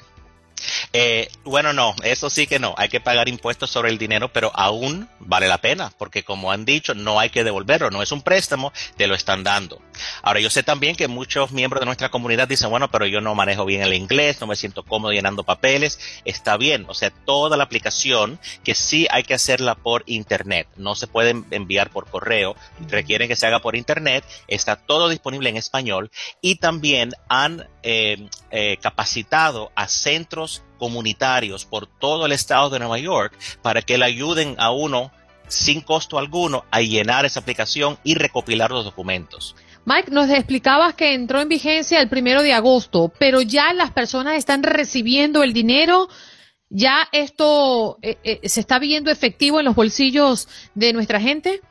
Eh, 0.97 1.27
bueno, 1.43 1.73
no, 1.73 1.93
eso 2.03 2.29
sí 2.29 2.47
que 2.47 2.57
no. 2.57 2.73
Hay 2.77 2.87
que 2.87 3.01
pagar 3.01 3.27
impuestos 3.27 3.69
sobre 3.69 3.89
el 3.89 3.97
dinero, 3.97 4.31
pero 4.31 4.49
aún 4.53 5.09
vale 5.19 5.49
la 5.49 5.57
pena, 5.57 5.91
porque 5.97 6.23
como 6.23 6.53
han 6.53 6.63
dicho, 6.63 6.95
no 6.95 7.19
hay 7.19 7.29
que 7.29 7.43
devolverlo. 7.43 7.91
No 7.91 8.01
es 8.01 8.13
un 8.13 8.21
préstamo, 8.21 8.71
te 8.95 9.05
lo 9.05 9.13
están 9.13 9.43
dando. 9.43 9.81
Ahora, 10.21 10.39
yo 10.39 10.49
sé 10.49 10.63
también 10.63 10.95
que 10.95 11.09
muchos 11.09 11.51
miembros 11.51 11.81
de 11.81 11.85
nuestra 11.85 12.07
comunidad 12.07 12.47
dicen, 12.47 12.69
bueno, 12.69 12.89
pero 12.89 13.05
yo 13.07 13.19
no 13.19 13.35
manejo 13.35 13.65
bien 13.65 13.81
el 13.81 13.93
inglés, 13.93 14.39
no 14.39 14.47
me 14.47 14.55
siento 14.55 14.83
cómodo 14.83 15.11
llenando 15.11 15.43
papeles. 15.43 15.99
Está 16.23 16.55
bien, 16.55 16.85
o 16.87 16.93
sea, 16.93 17.09
toda 17.09 17.57
la 17.57 17.65
aplicación 17.65 18.39
que 18.63 18.73
sí 18.73 19.05
hay 19.11 19.23
que 19.23 19.33
hacerla 19.33 19.75
por 19.75 20.03
internet. 20.05 20.69
No 20.77 20.95
se 20.95 21.07
puede 21.07 21.35
enviar 21.51 21.89
por 21.89 22.09
correo, 22.09 22.55
requieren 22.87 23.27
que 23.27 23.35
se 23.35 23.45
haga 23.45 23.59
por 23.59 23.75
internet. 23.75 24.23
Está 24.47 24.77
todo 24.77 25.09
disponible 25.09 25.49
en 25.49 25.57
español 25.57 26.09
y 26.39 26.55
también 26.55 27.11
han 27.27 27.67
eh, 27.83 28.29
eh, 28.51 28.77
capacitado 28.81 29.71
a 29.75 29.87
centros 29.87 30.63
comunitarios 30.77 31.65
por 31.65 31.87
todo 31.87 32.25
el 32.25 32.31
estado 32.31 32.69
de 32.69 32.79
Nueva 32.79 32.99
York 32.99 33.37
para 33.61 33.81
que 33.81 33.97
le 33.97 34.05
ayuden 34.05 34.55
a 34.57 34.71
uno 34.71 35.11
sin 35.47 35.81
costo 35.81 36.17
alguno 36.17 36.65
a 36.71 36.81
llenar 36.81 37.25
esa 37.25 37.39
aplicación 37.39 37.97
y 38.03 38.15
recopilar 38.15 38.71
los 38.71 38.85
documentos. 38.85 39.55
Mike, 39.85 40.09
nos 40.11 40.29
explicabas 40.31 40.95
que 40.95 41.13
entró 41.13 41.41
en 41.41 41.49
vigencia 41.49 42.01
el 42.01 42.09
primero 42.09 42.41
de 42.41 42.53
agosto, 42.53 43.13
pero 43.19 43.41
ya 43.41 43.71
las 43.73 43.91
personas 43.91 44.35
están 44.35 44.63
recibiendo 44.63 45.43
el 45.43 45.53
dinero. 45.53 46.09
¿Ya 46.69 47.07
esto 47.11 47.99
eh, 48.01 48.17
eh, 48.23 48.49
se 48.49 48.59
está 48.59 48.79
viendo 48.79 49.11
efectivo 49.11 49.59
en 49.59 49.65
los 49.65 49.75
bolsillos 49.75 50.47
de 50.73 50.91
nuestra 50.91 51.21
gente? 51.21 51.61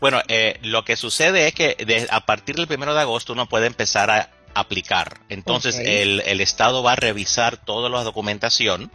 Bueno, 0.00 0.20
eh, 0.26 0.58
lo 0.62 0.84
que 0.84 0.96
sucede 0.96 1.46
es 1.46 1.54
que 1.54 2.06
a 2.10 2.26
partir 2.26 2.56
del 2.56 2.66
primero 2.66 2.94
de 2.94 3.00
agosto 3.00 3.32
uno 3.32 3.48
puede 3.48 3.66
empezar 3.66 4.10
a 4.10 4.30
aplicar. 4.56 5.20
Entonces 5.28 5.78
el, 5.78 6.20
el, 6.20 6.40
Estado 6.40 6.82
va 6.82 6.92
a 6.92 6.96
revisar 6.96 7.56
toda 7.58 7.88
la 7.90 8.02
documentación 8.02 8.90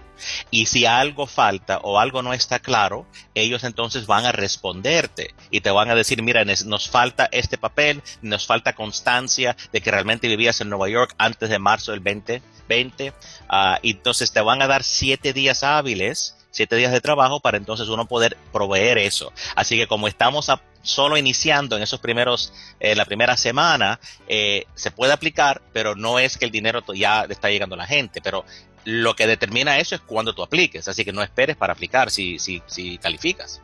y 0.50 0.66
si 0.66 0.86
algo 0.86 1.28
falta 1.28 1.80
o 1.84 2.00
algo 2.00 2.22
no 2.22 2.34
está 2.34 2.60
claro, 2.60 3.06
ellos 3.36 3.64
entonces 3.64 4.08
van 4.08 4.26
a 4.26 4.32
responderte 4.32 5.34
y 5.52 5.62
te 5.62 5.72
van 5.72 5.90
a 5.90 5.96
decir, 5.96 6.22
mira, 6.24 6.44
nos 6.46 6.90
falta 6.90 7.30
este 7.32 7.58
papel, 7.58 8.02
nos 8.22 8.46
falta 8.46 8.74
constancia 8.74 9.56
de 9.72 9.82
que 9.82 9.92
realmente 9.92 10.28
vivías 10.28 10.62
en 10.62 10.70
Nueva 10.70 10.90
York 10.90 11.14
antes 11.18 11.50
de 11.50 11.60
marzo 11.60 11.92
del 11.92 12.04
2020. 12.04 13.14
Ah, 13.48 13.80
y 13.82 13.92
entonces 13.92 14.32
te 14.32 14.42
van 14.42 14.62
a 14.62 14.68
dar 14.68 14.84
siete 14.84 15.34
días 15.34 15.64
hábiles 15.64 16.38
siete 16.52 16.76
días 16.76 16.92
de 16.92 17.02
trabajo 17.02 17.40
para 17.40 17.58
entonces 17.58 17.90
uno 17.90 18.06
poder 18.06 18.38
proveer 18.52 18.98
eso. 18.98 19.34
Así 19.56 19.78
que 19.78 19.88
como 19.88 20.08
estamos 20.08 20.52
solo 20.84 21.18
iniciando 21.18 21.78
en 21.78 21.84
esos 21.84 22.00
primeros, 22.00 22.54
en 22.80 22.98
la 22.98 23.06
primera 23.06 23.38
semana, 23.38 24.00
eh, 24.28 24.66
se 24.76 24.92
puede 24.92 25.14
aplicar, 25.14 25.62
pero 25.74 25.96
no 25.96 26.20
es 26.20 26.38
que 26.38 26.46
el 26.46 26.52
dinero 26.52 26.84
ya 26.94 27.26
está 27.30 27.50
llegando 27.50 27.76
a 27.76 27.80
la 27.80 27.88
gente, 27.88 28.22
pero 28.22 28.46
lo 28.84 29.16
que 29.16 29.28
determina 29.28 29.78
eso 29.78 29.96
es 29.96 30.02
cuando 30.02 30.34
tú 30.34 30.44
apliques, 30.44 30.88
así 30.88 31.06
que 31.06 31.14
no 31.14 31.22
esperes 31.22 31.56
para 31.56 31.74
aplicar 31.74 32.10
si, 32.10 32.40
si, 32.40 32.62
si 32.66 32.98
calificas. 32.98 33.62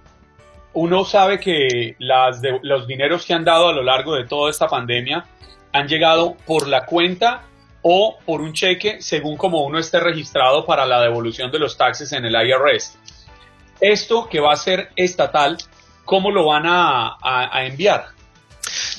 Uno 0.73 1.06
sabe 1.06 1.39
que 1.39 1.95
las 1.97 2.39
los 2.62 2.86
dineros 2.86 3.26
que 3.26 3.34
han 3.34 3.43
dado 3.43 3.69
a 3.69 3.73
lo 3.73 3.82
largo 3.82 4.13
de 4.13 4.26
toda 4.26 4.52
esta 4.52 4.67
pandemia 4.67 5.26
han 5.73 5.88
llegado 5.88 6.38
por 6.45 6.67
la 6.67 6.86
cuenta 6.86 7.45
o 7.89 8.17
por 8.26 8.41
un 8.41 8.52
cheque 8.52 9.02
según 9.02 9.38
como 9.38 9.63
uno 9.63 9.80
esté 9.80 10.02
registrado 10.02 10.65
para 10.65 10.86
la 10.86 11.02
devolución 11.02 11.50
de 11.50 11.58
los 11.58 11.78
taxes 11.78 12.12
en 12.12 12.26
el 12.26 12.36
IRS. 12.36 12.97
Esto 13.80 14.28
que 14.28 14.41
va 14.41 14.52
a 14.52 14.58
ser 14.58 14.89
estatal 14.97 15.58
cómo 16.04 16.30
lo 16.30 16.47
van 16.47 16.63
a, 16.65 17.17
enviar. 17.65 18.08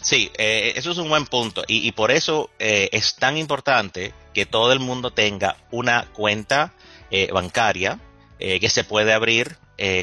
Sí, 0.01 0.31
eh, 0.38 0.72
eso 0.74 0.92
es 0.92 0.96
un 0.96 1.11
buen 1.11 1.27
punto 1.27 1.64
y, 1.68 1.92
por 1.92 2.11
eso 2.11 2.48
eh, 2.59 2.88
es 2.92 3.16
tan 3.16 3.37
importante 3.37 4.14
que 4.33 4.46
todo 4.46 4.72
el 4.72 4.81
mundo 4.81 5.11
tenga 5.11 5.57
una 5.70 6.07
cuenta 6.14 6.72
eh, 7.11 7.31
bancaria 7.31 8.01
que 8.38 8.68
se 8.70 8.85
puede 8.85 9.12
abrir 9.12 9.57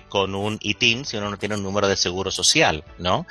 con 0.08 0.36
un 0.36 0.58
ITIN 0.62 1.06
si 1.06 1.18
uno 1.18 1.30
no 1.30 1.38
tiene 1.38 1.56
un 1.56 1.64
número 1.64 1.88
de 1.88 1.98
seguro 1.98 2.32
social, 2.32 2.84
¿no? 2.98 3.26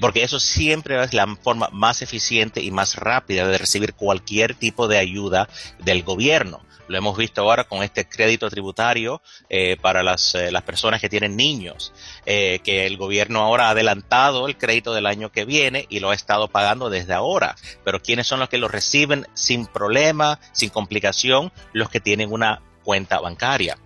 porque 0.00 0.22
eso 0.22 0.38
siempre 0.38 1.02
es 1.02 1.12
la 1.12 1.26
forma 1.42 1.68
más 1.72 2.02
eficiente 2.02 2.62
y 2.62 2.70
más 2.70 2.96
rápida 2.96 3.46
de 3.48 3.58
recibir 3.58 3.94
cualquier 3.94 4.54
tipo 4.54 4.88
de 4.88 4.98
ayuda 4.98 5.48
del 5.80 6.02
gobierno. 6.02 6.62
Lo 6.88 6.96
hemos 6.96 7.16
visto 7.16 7.42
ahora 7.42 7.64
con 7.64 7.82
este 7.82 8.08
crédito 8.08 8.48
tributario 8.48 9.20
eh, 9.50 9.76
para 9.80 10.02
las, 10.02 10.34
eh, 10.34 10.50
las, 10.50 10.62
personas 10.62 11.00
que 11.00 11.10
tienen 11.10 11.36
niños, 11.36 11.92
eh, 12.24 12.60
que 12.64 12.86
el 12.86 12.96
gobierno 12.96 13.40
ahora 13.40 13.66
ha 13.68 13.70
adelantado 13.70 14.48
el 14.48 14.56
crédito 14.56 14.94
del 14.94 15.06
año 15.06 15.30
que 15.30 15.44
viene 15.44 15.86
y 15.90 16.00
lo 16.00 16.10
ha 16.10 16.14
estado 16.14 16.48
pagando 16.48 16.88
desde 16.88 17.12
ahora. 17.12 17.56
Pero 17.84 18.00
¿quiénes 18.00 18.26
son 18.26 18.40
los 18.40 18.48
que 18.48 18.58
lo 18.58 18.68
reciben 18.68 19.26
sin 19.34 19.66
problema, 19.66 20.40
sin 20.52 20.70
complicación? 20.70 21.52
Los 21.74 21.90
que 21.90 22.00
tienen 22.00 22.32
una 22.32 22.62
cuenta 22.88 23.20
bancaria. 23.20 23.76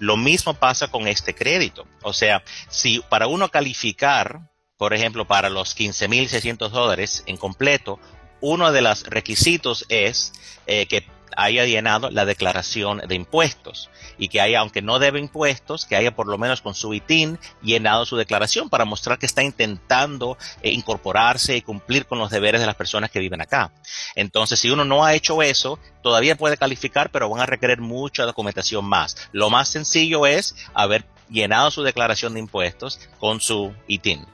Lo 0.00 0.16
mismo 0.16 0.52
pasa 0.52 0.88
con 0.88 1.06
este 1.06 1.32
crédito. 1.32 1.86
O 2.02 2.12
sea, 2.12 2.42
si 2.68 2.98
para 3.08 3.28
uno 3.28 3.50
calificar, 3.50 4.50
por 4.76 4.94
ejemplo, 4.94 5.28
para 5.28 5.48
los 5.48 5.76
15.600 5.76 6.68
dólares 6.70 7.22
en 7.26 7.36
completo, 7.36 8.00
uno 8.40 8.72
de 8.72 8.82
los 8.82 9.04
requisitos 9.04 9.86
es 9.88 10.32
que 10.66 11.06
haya 11.38 11.64
llenado 11.66 12.10
la 12.10 12.24
declaración 12.24 12.98
de 13.06 13.14
impuestos 13.14 13.90
y 14.18 14.28
que 14.28 14.40
haya, 14.40 14.58
aunque 14.58 14.82
no 14.82 14.98
debe 14.98 15.20
impuestos, 15.20 15.86
que 15.86 15.94
haya 15.94 16.14
por 16.14 16.26
lo 16.26 16.36
menos 16.36 16.60
con 16.60 16.74
su 16.74 16.92
ITIN 16.92 17.38
llenado 17.62 18.04
su 18.04 18.16
declaración 18.16 18.68
para 18.68 18.84
mostrar 18.84 19.20
que 19.20 19.26
está 19.26 19.44
intentando 19.44 20.36
eh, 20.62 20.72
incorporarse 20.72 21.56
y 21.56 21.62
cumplir 21.62 22.06
con 22.06 22.18
los 22.18 22.30
deberes 22.30 22.60
de 22.60 22.66
las 22.66 22.74
personas 22.74 23.12
que 23.12 23.20
viven 23.20 23.40
acá. 23.40 23.70
Entonces, 24.16 24.58
si 24.58 24.68
uno 24.68 24.84
no 24.84 25.04
ha 25.04 25.14
hecho 25.14 25.40
eso, 25.40 25.78
todavía 26.02 26.36
puede 26.36 26.56
calificar, 26.56 27.10
pero 27.10 27.30
van 27.30 27.40
a 27.40 27.46
requerir 27.46 27.80
mucha 27.80 28.24
documentación 28.24 28.84
más. 28.84 29.16
Lo 29.30 29.48
más 29.48 29.68
sencillo 29.68 30.26
es 30.26 30.56
haber 30.74 31.04
llenado 31.30 31.70
su 31.70 31.84
declaración 31.84 32.34
de 32.34 32.40
impuestos 32.40 32.98
con 33.20 33.40
su 33.40 33.72
ITIN. 33.86 34.26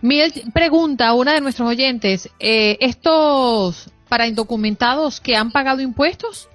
Miguel 0.00 0.32
pregunta 0.52 1.08
a 1.08 1.14
una 1.14 1.34
de 1.34 1.40
nuestros 1.40 1.68
oyentes, 1.68 2.28
eh, 2.40 2.78
¿estos 2.80 3.92
para 4.12 4.26
indocumentados 4.26 5.22
que 5.22 5.36
han 5.36 5.50
pagado 5.50 5.80
impuestos? 5.80 6.50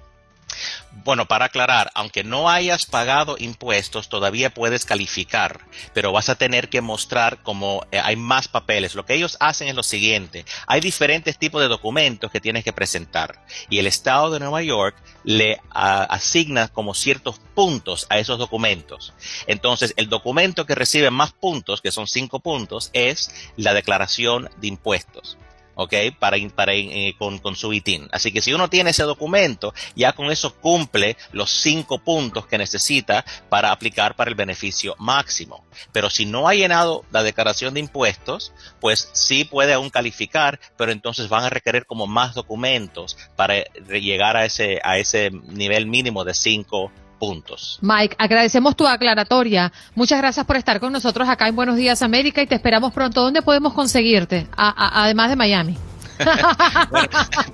Bueno, 0.92 1.26
para 1.26 1.46
aclarar, 1.46 1.90
aunque 1.96 2.22
no 2.22 2.48
hayas 2.48 2.86
pagado 2.86 3.34
impuestos, 3.36 4.08
todavía 4.08 4.50
puedes 4.50 4.84
calificar, 4.84 5.58
pero 5.92 6.12
vas 6.12 6.28
a 6.28 6.36
tener 6.36 6.68
que 6.68 6.80
mostrar 6.82 7.42
como 7.42 7.84
eh, 7.90 7.98
hay 7.98 8.14
más 8.14 8.46
papeles. 8.46 8.94
Lo 8.94 9.04
que 9.04 9.14
ellos 9.14 9.36
hacen 9.40 9.66
es 9.66 9.74
lo 9.74 9.82
siguiente, 9.82 10.44
hay 10.68 10.80
diferentes 10.80 11.36
tipos 11.36 11.60
de 11.60 11.66
documentos 11.66 12.30
que 12.30 12.40
tienes 12.40 12.62
que 12.62 12.72
presentar 12.72 13.44
y 13.68 13.80
el 13.80 13.88
Estado 13.88 14.30
de 14.30 14.38
Nueva 14.38 14.62
York 14.62 14.94
le 15.24 15.60
asigna 15.72 16.68
como 16.68 16.94
ciertos 16.94 17.40
puntos 17.56 18.06
a 18.08 18.20
esos 18.20 18.38
documentos. 18.38 19.14
Entonces, 19.48 19.94
el 19.96 20.08
documento 20.08 20.64
que 20.64 20.76
recibe 20.76 21.10
más 21.10 21.32
puntos, 21.32 21.80
que 21.80 21.90
son 21.90 22.06
cinco 22.06 22.38
puntos, 22.38 22.90
es 22.92 23.34
la 23.56 23.74
declaración 23.74 24.48
de 24.58 24.68
impuestos. 24.68 25.38
¿Ok? 25.78 25.94
Para, 26.18 26.36
para 26.54 26.74
eh, 26.74 27.14
con, 27.16 27.38
con, 27.38 27.54
su 27.54 27.72
ITIN. 27.72 28.08
Así 28.10 28.32
que 28.32 28.42
si 28.42 28.52
uno 28.52 28.68
tiene 28.68 28.90
ese 28.90 29.04
documento, 29.04 29.72
ya 29.94 30.12
con 30.12 30.30
eso 30.30 30.56
cumple 30.56 31.16
los 31.30 31.50
cinco 31.50 32.00
puntos 32.00 32.46
que 32.46 32.58
necesita 32.58 33.24
para 33.48 33.70
aplicar 33.70 34.16
para 34.16 34.28
el 34.28 34.34
beneficio 34.34 34.96
máximo. 34.98 35.64
Pero 35.92 36.10
si 36.10 36.26
no 36.26 36.48
ha 36.48 36.54
llenado 36.54 37.04
la 37.12 37.22
declaración 37.22 37.74
de 37.74 37.80
impuestos, 37.80 38.52
pues 38.80 39.08
sí 39.12 39.44
puede 39.44 39.72
aún 39.72 39.88
calificar, 39.88 40.58
pero 40.76 40.90
entonces 40.90 41.28
van 41.28 41.44
a 41.44 41.50
requerir 41.50 41.86
como 41.86 42.08
más 42.08 42.34
documentos 42.34 43.16
para 43.36 43.62
llegar 43.88 44.36
a 44.36 44.44
ese, 44.44 44.80
a 44.82 44.98
ese 44.98 45.30
nivel 45.30 45.86
mínimo 45.86 46.24
de 46.24 46.34
cinco 46.34 46.90
puntos. 47.18 47.78
Mike, 47.82 48.16
agradecemos 48.18 48.76
tu 48.76 48.86
aclaratoria. 48.86 49.72
Muchas 49.94 50.18
gracias 50.18 50.46
por 50.46 50.56
estar 50.56 50.80
con 50.80 50.92
nosotros 50.92 51.28
acá 51.28 51.48
en 51.48 51.56
Buenos 51.56 51.76
Días 51.76 52.02
América 52.02 52.42
y 52.42 52.46
te 52.46 52.54
esperamos 52.54 52.92
pronto. 52.92 53.22
¿Dónde 53.22 53.42
podemos 53.42 53.72
conseguirte? 53.72 54.46
además 54.56 55.30
de 55.30 55.36
Miami. 55.36 55.76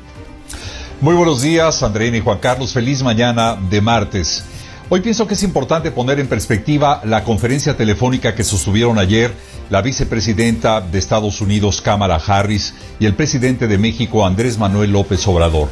Muy 1.02 1.16
buenos 1.16 1.42
días, 1.42 1.84
Andreina 1.84 2.16
y 2.18 2.22
Juan 2.22 2.38
Carlos. 2.38 2.72
Feliz 2.72 3.04
mañana 3.04 3.58
de 3.70 3.82
martes. 3.82 4.46
Hoy 4.96 5.02
pienso 5.02 5.26
que 5.26 5.34
es 5.34 5.42
importante 5.42 5.90
poner 5.90 6.20
en 6.20 6.28
perspectiva 6.28 7.02
la 7.04 7.24
conferencia 7.24 7.76
telefónica 7.76 8.36
que 8.36 8.44
sostuvieron 8.44 9.00
ayer 9.00 9.34
la 9.72 9.82
vicepresidenta 9.82 10.82
de 10.82 11.00
Estados 11.00 11.42
Unidos, 11.42 11.82
Kamala 11.82 12.18
Harris, 12.18 12.76
y 13.00 13.08
el 13.08 13.16
presidente 13.16 13.68
de 13.68 13.80
México, 13.80 14.24
Andrés 14.24 14.60
Manuel 14.60 14.92
López 14.92 15.28
Obrador. 15.28 15.70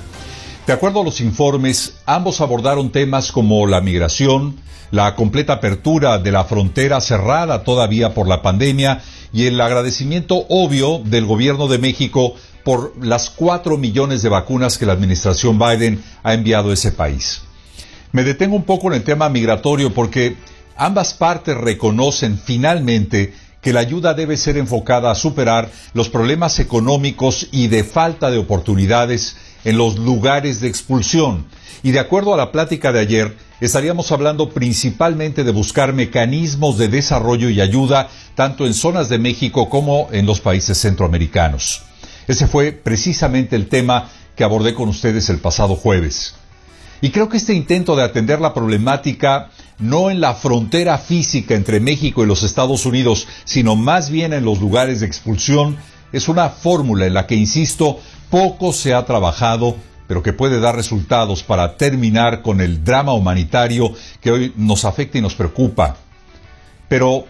De 0.66 0.74
acuerdo 0.74 1.02
a 1.02 1.04
los 1.04 1.22
informes, 1.22 2.00
ambos 2.08 2.42
abordaron 2.42 2.92
temas 2.92 3.32
como 3.32 3.68
la 3.68 3.80
migración, 3.80 4.56
la 4.90 5.14
completa 5.14 5.54
apertura 5.54 6.18
de 6.18 6.32
la 6.32 6.46
frontera 6.46 7.00
cerrada 7.00 7.64
todavía 7.64 8.16
por 8.16 8.28
la 8.28 8.42
pandemia 8.42 9.04
y 9.32 9.46
el 9.46 9.62
agradecimiento 9.62 10.48
obvio 10.50 11.00
del 11.06 11.28
gobierno 11.28 11.68
de 11.68 11.78
México 11.78 12.34
por 12.64 12.94
las 13.00 13.30
cuatro 13.30 13.78
millones 13.78 14.24
de 14.24 14.30
vacunas 14.30 14.80
que 14.80 14.88
la 14.88 14.94
administración 14.94 15.60
Biden 15.60 16.04
ha 16.24 16.34
enviado 16.34 16.72
a 16.72 16.74
ese 16.74 16.92
país. 16.92 17.44
Me 18.14 18.24
detengo 18.24 18.58
un 18.58 18.64
poco 18.64 18.88
en 18.88 18.96
el 18.96 19.04
tema 19.04 19.30
migratorio 19.30 19.94
porque 19.94 20.36
ambas 20.76 21.14
partes 21.14 21.56
reconocen 21.56 22.38
finalmente 22.38 23.34
que 23.62 23.72
la 23.72 23.80
ayuda 23.80 24.14
debe 24.14 24.36
ser 24.36 24.58
enfocada 24.58 25.12
a 25.12 25.16
superar 25.16 25.70
los 25.94 26.10
problemas 26.10 26.60
económicos 26.60 27.48
y 27.52 27.68
de 27.68 27.84
falta 27.84 28.30
de 28.30 28.38
oportunidades 28.38 29.38
en 29.64 29.78
los 29.78 29.98
lugares 29.98 30.60
de 30.60 30.68
expulsión. 30.68 31.46
Y 31.84 31.92
de 31.92 32.00
acuerdo 32.00 32.34
a 32.34 32.38
la 32.38 32.52
plática 32.52 32.92
de 32.92 33.00
ayer, 33.00 33.38
estaríamos 33.62 34.12
hablando 34.12 34.50
principalmente 34.50 35.44
de 35.44 35.52
buscar 35.52 35.94
mecanismos 35.94 36.78
de 36.78 36.90
desarrollo 36.90 37.50
y 37.50 37.62
ayuda 37.62 38.10
tanto 38.36 38.66
en 38.66 38.74
zonas 38.74 39.08
de 39.08 39.20
México 39.20 39.70
como 39.70 40.10
en 40.12 40.26
los 40.26 40.42
países 40.42 40.78
centroamericanos. 40.80 41.84
Ese 42.28 42.48
fue 42.48 42.72
precisamente 42.72 43.56
el 43.56 43.68
tema 43.68 44.10
que 44.36 44.44
abordé 44.44 44.74
con 44.74 44.90
ustedes 44.90 45.30
el 45.30 45.38
pasado 45.38 45.76
jueves. 45.76 46.36
Y 47.02 47.10
creo 47.10 47.30
que 47.30 47.38
este 47.38 47.56
intento 47.56 47.96
de 47.96 48.04
atender 48.04 48.40
la 48.40 48.54
problemática 48.54 49.50
no 49.80 50.12
en 50.12 50.22
la 50.22 50.36
frontera 50.36 51.00
física 51.00 51.56
entre 51.56 51.80
México 51.80 52.24
y 52.24 52.28
los 52.28 52.44
Estados 52.44 52.86
Unidos, 52.86 53.28
sino 53.44 53.76
más 53.76 54.12
bien 54.12 54.34
en 54.34 54.46
los 54.46 54.60
lugares 54.60 55.00
de 55.00 55.08
expulsión, 55.08 55.78
es 56.12 56.30
una 56.30 56.50
fórmula 56.50 57.08
en 57.08 57.16
la 57.16 57.26
que, 57.26 57.36
insisto, 57.36 58.00
poco 58.30 58.72
se 58.74 58.94
ha 58.94 59.06
trabajado, 59.06 59.76
pero 60.08 60.22
que 60.22 60.34
puede 60.34 60.60
dar 60.60 60.76
resultados 60.76 61.42
para 61.42 61.78
terminar 61.78 62.44
con 62.44 62.62
el 62.62 62.84
drama 62.84 63.14
humanitario 63.14 63.94
que 64.20 64.32
hoy 64.32 64.54
nos 64.56 64.86
afecta 64.86 65.18
y 65.18 65.22
nos 65.22 65.34
preocupa. 65.34 65.98
Pero, 66.88 67.26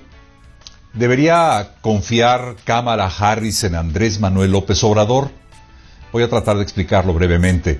¿debería 0.93 1.75
confiar 1.79 2.57
Kamala 2.65 3.05
Harris 3.05 3.63
en 3.63 3.75
Andrés 3.75 4.19
Manuel 4.19 4.51
López 4.51 4.83
Obrador? 4.83 5.31
Voy 6.11 6.23
a 6.23 6.29
tratar 6.29 6.57
de 6.57 6.63
explicarlo 6.63 7.13
brevemente. 7.13 7.79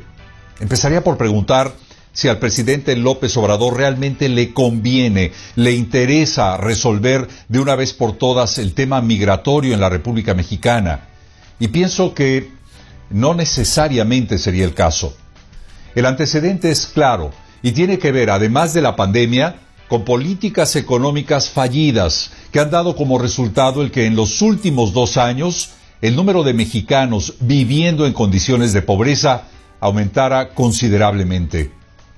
Empezaría 0.62 1.04
por 1.04 1.18
preguntar 1.18 1.74
si 2.14 2.28
al 2.28 2.38
presidente 2.38 2.96
López 2.96 3.36
Obrador 3.36 3.78
realmente 3.78 4.30
le 4.30 4.54
conviene, 4.54 5.32
le 5.56 5.72
interesa 5.72 6.56
resolver 6.56 7.28
de 7.48 7.60
una 7.60 7.76
vez 7.76 7.94
por 7.94 8.14
todas 8.14 8.60
el 8.60 8.76
tema 8.76 9.02
migratorio 9.02 9.74
en 9.74 9.80
la 9.80 9.90
República 9.90 10.36
Mexicana. 10.36 11.08
Y 11.60 11.70
pienso 11.70 12.14
que 12.14 12.52
no 13.10 13.34
necesariamente 13.34 14.38
sería 14.38 14.66
el 14.66 14.76
caso. 14.76 15.18
El 15.96 16.06
antecedente 16.06 16.70
es 16.70 16.86
claro 16.86 17.32
y 17.64 17.72
tiene 17.72 17.98
que 17.98 18.12
ver, 18.12 18.30
además 18.30 18.76
de 18.76 18.82
la 18.82 18.96
pandemia, 18.96 19.56
con 19.88 20.06
políticas 20.06 20.76
económicas 20.76 21.50
fallidas 21.50 22.32
que 22.52 22.60
han 22.60 22.70
dado 22.70 22.96
como 22.96 23.18
resultado 23.18 23.82
el 23.82 23.90
que 23.90 24.06
en 24.06 24.16
los 24.16 24.44
últimos 24.44 24.94
dos 24.94 25.18
años 25.18 25.72
el 26.04 26.16
número 26.16 26.44
de 26.44 26.54
mexicanos 26.54 27.34
viviendo 27.40 28.06
en 28.06 28.14
condiciones 28.14 28.74
de 28.74 28.84
pobreza 28.84 29.48
aumentara 29.82 30.54
considerablemente. 30.54 31.72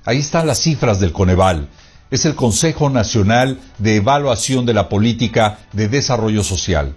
Ahí 0.04 0.18
están 0.18 0.46
las 0.46 0.60
cifras 0.60 1.00
del 1.00 1.10
Coneval. 1.10 1.68
Es 2.10 2.26
el 2.26 2.36
Consejo 2.36 2.90
Nacional 2.90 3.58
de 3.78 3.96
Evaluación 3.96 4.66
de 4.66 4.74
la 4.74 4.88
Política 4.88 5.58
de 5.72 5.88
Desarrollo 5.88 6.44
Social. 6.44 6.94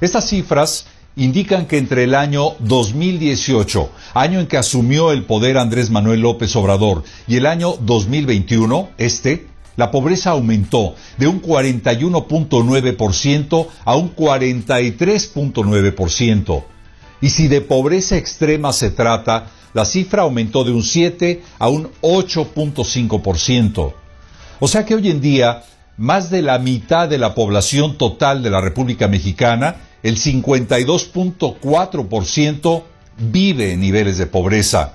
Estas 0.00 0.28
cifras 0.28 0.86
indican 1.16 1.66
que 1.66 1.78
entre 1.78 2.04
el 2.04 2.14
año 2.14 2.54
2018, 2.60 3.90
año 4.14 4.38
en 4.40 4.46
que 4.46 4.56
asumió 4.56 5.12
el 5.12 5.24
poder 5.24 5.58
Andrés 5.58 5.90
Manuel 5.90 6.20
López 6.20 6.56
Obrador, 6.56 7.04
y 7.28 7.36
el 7.36 7.44
año 7.46 7.74
2021, 7.80 8.88
este, 8.98 9.46
la 9.76 9.90
pobreza 9.90 10.30
aumentó 10.30 10.94
de 11.18 11.26
un 11.26 11.42
41.9% 11.42 13.66
a 13.84 13.96
un 13.96 14.16
43.9%. 14.16 16.64
Y 17.20 17.30
si 17.30 17.48
de 17.48 17.60
pobreza 17.60 18.16
extrema 18.16 18.72
se 18.72 18.90
trata, 18.90 19.50
la 19.74 19.84
cifra 19.84 20.22
aumentó 20.22 20.64
de 20.64 20.72
un 20.72 20.82
7 20.82 21.42
a 21.58 21.68
un 21.68 21.90
8.5%. 22.00 23.92
O 24.60 24.68
sea 24.68 24.86
que 24.86 24.94
hoy 24.94 25.10
en 25.10 25.20
día, 25.20 25.64
más 25.96 26.30
de 26.30 26.42
la 26.42 26.60
mitad 26.60 27.08
de 27.08 27.18
la 27.18 27.34
población 27.34 27.98
total 27.98 28.40
de 28.42 28.50
la 28.50 28.60
República 28.60 29.08
Mexicana, 29.08 29.78
el 30.02 30.16
52.4%, 30.16 32.82
vive 33.18 33.72
en 33.72 33.80
niveles 33.80 34.16
de 34.16 34.26
pobreza. 34.26 34.92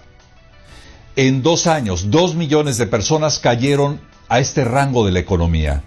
En 1.16 1.42
dos 1.44 1.68
años, 1.68 2.10
dos 2.10 2.34
millones 2.36 2.78
de 2.78 2.88
personas 2.88 3.38
cayeron 3.40 4.00
a 4.30 4.40
este 4.40 4.64
rango 4.64 5.06
de 5.06 5.12
la 5.12 5.20
economía. 5.20 5.84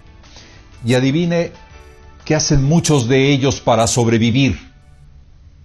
Y 0.85 0.93
adivine 0.93 1.51
qué 2.25 2.35
hacen 2.35 2.63
muchos 2.63 3.07
de 3.07 3.31
ellos 3.31 3.59
para 3.59 3.87
sobrevivir. 3.87 4.71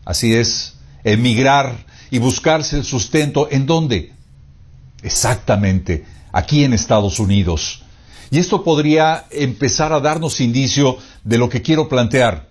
Así 0.07 0.35
es, 0.35 0.77
emigrar 1.05 1.75
y 2.11 2.19
buscarse 2.19 2.77
el 2.77 2.85
sustento. 2.85 3.49
¿En 3.51 3.67
dónde? 3.67 4.13
Exactamente, 5.03 6.05
aquí 6.33 6.65
en 6.65 6.73
Estados 6.73 7.19
Unidos. 7.19 7.83
Y 8.31 8.39
esto 8.39 8.63
podría 8.63 9.27
empezar 9.31 9.93
a 9.93 10.01
darnos 10.01 10.41
indicio 10.41 10.99
de 11.25 11.39
lo 11.39 11.49
que 11.49 11.63
quiero 11.63 11.89
plantear. 11.89 12.49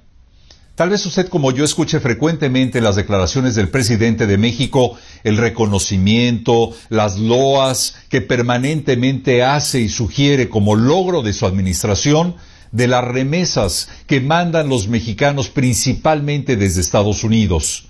Tal 0.78 0.92
vez 0.92 1.04
usted 1.08 1.28
como 1.28 1.52
yo 1.52 1.66
escuche 1.66 2.00
frecuentemente 2.00 2.82
las 2.82 2.96
declaraciones 2.96 3.56
del 3.56 3.70
presidente 3.70 4.28
de 4.28 4.38
México, 4.38 4.96
el 5.24 5.38
reconocimiento, 5.38 6.72
las 6.90 7.18
loas 7.18 7.96
que 8.10 8.22
permanentemente 8.22 9.44
hace 9.44 9.80
y 9.82 9.90
sugiere 9.90 10.50
como 10.50 10.76
logro 10.76 11.24
de 11.24 11.34
su 11.34 11.48
administración 11.48 12.36
de 12.72 12.88
las 12.88 13.04
remesas 13.04 13.90
que 14.06 14.22
mandan 14.22 14.70
los 14.70 14.88
mexicanos 14.88 15.50
principalmente 15.50 16.58
desde 16.58 16.82
Estados 16.82 17.24
Unidos. 17.24 17.87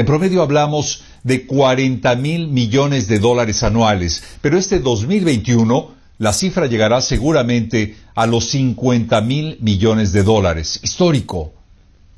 En 0.00 0.06
promedio 0.06 0.40
hablamos 0.40 1.02
de 1.24 1.44
40 1.44 2.16
mil 2.16 2.48
millones 2.48 3.06
de 3.06 3.18
dólares 3.18 3.62
anuales, 3.62 4.22
pero 4.40 4.56
este 4.56 4.78
2021 4.78 5.90
la 6.16 6.32
cifra 6.32 6.64
llegará 6.64 7.02
seguramente 7.02 7.96
a 8.14 8.26
los 8.26 8.48
50 8.48 9.20
mil 9.20 9.58
millones 9.60 10.14
de 10.14 10.22
dólares. 10.22 10.80
Histórico. 10.82 11.52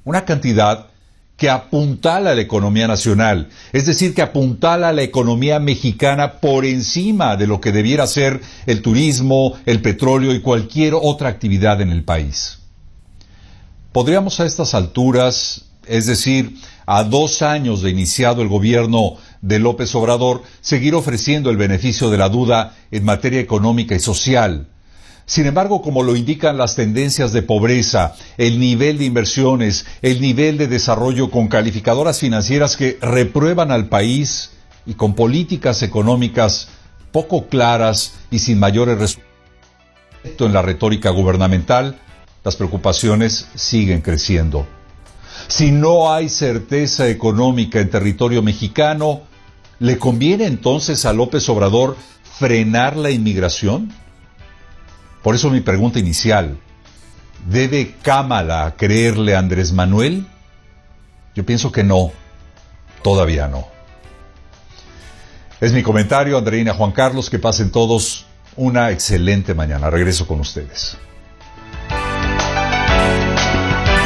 Una 0.05 0.24
cantidad 0.24 0.91
que 1.37 1.51
apuntala 1.51 2.30
a 2.30 2.35
la 2.37 2.43
economía 2.43 2.87
nacional, 2.87 3.49
es 3.72 3.87
decir, 3.87 4.14
que 4.14 4.22
apuntala 4.22 4.91
a 4.91 4.93
la 4.93 5.03
economía 5.03 5.59
mexicana 5.59 6.35
por 6.35 6.64
encima 6.64 7.37
de 7.37 7.49
lo 7.49 7.61
que 7.61 7.72
debiera 7.72 8.07
ser 8.07 8.41
el 8.66 8.80
turismo, 8.80 9.59
el 9.66 9.83
petróleo 9.83 10.33
y 10.33 10.41
cualquier 10.41 10.95
otra 10.95 11.30
actividad 11.30 11.80
en 11.80 11.91
el 11.91 12.05
país. 12.05 12.61
Podríamos 13.91 14.39
a 14.39 14.47
estas 14.47 14.72
alturas, 14.72 15.72
es 15.87 16.07
decir, 16.07 16.57
a 16.87 17.05
dos 17.05 17.43
años 17.43 17.83
de 17.83 17.91
iniciado 17.91 18.43
el 18.43 18.49
gobierno 18.49 19.16
de 19.41 19.59
López 19.59 19.95
Obrador, 19.95 20.43
seguir 20.61 20.95
ofreciendo 20.95 21.51
el 21.51 21.57
beneficio 21.57 22.11
de 22.11 22.18
la 22.18 22.28
duda 22.28 22.76
en 22.91 23.05
materia 23.05 23.41
económica 23.41 23.95
y 23.95 24.01
social. 24.01 24.68
Sin 25.24 25.47
embargo, 25.47 25.83
como 25.83 26.03
lo 26.03 26.16
indican 26.16 26.59
las 26.59 26.74
tendencias 26.74 27.33
de 27.33 27.43
pobreza, 27.43 28.14
el 28.39 28.59
nivel 28.59 28.99
de 28.99 29.05
inversiones, 29.05 29.87
el 30.03 30.20
nivel 30.20 30.59
de 30.59 30.66
desarrollo 30.66 31.30
con 31.30 31.49
calificadoras 31.49 32.18
financieras 32.18 32.76
que 32.76 32.99
reprueban 33.01 33.70
al 33.70 33.89
país 33.89 34.51
y 34.85 34.95
con 34.95 35.14
políticas 35.14 35.83
económicas 35.83 36.68
poco 37.12 37.47
claras 37.47 38.14
y 38.30 38.41
sin 38.41 38.59
mayores 38.59 38.99
resultados 38.99 39.33
en 40.24 40.53
la 40.53 40.62
retórica 40.62 41.11
gubernamental, 41.11 41.99
las 42.45 42.57
preocupaciones 42.57 43.49
siguen 43.55 44.01
creciendo. 44.03 44.66
Si 45.53 45.70
no 45.70 46.11
hay 46.11 46.30
certeza 46.30 47.09
económica 47.09 47.78
en 47.78 47.90
territorio 47.90 48.40
mexicano, 48.40 49.20
¿le 49.80 49.98
conviene 49.98 50.46
entonces 50.46 51.05
a 51.05 51.12
López 51.12 51.46
Obrador 51.50 51.98
frenar 52.38 52.96
la 52.96 53.11
inmigración? 53.11 53.92
Por 55.22 55.34
eso 55.34 55.50
mi 55.50 55.61
pregunta 55.61 55.98
inicial, 55.98 56.57
¿debe 57.50 57.96
Cámara 58.00 58.76
creerle 58.78 59.36
a 59.36 59.40
Andrés 59.40 59.74
Manuel? 59.74 60.26
Yo 61.34 61.44
pienso 61.44 61.70
que 61.70 61.84
no, 61.84 62.12
todavía 63.03 63.46
no. 63.46 63.68
Es 65.61 65.74
mi 65.74 65.82
comentario, 65.82 66.38
Andreina 66.38 66.72
Juan 66.72 66.92
Carlos, 66.92 67.28
que 67.28 67.38
pasen 67.38 67.70
todos 67.70 68.24
una 68.57 68.90
excelente 68.90 69.53
mañana. 69.53 69.90
Regreso 69.90 70.26
con 70.26 70.40
ustedes. 70.40 70.96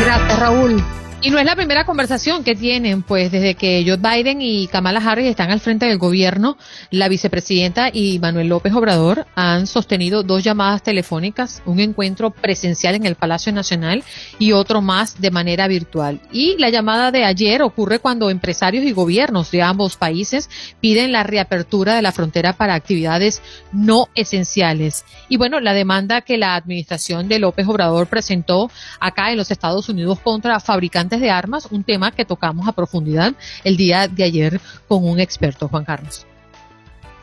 Gracias, 0.01 0.41
Raúl. 0.41 0.85
Y 1.23 1.31
no 1.31 1.39
es 1.39 1.47
la 1.47 1.57
primera 1.57 1.87
conversación 1.87 2.45
que 2.45 2.55
tienen, 2.55 3.03
pues 3.03 3.33
desde 3.33 3.55
que 3.55 3.83
Joe 3.87 3.97
Biden 3.97 4.43
y 4.43 4.69
Kamala 4.69 5.01
Harris 5.01 5.27
están 5.27 5.51
al 5.51 5.61
frente 5.61 5.87
del 5.87 5.97
gobierno, 5.97 6.59
la 6.91 7.09
vicepresidenta 7.09 7.89
y 7.91 8.19
Manuel 8.19 8.49
López 8.49 8.75
Obrador 8.75 9.27
han 9.35 9.67
sostenido 9.67 10.23
dos 10.23 10.45
llamadas 10.45 10.83
telefónicas, 10.83 11.63
un 11.65 11.81
encuentro 11.81 12.31
presencial 12.31 12.95
en 12.95 13.07
el 13.07 13.15
Palacio 13.15 13.51
Nacional 13.51 14.05
y 14.39 14.53
otro 14.53 14.83
más 14.83 15.19
de 15.19 15.31
manera 15.31 15.67
virtual. 15.69 16.21
Y 16.31 16.59
la 16.59 16.69
llamada 16.69 17.11
de 17.11 17.25
ayer 17.25 17.63
ocurre 17.63 17.99
cuando 17.99 18.29
empresarios 18.29 18.85
y 18.85 18.93
gobiernos 18.93 19.51
de 19.51 19.63
ambos 19.63 19.97
países 19.97 20.51
piden 20.81 21.13
la 21.13 21.23
reapertura 21.23 21.97
de 21.97 22.03
la 22.03 22.13
frontera 22.13 22.53
para 22.53 22.75
actividades 22.75 23.41
no 23.73 24.09
esenciales. 24.15 25.05
Y 25.31 25.39
bueno, 25.39 25.61
la 25.61 25.73
demanda 25.73 26.21
que 26.21 26.37
la 26.37 26.57
administración 26.57 27.27
de 27.27 27.39
López 27.39 27.67
Obrador 27.67 28.07
presentó 28.07 28.71
acá 29.01 29.31
en 29.31 29.39
los 29.39 29.51
Estados 29.51 29.89
Unidos 29.89 30.21
contra 30.21 30.61
fabricantes 30.61 31.06
de 31.09 31.31
armas, 31.31 31.67
un 31.71 31.85
tema 31.85 32.11
que 32.11 32.25
tocamos 32.25 32.67
a 32.67 32.73
profundidad 32.73 33.35
el 33.63 33.77
día 33.77 34.09
de 34.09 34.25
ayer 34.25 34.61
con 34.89 35.05
un 35.05 35.21
experto, 35.21 35.69
Juan 35.69 35.85
Carlos. 35.85 36.27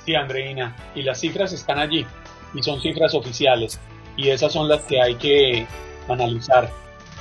Sí, 0.06 0.16
Andreina, 0.16 0.76
y 0.96 1.02
las 1.02 1.20
cifras 1.20 1.54
están 1.54 1.80
allí, 1.80 2.06
y 2.54 2.64
son 2.64 2.82
cifras 2.82 3.14
oficiales, 3.14 3.80
y 4.16 4.30
esas 4.30 4.52
son 4.54 4.68
las 4.68 4.82
que 4.84 5.02
hay 5.02 5.16
que 5.16 5.68
analizar. 6.10 6.70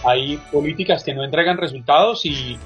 Hay 0.04 0.36
políticas 0.50 1.04
que 1.04 1.14
no 1.14 1.24
entregan 1.24 1.58
resultados 1.58 2.24
y 2.24 2.58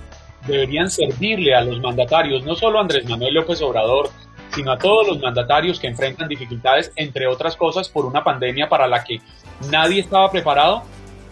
deberían 0.46 0.90
servirle 0.90 1.54
a 1.54 1.62
los 1.62 1.80
mandatarios, 1.80 2.44
no 2.44 2.54
solo 2.54 2.78
a 2.78 2.82
Andrés 2.82 3.08
Manuel 3.08 3.34
López 3.34 3.60
Obrador, 3.62 4.10
sino 4.54 4.72
a 4.72 4.78
todos 4.78 5.06
los 5.06 5.20
mandatarios 5.20 5.78
que 5.78 5.86
enfrentan 5.86 6.28
dificultades, 6.28 6.92
entre 6.96 7.26
otras 7.26 7.56
cosas, 7.56 7.88
por 7.88 8.06
una 8.06 8.24
pandemia 8.24 8.68
para 8.68 8.86
la 8.86 9.04
que 9.04 9.20
nadie 9.70 10.00
estaba 10.00 10.30
preparado 10.30 10.82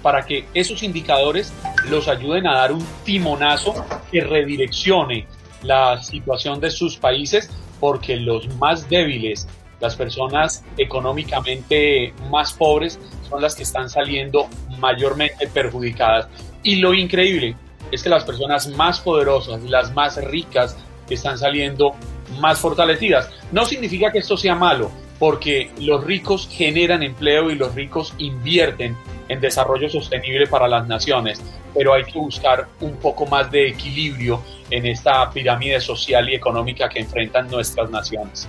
para 0.04 0.26
que 0.26 0.44
esos 0.52 0.82
indicadores 0.82 1.50
los 1.88 2.08
ayuden 2.08 2.46
a 2.46 2.58
dar 2.58 2.72
un 2.72 2.86
timonazo 3.06 3.74
que 4.12 4.20
redireccione 4.20 5.26
la 5.62 6.02
situación 6.02 6.60
de 6.60 6.70
sus 6.70 6.98
países, 6.98 7.50
porque 7.80 8.16
los 8.18 8.54
más 8.56 8.86
débiles, 8.90 9.48
las 9.80 9.96
personas 9.96 10.62
económicamente 10.76 12.12
más 12.30 12.52
pobres, 12.52 13.00
son 13.30 13.40
las 13.40 13.54
que 13.54 13.62
están 13.62 13.88
saliendo 13.88 14.46
mayormente 14.78 15.48
perjudicadas. 15.48 16.28
Y 16.62 16.76
lo 16.76 16.92
increíble 16.92 17.56
es 17.90 18.02
que 18.02 18.10
las 18.10 18.24
personas 18.24 18.68
más 18.68 19.00
poderosas, 19.00 19.62
las 19.62 19.94
más 19.94 20.22
ricas, 20.22 20.76
están 21.08 21.38
saliendo 21.38 21.92
más 22.40 22.58
fortalecidas. 22.58 23.30
No 23.52 23.64
significa 23.64 24.12
que 24.12 24.18
esto 24.18 24.36
sea 24.36 24.54
malo, 24.54 24.90
porque 25.18 25.70
los 25.78 26.04
ricos 26.04 26.46
generan 26.50 27.02
empleo 27.02 27.50
y 27.50 27.54
los 27.54 27.74
ricos 27.74 28.12
invierten 28.18 28.94
en 29.28 29.40
desarrollo 29.40 29.88
sostenible 29.88 30.46
para 30.46 30.68
las 30.68 30.86
naciones, 30.86 31.42
pero 31.74 31.94
hay 31.94 32.04
que 32.04 32.18
buscar 32.18 32.68
un 32.80 32.96
poco 32.96 33.26
más 33.26 33.50
de 33.50 33.68
equilibrio 33.68 34.42
en 34.70 34.86
esta 34.86 35.30
pirámide 35.30 35.80
social 35.80 36.28
y 36.30 36.34
económica 36.34 36.88
que 36.88 37.00
enfrentan 37.00 37.48
nuestras 37.48 37.90
naciones. 37.90 38.48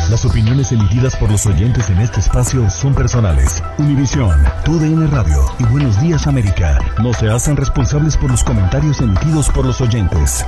Las 0.09 0.23
opiniones 0.23 0.71
emitidas 0.71 1.15
por 1.15 1.31
los 1.31 1.47
oyentes 1.47 1.89
en 1.89 1.99
este 1.99 2.19
espacio 2.19 2.69
son 2.69 2.93
personales. 2.93 3.63
Univisión, 3.79 4.43
TUDN 4.63 5.09
Radio 5.09 5.43
y 5.57 5.63
Buenos 5.65 5.99
Días 5.99 6.27
América 6.27 6.79
no 7.01 7.11
se 7.11 7.27
hacen 7.27 7.57
responsables 7.57 8.15
por 8.15 8.29
los 8.29 8.43
comentarios 8.43 9.01
emitidos 9.01 9.49
por 9.49 9.65
los 9.65 9.81
oyentes. 9.81 10.45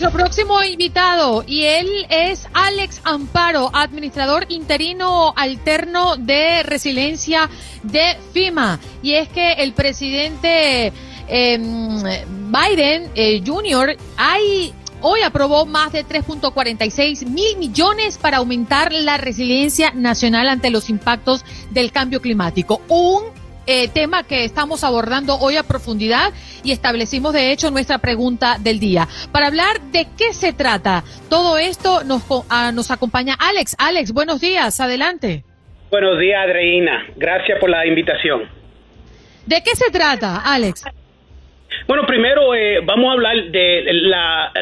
Nuestro 0.00 0.18
próximo 0.18 0.62
invitado 0.62 1.44
y 1.46 1.64
él 1.64 2.06
es 2.08 2.48
Alex 2.54 3.02
Amparo, 3.04 3.70
administrador 3.74 4.46
interino 4.48 5.34
alterno 5.36 6.16
de 6.16 6.62
resiliencia 6.62 7.50
de 7.82 8.16
FIMA. 8.32 8.80
Y 9.02 9.12
es 9.12 9.28
que 9.28 9.52
el 9.52 9.74
presidente 9.74 10.90
em, 11.28 12.02
Biden 12.50 13.10
eh, 13.14 13.42
Jr. 13.44 13.98
hay 14.16 14.72
hoy 15.02 15.20
aprobó 15.20 15.66
más 15.66 15.92
de 15.92 16.06
3.46 16.06 17.26
mil 17.26 17.58
millones 17.58 18.16
para 18.16 18.38
aumentar 18.38 18.94
la 18.94 19.18
resiliencia 19.18 19.92
nacional 19.94 20.48
ante 20.48 20.70
los 20.70 20.88
impactos 20.88 21.44
del 21.72 21.92
cambio 21.92 22.22
climático. 22.22 22.80
Un 22.88 23.39
eh, 23.72 23.88
tema 23.88 24.24
que 24.24 24.44
estamos 24.44 24.82
abordando 24.82 25.36
hoy 25.36 25.56
a 25.56 25.62
profundidad 25.62 26.32
y 26.64 26.72
establecimos 26.72 27.32
de 27.32 27.52
hecho 27.52 27.70
nuestra 27.70 27.98
pregunta 27.98 28.56
del 28.58 28.80
día. 28.80 29.06
Para 29.30 29.46
hablar 29.46 29.80
de 29.92 30.08
qué 30.18 30.32
se 30.32 30.52
trata 30.52 31.04
todo 31.28 31.56
esto, 31.56 32.02
nos, 32.02 32.24
ah, 32.50 32.72
nos 32.74 32.90
acompaña 32.90 33.36
Alex. 33.38 33.76
Alex, 33.78 34.12
buenos 34.12 34.40
días, 34.40 34.80
adelante. 34.80 35.44
Buenos 35.88 36.18
días, 36.18 36.44
Adreina. 36.44 37.06
Gracias 37.14 37.60
por 37.60 37.70
la 37.70 37.86
invitación. 37.86 38.48
¿De 39.46 39.62
qué 39.62 39.76
se 39.76 39.92
trata, 39.92 40.42
Alex? 40.44 40.84
Bueno, 41.86 42.04
primero 42.08 42.52
eh, 42.56 42.80
vamos 42.84 43.10
a 43.10 43.12
hablar 43.12 43.36
de 43.52 43.84
la, 43.92 44.52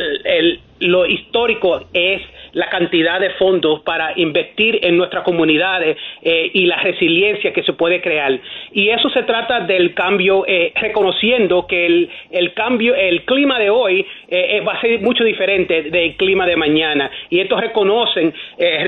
lo 0.80 1.06
histórico 1.06 1.86
es 1.94 2.20
la 2.58 2.68
cantidad 2.68 3.20
de 3.20 3.30
fondos 3.34 3.82
para 3.82 4.12
invertir 4.16 4.80
en 4.82 4.96
nuestras 4.96 5.22
comunidades 5.22 5.96
eh, 6.22 6.50
y 6.52 6.66
la 6.66 6.80
resiliencia 6.80 7.52
que 7.52 7.62
se 7.62 7.72
puede 7.72 8.00
crear. 8.00 8.36
Y 8.72 8.88
eso 8.88 9.08
se 9.10 9.22
trata 9.22 9.60
del 9.60 9.94
cambio, 9.94 10.44
eh, 10.44 10.72
reconociendo 10.74 11.68
que 11.68 11.86
el, 11.86 12.10
el, 12.32 12.54
cambio, 12.54 12.96
el 12.96 13.24
clima 13.24 13.60
de 13.60 13.70
hoy 13.70 14.04
eh, 14.26 14.60
va 14.66 14.72
a 14.72 14.80
ser 14.80 15.00
mucho 15.00 15.22
diferente 15.22 15.82
del 15.82 16.16
clima 16.16 16.46
de 16.46 16.56
mañana. 16.56 17.08
Y 17.30 17.38
esto 17.38 17.60
reconocen, 17.60 18.34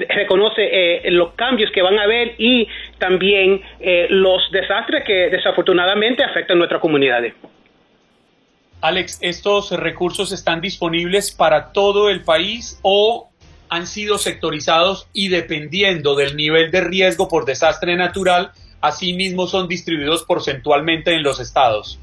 reconoce 0.08 1.02
los 1.10 1.34
cambios 1.34 1.70
que 1.70 1.82
van 1.82 1.96
a 2.00 2.02
haber 2.02 2.34
y 2.38 2.66
también 2.98 3.60
los 4.08 4.50
desastres 4.50 5.04
que 5.04 5.30
desafortunadamente 5.30 6.24
afectan 6.24 6.58
nuestras 6.58 6.80
comunidades. 6.80 7.34
Alex, 8.80 9.18
¿estos 9.20 9.70
recursos 9.72 10.32
están 10.32 10.60
disponibles 10.60 11.30
para 11.30 11.72
todo 11.72 12.08
el 12.08 12.24
país 12.24 12.80
o 12.82 13.29
han 13.70 13.86
sido 13.86 14.18
sectorizados 14.18 15.06
y 15.12 15.28
dependiendo 15.28 16.16
del 16.16 16.36
nivel 16.36 16.70
de 16.70 16.80
riesgo 16.80 17.28
por 17.28 17.44
desastre 17.44 17.96
natural, 17.96 18.52
asimismo 18.80 19.46
son 19.46 19.68
distribuidos 19.68 20.24
porcentualmente 20.24 21.14
en 21.14 21.22
los 21.22 21.38
estados? 21.40 21.98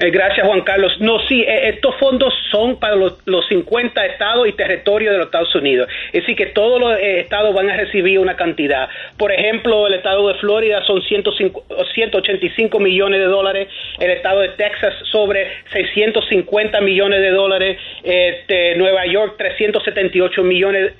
Eh, 0.00 0.10
gracias, 0.10 0.46
Juan 0.46 0.62
Carlos. 0.62 0.92
No, 1.00 1.20
sí, 1.28 1.42
eh, 1.42 1.68
estos 1.68 1.94
fondos 1.96 2.32
son 2.50 2.78
para 2.80 2.96
los, 2.96 3.14
50 3.48 4.06
estados 4.06 4.48
y 4.48 4.52
territorios 4.52 5.12
de 5.12 5.18
los 5.18 5.26
Estados 5.26 5.54
Unidos. 5.54 5.88
Es 6.06 6.22
decir, 6.22 6.34
que 6.36 6.46
todos 6.46 6.80
los 6.80 6.98
eh, 6.98 7.20
estados 7.20 7.54
van 7.54 7.70
a 7.70 7.76
recibir 7.76 8.18
una 8.18 8.34
cantidad. 8.36 8.88
Por 9.16 9.30
ejemplo, 9.32 9.86
el 9.86 9.94
estado 9.94 10.26
de 10.28 10.34
Florida 10.34 10.82
son 10.84 11.02
185 11.02 12.80
millones 12.80 13.20
de 13.20 13.26
dólares, 13.26 13.68
el 14.00 14.10
estado 14.10 14.40
de 14.40 14.48
Texas 14.50 14.94
sobre 15.10 15.46
650 15.72 16.80
millones 16.80 17.20
de 17.20 17.30
dólares, 17.30 17.78
este, 18.02 18.74
Nueva 18.76 19.06
York 19.06 19.34
378 19.36 20.42
millones, 20.42 20.94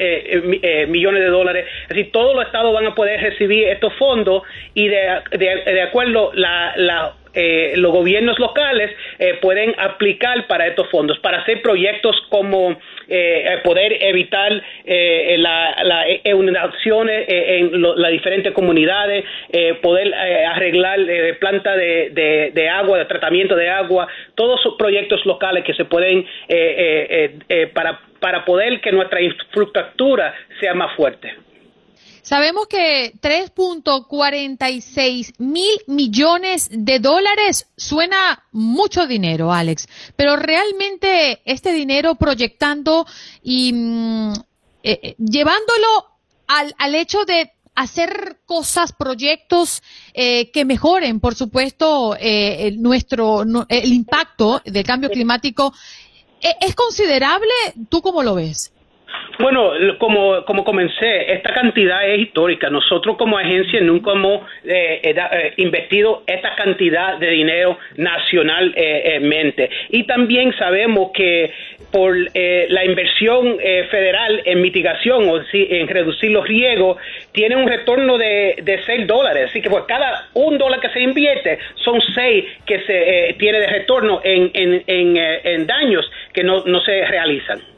millones 0.88 1.22
de 1.22 1.28
dólares. 1.28 1.66
Es 1.82 1.88
decir, 1.88 2.12
todos 2.12 2.36
los 2.36 2.44
estados 2.44 2.72
van 2.74 2.86
a 2.86 2.94
poder 2.94 3.20
recibir 3.20 3.68
estos 3.68 3.92
fondos 3.94 4.42
y 4.74 4.88
de, 4.88 5.20
de, 5.32 5.82
acuerdo 5.82 6.30
la, 6.34 6.74
la 6.76 7.14
eh, 7.34 7.74
los 7.76 7.92
gobiernos 7.92 8.38
locales 8.38 8.90
eh, 9.18 9.38
pueden 9.40 9.74
aplicar 9.78 10.46
para 10.46 10.66
estos 10.66 10.88
fondos, 10.88 11.18
para 11.18 11.38
hacer 11.38 11.62
proyectos 11.62 12.16
como 12.28 12.78
eh, 13.08 13.60
poder 13.64 13.98
evitar 14.04 14.52
las 14.52 15.84
la 15.84 16.04
inundaciones 16.24 17.24
en 17.28 17.82
las 17.82 18.10
diferentes 18.10 18.52
comunidades, 18.52 19.24
poder 19.82 20.14
arreglar 20.14 20.98
planta 21.38 21.76
de, 21.76 22.52
de, 22.54 22.68
agua, 22.68 22.98
de 22.98 23.04
tratamiento 23.06 23.56
de 23.56 23.68
agua, 23.68 24.08
todos 24.34 24.60
esos 24.60 24.74
proyectos 24.76 25.24
locales 25.26 25.64
que 25.64 25.74
se 25.74 25.84
pueden 25.84 26.26
para, 27.74 28.00
para 28.20 28.44
poder 28.44 28.80
que 28.80 28.92
nuestra 28.92 29.20
infraestructura 29.20 30.34
sea 30.60 30.74
más 30.74 30.94
fuerte. 30.96 31.32
Sabemos 32.24 32.66
que 32.68 33.12
3.46 33.20 35.34
mil 35.36 35.78
millones 35.86 36.70
de 36.72 36.98
dólares 36.98 37.66
suena 37.76 38.42
mucho 38.50 39.06
dinero, 39.06 39.52
Alex, 39.52 39.86
pero 40.16 40.36
realmente 40.36 41.42
este 41.44 41.74
dinero 41.74 42.14
proyectando 42.14 43.06
y 43.42 43.74
mm, 43.74 44.32
eh, 44.82 45.00
eh, 45.02 45.14
llevándolo 45.18 45.86
al, 46.46 46.74
al 46.78 46.94
hecho 46.94 47.26
de 47.26 47.52
hacer 47.74 48.40
cosas, 48.46 48.94
proyectos 48.94 49.82
eh, 50.14 50.50
que 50.50 50.64
mejoren, 50.64 51.20
por 51.20 51.34
supuesto, 51.34 52.16
nuestro 52.78 53.44
el 53.68 53.92
impacto 53.92 54.62
del 54.64 54.84
cambio 54.84 55.10
climático 55.10 55.74
¿Es 56.60 56.74
considerable? 56.74 57.48
¿Tú 57.88 58.02
cómo 58.02 58.22
lo 58.22 58.34
ves? 58.34 58.73
Bueno, 59.38 59.72
como, 59.98 60.44
como 60.44 60.64
comencé, 60.64 61.32
esta 61.32 61.52
cantidad 61.52 62.08
es 62.08 62.20
histórica. 62.20 62.70
Nosotros 62.70 63.16
como 63.16 63.36
agencia 63.36 63.80
nunca 63.80 64.12
hemos 64.12 64.42
eh, 64.64 65.00
eh, 65.02 65.14
eh, 65.16 65.54
invertido 65.56 66.22
esta 66.26 66.54
cantidad 66.54 67.18
de 67.18 67.30
dinero 67.30 67.78
nacionalmente. 67.96 69.70
y 69.90 70.04
también 70.04 70.56
sabemos 70.56 71.10
que 71.12 71.52
por 71.90 72.16
la 72.16 72.84
inversión 72.84 73.58
federal 73.90 74.42
en 74.44 74.60
mitigación 74.60 75.28
o 75.28 75.40
en 75.52 75.88
reducir 75.88 76.30
los 76.30 76.46
riesgos, 76.46 76.98
tiene 77.32 77.56
un 77.56 77.68
retorno 77.68 78.18
de, 78.18 78.56
de 78.62 78.82
6 78.84 79.06
dólares. 79.06 79.50
Así 79.50 79.62
que 79.62 79.70
por 79.70 79.86
cada 79.86 80.28
un 80.34 80.58
dólar 80.58 80.80
que 80.80 80.88
se 80.90 81.00
invierte, 81.00 81.58
son 81.76 82.00
6 82.00 82.44
que 82.66 82.80
se 82.80 83.36
tiene 83.38 83.60
de 83.60 83.66
retorno 83.66 84.20
en, 84.24 84.50
en, 84.86 85.66
daños 85.66 86.10
que 86.32 86.42
no 86.42 86.80
se 86.80 87.06
realizan. 87.06 87.73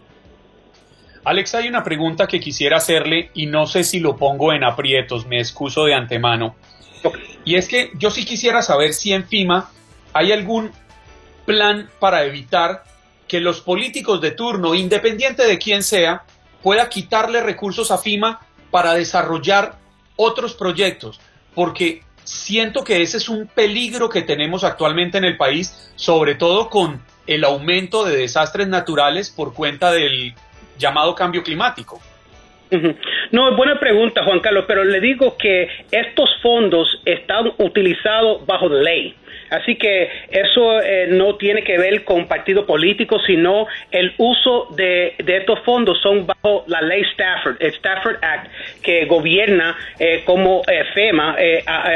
Alex, 1.26 1.56
hay 1.56 1.66
una 1.66 1.82
pregunta 1.82 2.28
que 2.28 2.38
quisiera 2.38 2.76
hacerle 2.76 3.32
y 3.34 3.46
no 3.46 3.66
sé 3.66 3.82
si 3.82 3.98
lo 3.98 4.16
pongo 4.16 4.52
en 4.52 4.62
aprietos, 4.62 5.26
me 5.26 5.40
excuso 5.40 5.84
de 5.84 5.92
antemano. 5.92 6.54
Y 7.44 7.56
es 7.56 7.66
que 7.66 7.90
yo 7.98 8.12
sí 8.12 8.24
quisiera 8.24 8.62
saber 8.62 8.94
si 8.94 9.12
en 9.12 9.26
FIMA 9.26 9.68
hay 10.12 10.30
algún 10.30 10.70
plan 11.44 11.90
para 11.98 12.24
evitar 12.24 12.84
que 13.26 13.40
los 13.40 13.60
políticos 13.60 14.20
de 14.20 14.30
turno, 14.30 14.76
independiente 14.76 15.44
de 15.44 15.58
quién 15.58 15.82
sea, 15.82 16.22
pueda 16.62 16.88
quitarle 16.88 17.40
recursos 17.40 17.90
a 17.90 17.98
FIMA 17.98 18.46
para 18.70 18.94
desarrollar 18.94 19.78
otros 20.14 20.54
proyectos, 20.54 21.18
porque 21.56 22.04
siento 22.22 22.84
que 22.84 23.02
ese 23.02 23.16
es 23.16 23.28
un 23.28 23.48
peligro 23.48 24.08
que 24.08 24.22
tenemos 24.22 24.62
actualmente 24.62 25.18
en 25.18 25.24
el 25.24 25.36
país, 25.36 25.90
sobre 25.96 26.36
todo 26.36 26.70
con 26.70 27.02
el 27.26 27.42
aumento 27.42 28.04
de 28.04 28.16
desastres 28.16 28.68
naturales 28.68 29.30
por 29.30 29.54
cuenta 29.54 29.90
del 29.90 30.36
llamado 30.78 31.14
cambio 31.14 31.42
climático? 31.42 32.00
No, 33.30 33.50
es 33.50 33.56
buena 33.56 33.78
pregunta, 33.78 34.24
Juan 34.24 34.40
Carlos, 34.40 34.64
pero 34.66 34.82
le 34.84 35.00
digo 35.00 35.36
que 35.36 35.68
estos 35.90 36.28
fondos 36.42 37.00
están 37.04 37.52
utilizados 37.58 38.44
bajo 38.44 38.68
ley. 38.68 39.14
Así 39.50 39.76
que 39.76 40.08
eso 40.30 40.80
eh, 40.80 41.06
no 41.10 41.36
tiene 41.36 41.62
que 41.62 41.78
ver 41.78 42.04
con 42.04 42.26
partido 42.26 42.66
político, 42.66 43.18
sino 43.26 43.66
el 43.90 44.14
uso 44.18 44.68
de, 44.76 45.14
estos 45.18 45.60
fondos 45.60 46.00
son 46.02 46.26
bajo 46.26 46.64
la 46.66 46.80
ley 46.82 47.02
Stafford, 47.12 47.56
el 47.60 47.70
Stafford 47.74 48.16
Act, 48.22 48.50
que 48.82 49.04
gobierna 49.06 49.76
eh, 49.98 50.22
como 50.24 50.62
eh, 50.66 50.84
FEMA 50.94 51.36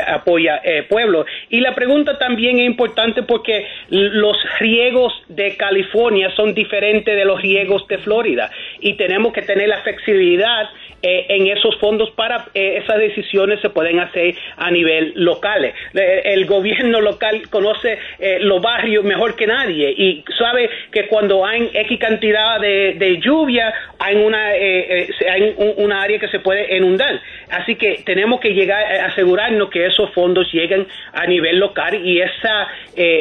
apoya 0.08 0.60
pueblo. 0.88 1.24
Y 1.48 1.60
la 1.60 1.74
pregunta 1.74 2.18
también 2.18 2.58
es 2.58 2.66
importante 2.66 3.22
porque 3.22 3.66
los 3.88 4.36
riegos 4.58 5.12
de 5.28 5.56
California 5.56 6.30
son 6.36 6.54
diferentes 6.54 7.16
de 7.16 7.24
los 7.24 7.40
riegos 7.40 7.86
de 7.88 7.98
Florida 7.98 8.50
y 8.80 8.94
tenemos 8.94 9.32
que 9.32 9.42
tener 9.42 9.68
la 9.68 9.78
flexibilidad 9.82 10.70
eh, 11.02 11.26
en 11.30 11.46
esos 11.46 11.78
fondos 11.78 12.10
para 12.10 12.48
eh, 12.52 12.82
esas 12.84 12.98
decisiones 12.98 13.58
se 13.60 13.70
pueden 13.70 14.00
hacer 14.00 14.34
a 14.58 14.70
nivel 14.70 15.12
local. 15.16 15.64
Eh, 15.64 16.22
el 16.24 16.44
gobierno 16.44 17.00
local 17.00 17.39
conoce 17.48 17.98
los 18.40 18.60
barrios 18.60 19.04
mejor 19.04 19.36
que 19.36 19.46
nadie 19.46 19.90
y 19.90 20.24
sabe 20.38 20.68
que 20.92 21.06
cuando 21.06 21.44
hay 21.44 21.70
X 21.72 21.98
cantidad 21.98 22.60
de, 22.60 23.20
lluvia 23.22 23.72
hay 23.98 24.16
una, 24.16 24.48
hay 24.48 25.54
una 25.76 26.02
área 26.02 26.18
que 26.18 26.28
se 26.28 26.40
puede 26.40 26.76
inundar. 26.76 27.20
Así 27.50 27.76
que 27.76 28.02
tenemos 28.04 28.40
que 28.40 28.50
llegar 28.50 28.82
a 28.82 29.06
asegurarnos 29.06 29.70
que 29.70 29.86
esos 29.86 30.12
fondos 30.12 30.46
lleguen 30.52 30.86
a 31.12 31.26
nivel 31.26 31.58
local 31.58 32.06
y 32.06 32.20
esa 32.20 32.68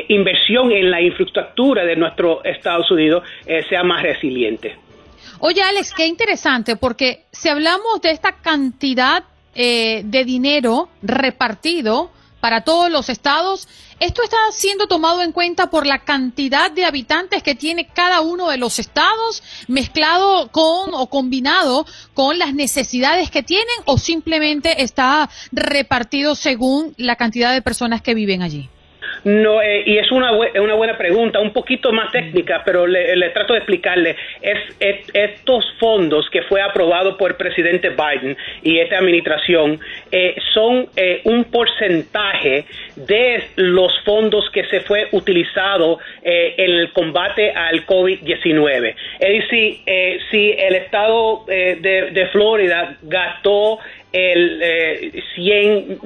inversión 0.07 0.71
en 0.71 0.91
la 0.91 1.01
infraestructura 1.01 1.85
de 1.85 1.95
nuestro 1.95 2.43
Estados 2.43 2.89
Unidos 2.91 3.23
sea 3.69 3.83
más 3.83 4.03
resiliente. 4.03 4.75
Oye, 5.41 5.61
Alex, 5.61 5.93
qué 5.93 6.05
interesante, 6.05 6.75
porque 6.75 7.23
si 7.31 7.47
hablamos 7.47 8.01
de 8.01 8.11
esta 8.11 8.33
cantidad 8.33 9.23
eh, 9.55 10.01
de 10.03 10.25
dinero 10.25 10.89
repartido 11.01 12.11
para 12.41 12.65
todos 12.65 12.91
los 12.91 13.09
estados, 13.09 13.67
esto 13.99 14.23
está 14.23 14.37
siendo 14.51 14.87
tomado 14.87 15.21
en 15.21 15.31
cuenta 15.31 15.69
por 15.69 15.85
la 15.85 15.99
cantidad 15.99 16.71
de 16.71 16.85
habitantes 16.85 17.43
que 17.43 17.55
tiene 17.55 17.87
cada 17.87 18.21
uno 18.21 18.49
de 18.49 18.57
los 18.57 18.79
estados, 18.79 19.43
mezclado 19.67 20.49
con 20.51 20.93
o 20.93 21.07
combinado 21.07 21.85
con 22.13 22.39
las 22.39 22.53
necesidades 22.53 23.29
que 23.29 23.43
tienen, 23.43 23.67
o 23.85 23.97
simplemente 23.97 24.83
está 24.83 25.29
repartido 25.51 26.35
según 26.35 26.93
la 26.97 27.15
cantidad 27.15 27.53
de 27.53 27.61
personas 27.61 28.01
que 28.01 28.13
viven 28.13 28.41
allí. 28.41 28.69
No, 29.23 29.61
eh, 29.61 29.83
y 29.85 29.97
es 29.97 30.11
una, 30.11 30.31
una 30.31 30.73
buena 30.75 30.97
pregunta, 30.97 31.39
un 31.39 31.51
poquito 31.51 31.91
más 31.91 32.11
técnica, 32.11 32.61
pero 32.65 32.87
le, 32.87 33.29
trato 33.29 33.53
de 33.53 33.59
explicarle. 33.59 34.15
Es, 34.41 34.57
estos 35.13 35.65
fondos 35.79 36.29
que 36.29 36.41
fue 36.43 36.61
aprobado 36.61 37.17
por 37.17 37.31
el 37.31 37.37
presidente 37.37 37.89
Biden 37.89 38.37
y 38.63 38.79
esta 38.79 38.97
administración 38.97 39.79
eh, 40.11 40.35
son 40.53 40.87
eh, 40.95 41.21
un 41.25 41.45
porcentaje 41.45 42.65
de 42.95 43.43
los 43.55 43.91
fondos 44.05 44.49
que 44.51 44.63
se 44.65 44.81
fue 44.81 45.07
utilizado 45.11 45.99
en 46.21 46.71
el 46.71 46.91
combate 46.91 47.51
al 47.51 47.85
COVID-19. 47.85 48.95
Es 49.19 49.41
decir, 49.41 49.77
si 50.31 50.51
el 50.51 50.75
estado 50.75 51.45
de 51.47 52.29
Florida 52.31 52.97
gastó 53.01 53.79
el, 54.11 54.59
eh, 54.61 55.23
100, 55.35 55.99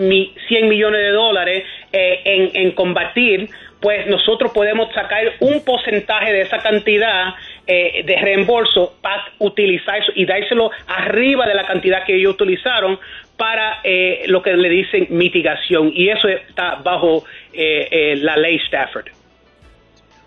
100 0.48 0.70
millones 0.70 1.02
de 1.02 1.12
dólares 1.12 1.64
eh, 1.92 2.22
en, 2.26 2.50
en, 2.54 2.72
combatir, 2.72 3.50
pues 3.80 4.08
nosotros 4.08 4.52
podemos 4.54 4.94
sacar 4.94 5.24
un 5.40 5.64
porcentaje 5.64 6.32
de 6.32 6.42
esa 6.42 6.60
cantidad 6.60 7.36
eh, 7.68 8.04
de 8.06 8.16
reembolso 8.18 8.96
para 9.02 9.24
utilizar 9.40 10.02
eso 10.02 10.12
y 10.16 10.26
dárselo 10.26 10.72
arriba 10.88 11.48
de 11.48 11.56
la 11.56 11.66
cantidad 11.66 12.06
que 12.06 12.16
ellos 12.16 12.34
utilizaron 12.34 13.00
para 13.38 13.80
eh, 13.84 14.24
lo 14.28 14.42
que 14.42 14.54
le 14.54 14.70
dicen 14.70 15.08
mitigación 15.10 15.92
y 15.94 16.10
eso 16.10 16.28
está 16.28 16.76
bajo 16.76 17.24
la 17.54 18.38
ley 18.38 18.58
Stafford. 18.66 19.08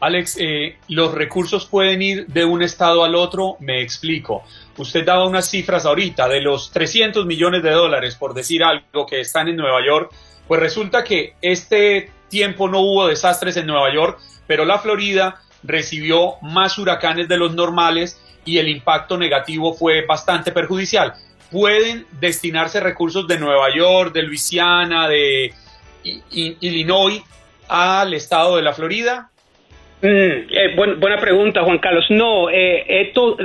Alex, 0.01 0.39
los 0.89 1.15
recursos 1.15 1.67
pueden 1.67 2.03
ir 2.03 2.27
de 2.27 2.45
un 2.45 2.63
estado 2.63 3.05
al 3.05 3.15
otro, 3.15 3.57
me 3.61 3.81
explico. 3.81 4.45
Usted 4.79 5.05
daba 5.05 5.27
unas 5.27 5.49
cifras 5.49 5.87
ahorita 5.87 6.29
de 6.29 6.41
los 6.41 6.71
300 6.71 7.25
millones 7.27 7.63
de 7.63 7.71
dólares, 7.71 8.15
por 8.17 8.35
decir 8.35 8.63
algo, 8.63 9.07
que 9.07 9.21
están 9.21 9.49
en 9.49 9.57
Nueva 9.57 9.85
York. 9.85 10.13
Pues 10.47 10.61
resulta 10.61 11.03
que 11.03 11.35
este 11.41 12.11
tiempo 12.29 12.69
no 12.69 12.81
hubo 12.81 13.07
desastres 13.07 13.57
en 13.57 13.67
Nueva 13.67 13.93
York, 13.93 14.19
pero 14.47 14.65
la 14.65 14.79
Florida 14.79 15.41
recibió 15.63 16.35
más 16.43 16.79
huracanes 16.79 17.29
de 17.29 17.37
los 17.37 17.55
normales 17.55 18.21
y 18.45 18.59
el 18.59 18.69
impacto 18.69 19.17
negativo 19.17 19.75
fue 19.75 20.05
bastante 20.07 20.53
perjudicial. 20.53 21.15
¿Pueden 21.51 22.07
destinarse 22.21 22.81
recursos 22.81 23.27
de 23.27 23.39
Nueva 23.39 23.75
York, 23.75 24.13
de 24.13 24.23
Luisiana, 24.23 25.09
de 25.09 25.55
Illinois 26.31 27.23
al 27.69 28.15
estado 28.15 28.57
de 28.57 28.63
la 28.63 28.73
Florida? 28.73 29.31
Mm, 30.07 30.47
eh, 30.53 30.75
buena 30.77 31.17
pregunta, 31.17 31.63
Juan 31.63 31.79
Carlos. 31.79 32.07
No, 32.11 32.49
eh, 32.49 32.85
estos 32.87 33.37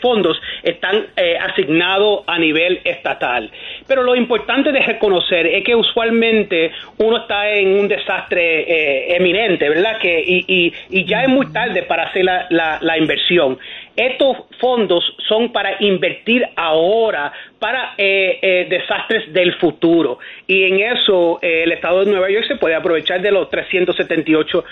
fondos 0.00 0.36
están 0.64 1.06
eh, 1.16 1.38
asignados 1.38 2.24
a 2.26 2.38
nivel 2.40 2.80
estatal. 2.82 3.48
Pero 3.86 4.02
lo 4.02 4.16
importante 4.16 4.72
de 4.72 4.80
reconocer 4.80 5.46
es 5.46 5.62
que 5.62 5.76
usualmente 5.76 6.72
uno 6.98 7.18
está 7.18 7.48
en 7.50 7.78
un 7.78 7.86
desastre 7.86 8.62
eh, 8.62 9.16
eminente, 9.16 9.68
¿verdad? 9.68 9.98
Que, 10.00 10.20
y, 10.26 10.72
y, 10.90 11.04
ya 11.04 11.22
es 11.22 11.28
muy 11.28 11.52
tarde 11.52 11.84
para 11.84 12.04
hacer 12.04 12.24
la 12.24 12.98
inversión. 12.98 13.56
Estos 13.96 14.36
fondos 14.60 15.02
son 15.26 15.52
para 15.52 15.76
invertir 15.80 16.46
ahora 16.54 17.32
para 17.58 17.94
eh, 17.96 18.38
eh, 18.42 18.66
desastres 18.68 19.32
del 19.32 19.54
futuro. 19.54 20.18
Y 20.46 20.64
en 20.64 20.80
eso 20.80 21.38
eh, 21.40 21.62
el 21.64 21.72
Estado 21.72 22.04
de 22.04 22.10
Nueva 22.10 22.28
York 22.30 22.44
se 22.46 22.56
puede 22.56 22.74
aprovechar 22.74 23.22
de 23.22 23.30
los 23.30 23.48
378 23.48 24.64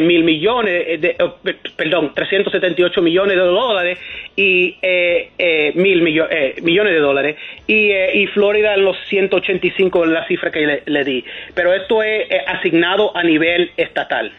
mil 0.00 0.24
millones, 0.24 1.00
de, 1.00 1.16
oh, 1.20 1.36
perdón, 1.76 2.12
378 2.12 3.00
millones 3.02 3.36
de 3.36 3.42
dólares 3.42 3.98
y 4.34 4.76
mil 5.74 6.02
millones 6.02 6.92
de 6.92 6.98
dólares. 6.98 7.36
Y, 7.68 7.92
y 7.92 8.26
Florida 8.28 8.76
los 8.76 8.96
185 9.06 10.04
es 10.04 10.10
la 10.10 10.26
cifra 10.26 10.50
que 10.50 10.82
le 10.84 11.04
di. 11.04 11.24
Pero 11.54 11.72
esto 11.72 12.02
es 12.02 12.26
asignado 12.46 13.16
a 13.16 13.22
nivel 13.22 13.70
estatal. 13.76 14.32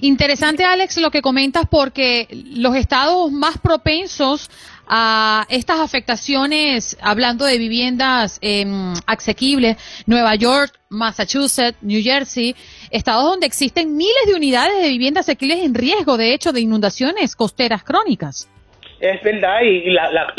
Interesante, 0.00 0.64
Alex, 0.64 0.96
lo 0.98 1.10
que 1.10 1.22
comentas 1.22 1.64
porque 1.70 2.28
los 2.30 2.76
estados 2.76 3.30
más 3.32 3.58
propensos 3.58 4.50
a 4.92 5.46
estas 5.48 5.78
afectaciones, 5.78 6.98
hablando 7.00 7.44
de 7.44 7.58
viviendas 7.58 8.38
em, 8.42 8.92
asequibles, 9.06 9.76
Nueva 10.06 10.34
York, 10.34 10.72
Massachusetts, 10.88 11.78
New 11.80 12.02
Jersey, 12.02 12.56
estados 12.90 13.24
donde 13.24 13.46
existen 13.46 13.96
miles 13.96 14.26
de 14.26 14.34
unidades 14.34 14.82
de 14.82 14.88
viviendas 14.88 15.26
asequibles 15.28 15.60
en 15.64 15.74
riesgo, 15.74 16.16
de 16.16 16.34
hecho, 16.34 16.52
de 16.52 16.60
inundaciones 16.60 17.36
costeras 17.36 17.84
crónicas. 17.84 18.48
Es 19.00 19.22
verdad, 19.22 19.62
y 19.62 19.90
la, 19.90 20.34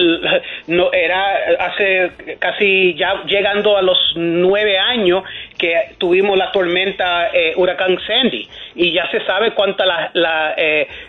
no 0.68 0.93
era 0.93 1.36
hace 1.60 2.12
casi 2.38 2.93
ya 2.95 3.24
llegando 3.26 3.76
a 3.76 3.82
los 3.82 3.97
nueve 4.16 4.78
años 4.78 5.24
que 5.62 5.95
tuvimos 5.99 6.36
la 6.36 6.51
tormenta 6.51 7.30
eh, 7.32 7.53
huracán 7.55 7.99
Sandy 8.07 8.49
y 8.74 8.91
ya 8.91 9.07
se 9.12 9.24
sabe 9.26 9.53
cuántas 9.53 9.86
las 9.86 10.16
la, 10.16 10.55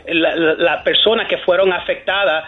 la, 0.06 0.84
personas 0.84 1.26
que 1.26 1.38
fueron 1.38 1.72
afectadas 1.72 2.44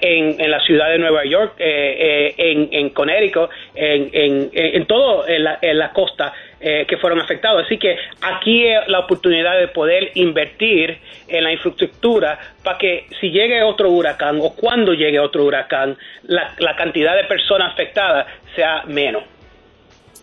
en, 0.00 0.40
en, 0.40 0.50
la 0.50 0.60
ciudad 0.60 0.88
de 0.90 0.98
Nueva 0.98 1.24
York, 1.24 1.54
en, 1.58 2.68
en 2.70 2.90
Connecticut, 2.90 3.50
en, 3.74 4.08
en, 4.12 4.50
en 4.52 4.86
todo 4.86 5.26
en 5.26 5.42
la, 5.42 5.58
en 5.60 5.78
la 5.78 5.92
costa 5.92 6.32
eh, 6.60 6.86
que 6.88 6.96
fueron 6.96 7.20
afectados. 7.20 7.64
Así 7.64 7.78
que 7.78 7.96
aquí 8.20 8.66
es 8.66 8.88
la 8.88 8.98
oportunidad 8.98 9.56
de 9.60 9.68
poder 9.68 10.10
invertir 10.14 10.98
en 11.28 11.44
la 11.44 11.52
infraestructura 11.52 12.36
para 12.64 12.76
que 12.76 13.06
si 13.20 13.30
llegue 13.30 13.62
otro 13.62 13.90
huracán 13.90 14.40
o 14.40 14.54
cuando 14.56 14.92
llegue 14.92 15.20
otro 15.20 15.44
huracán, 15.44 15.96
la, 16.24 16.54
la 16.58 16.74
cantidad 16.74 17.14
de 17.14 17.24
personas 17.24 17.72
afectadas 17.72 18.26
sea 18.56 18.82
menos. 18.86 19.22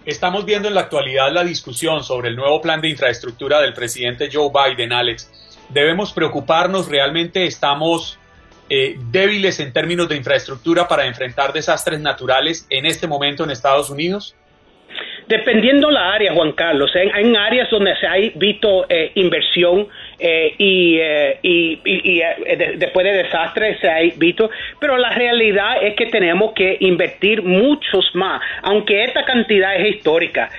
Estamos 0.05 0.45
viendo 0.45 0.67
en 0.67 0.75
la 0.75 0.81
actualidad 0.81 1.31
la 1.31 1.43
discusión 1.43 2.03
sobre 2.03 2.29
el 2.29 2.35
nuevo 2.35 2.61
plan 2.61 2.79
de 2.79 2.89
infraestructura 2.89 3.59
del 3.59 3.73
presidente 3.73 4.29
Joe 4.31 4.51
Biden, 4.53 4.93
Alex. 4.93 5.31
¿Debemos 5.69 6.13
preocuparnos? 6.13 6.87
¿Realmente 6.87 7.45
estamos 7.45 8.19
eh, 8.69 8.97
débiles 9.09 9.59
en 9.59 9.73
términos 9.73 10.07
de 10.07 10.15
infraestructura 10.15 10.87
para 10.87 11.07
enfrentar 11.07 11.53
desastres 11.53 11.99
naturales 11.99 12.67
en 12.69 12.85
este 12.85 13.07
momento 13.07 13.43
en 13.43 13.49
Estados 13.49 13.89
Unidos? 13.89 14.35
Dependiendo 15.27 15.89
la 15.89 16.13
área, 16.13 16.33
Juan 16.35 16.51
Carlos, 16.51 16.91
hay, 16.93 17.35
áreas 17.35 17.67
donde 17.71 17.95
se 17.99 18.05
ha 18.05 18.13
visto 18.35 18.85
eh, 18.87 19.11
inversión 19.15 19.87
eh, 20.19 20.53
y, 20.57 20.97
eh, 20.99 21.39
y, 21.41 22.21
después 22.77 23.05
de 23.05 23.13
desastres 23.23 23.79
se 23.79 23.89
ha 23.89 23.99
visto, 24.15 24.49
pero 24.79 24.97
la 24.97 25.09
realidad 25.11 25.83
es 25.83 25.95
que 25.95 26.07
tenemos 26.07 26.53
que 26.53 26.77
invertir 26.79 27.41
muchos 27.43 28.09
más, 28.13 28.41
aunque 28.61 29.03
esta 29.03 29.25
cantidad 29.25 29.75
es 29.75 29.95
histórica. 29.95 30.49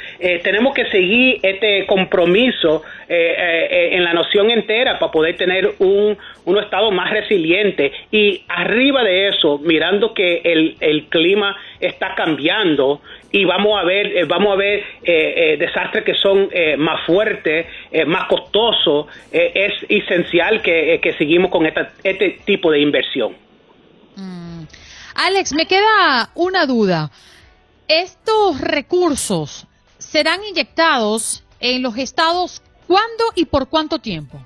tenemos 0.42 0.74
que 0.74 0.86
seguir 0.86 1.38
este 1.42 1.86
compromiso 1.86 2.82
en 3.09 4.04
la 4.04 4.12
noción 4.12 4.50
entera 4.50 4.98
para 4.98 5.12
poder 5.12 5.36
tener 5.36 5.70
un, 5.78 6.16
un 6.44 6.59
estado 6.59 6.90
más 6.90 7.11
resiliente 7.11 7.92
y 8.11 8.42
arriba 8.48 9.02
de 9.02 9.28
eso, 9.28 9.59
mirando 9.59 10.14
que 10.14 10.40
el, 10.44 10.76
el 10.80 11.04
clima 11.07 11.57
está 11.80 12.14
cambiando, 12.14 13.00
y 13.32 13.44
vamos 13.44 13.78
a 13.78 13.84
ver, 13.84 14.06
eh, 14.06 14.24
vamos 14.24 14.52
a 14.52 14.56
ver 14.56 14.78
eh, 14.78 14.84
eh, 15.04 15.56
desastres 15.58 16.04
que 16.04 16.14
son 16.14 16.48
más 16.78 17.04
fuertes, 17.06 17.66
más 18.06 18.26
costosos. 18.28 19.06
es 19.32 19.72
esencial 19.88 20.62
que, 20.62 21.14
seguimos 21.18 21.50
con 21.50 21.66
este 21.66 22.38
tipo 22.44 22.70
de 22.70 22.80
inversión. 22.80 23.34
Mm. 24.16 24.64
Alex, 25.14 25.52
me 25.54 25.66
queda 25.66 26.30
una 26.34 26.66
duda. 26.66 27.10
¿Estos 27.88 28.60
recursos 28.60 29.66
serán 29.98 30.42
inyectados 30.44 31.44
en 31.60 31.82
los 31.82 31.96
estados 31.96 32.62
cuándo 32.86 33.24
y 33.34 33.46
por 33.46 33.68
cuánto 33.68 33.98
tiempo? 33.98 34.38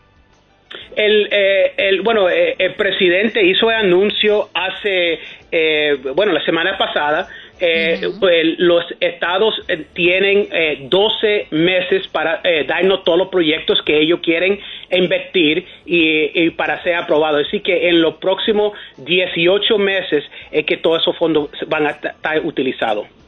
El, 0.94 1.28
el, 1.32 2.02
bueno, 2.02 2.28
el 2.28 2.74
presidente 2.74 3.44
hizo 3.44 3.70
el 3.70 3.76
anuncio 3.76 4.50
hace, 4.54 5.18
bueno, 6.14 6.32
la 6.32 6.44
semana 6.44 6.76
pasada 6.78 7.28
eh, 7.60 8.08
pues, 8.18 8.58
los 8.58 8.84
estados 9.00 9.54
eh, 9.68 9.84
tienen 9.92 10.48
12 10.88 11.36
eh, 11.36 11.46
meses 11.50 12.08
para 12.08 12.42
darnos 12.66 13.04
todos 13.04 13.18
los 13.18 13.28
proyectos 13.28 13.80
que 13.84 14.00
ellos 14.00 14.20
quieren 14.22 14.58
invertir 14.90 15.66
y, 15.84 16.50
para 16.50 16.82
ser 16.82 16.94
aprobados. 16.94 17.46
Así 17.46 17.60
que 17.60 17.88
en 17.88 18.00
los 18.00 18.14
próximos 18.16 18.72
18 18.98 19.78
meses 19.78 20.24
es 20.50 20.64
que 20.64 20.76
todos 20.76 21.02
esos 21.02 21.16
fondos 21.16 21.50
van 21.68 21.86
a 21.86 21.90
estar 21.90 22.44
utilizados. 22.44 23.19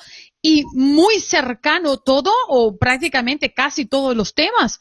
y 0.47 0.63
muy 0.73 1.19
cercano 1.21 1.97
todo 1.97 2.31
o 2.47 2.77
prácticamente 2.77 3.51
casi 3.51 3.87
todos 3.87 4.15
los 4.15 4.35
temas 4.35 4.79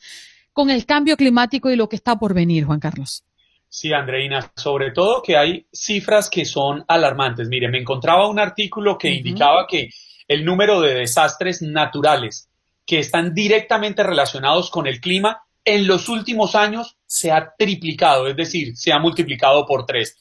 con 0.53 0.69
el 0.69 0.85
cambio 0.85 1.17
climático 1.17 1.71
y 1.71 1.77
lo 1.77 1.89
que 1.89 1.97
está 1.97 2.19
por 2.19 2.35
venir, 2.35 2.67
Juan 2.67 2.81
Carlos. 2.81 3.25
Sí, 3.67 3.91
Andreina, 3.91 4.53
sobre 4.57 4.91
todo 4.91 5.23
que 5.23 5.39
hay 5.39 5.67
cifras 5.73 6.29
que 6.29 6.45
son 6.45 6.85
alarmantes. 6.87 7.49
Mire, 7.49 7.71
me 7.71 7.79
encontraba 7.79 8.29
un 8.29 8.39
artículo 8.39 8.99
que 8.99 9.09
indicaba 9.09 9.67
que 9.67 9.89
el 10.29 10.45
número 10.45 10.83
de 10.83 10.97
desastres 10.97 11.63
naturales 11.63 12.51
que 12.85 12.99
están 12.99 13.33
directamente 13.33 14.03
relacionados 14.03 14.69
con 14.69 14.87
el 14.87 15.01
clima 15.01 15.45
en 15.65 15.87
los 15.87 16.11
últimos 16.11 16.55
años 16.55 16.99
se 17.07 17.33
ha 17.33 17.55
triplicado, 17.57 18.27
es 18.27 18.37
decir, 18.37 18.77
se 18.77 18.93
ha 18.93 18.99
multiplicado 18.99 19.65
por 19.65 19.87
tres. 19.87 20.19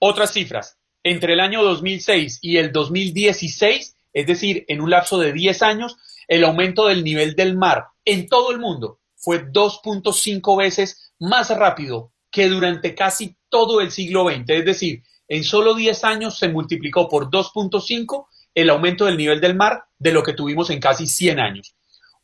Otras 0.00 0.32
cifras, 0.32 0.76
entre 1.04 1.34
el 1.34 1.40
año 1.40 1.62
2006 1.62 2.40
y 2.42 2.56
el 2.56 2.72
2016 2.72 3.95
es 4.16 4.26
decir, 4.26 4.64
en 4.68 4.80
un 4.80 4.88
lapso 4.88 5.18
de 5.18 5.30
10 5.30 5.60
años, 5.60 5.98
el 6.26 6.42
aumento 6.44 6.86
del 6.86 7.04
nivel 7.04 7.36
del 7.36 7.54
mar 7.54 7.88
en 8.02 8.28
todo 8.28 8.50
el 8.50 8.58
mundo 8.58 8.98
fue 9.14 9.44
2.5 9.44 10.56
veces 10.56 11.12
más 11.18 11.50
rápido 11.50 12.12
que 12.30 12.48
durante 12.48 12.94
casi 12.94 13.36
todo 13.50 13.82
el 13.82 13.90
siglo 13.90 14.26
XX. 14.26 14.48
Es 14.48 14.64
decir, 14.64 15.02
en 15.28 15.44
solo 15.44 15.74
10 15.74 16.02
años 16.04 16.38
se 16.38 16.48
multiplicó 16.48 17.10
por 17.10 17.28
2.5 17.28 18.24
el 18.54 18.70
aumento 18.70 19.04
del 19.04 19.18
nivel 19.18 19.38
del 19.38 19.54
mar 19.54 19.84
de 19.98 20.12
lo 20.12 20.22
que 20.22 20.32
tuvimos 20.32 20.70
en 20.70 20.80
casi 20.80 21.06
100 21.06 21.38
años. 21.38 21.74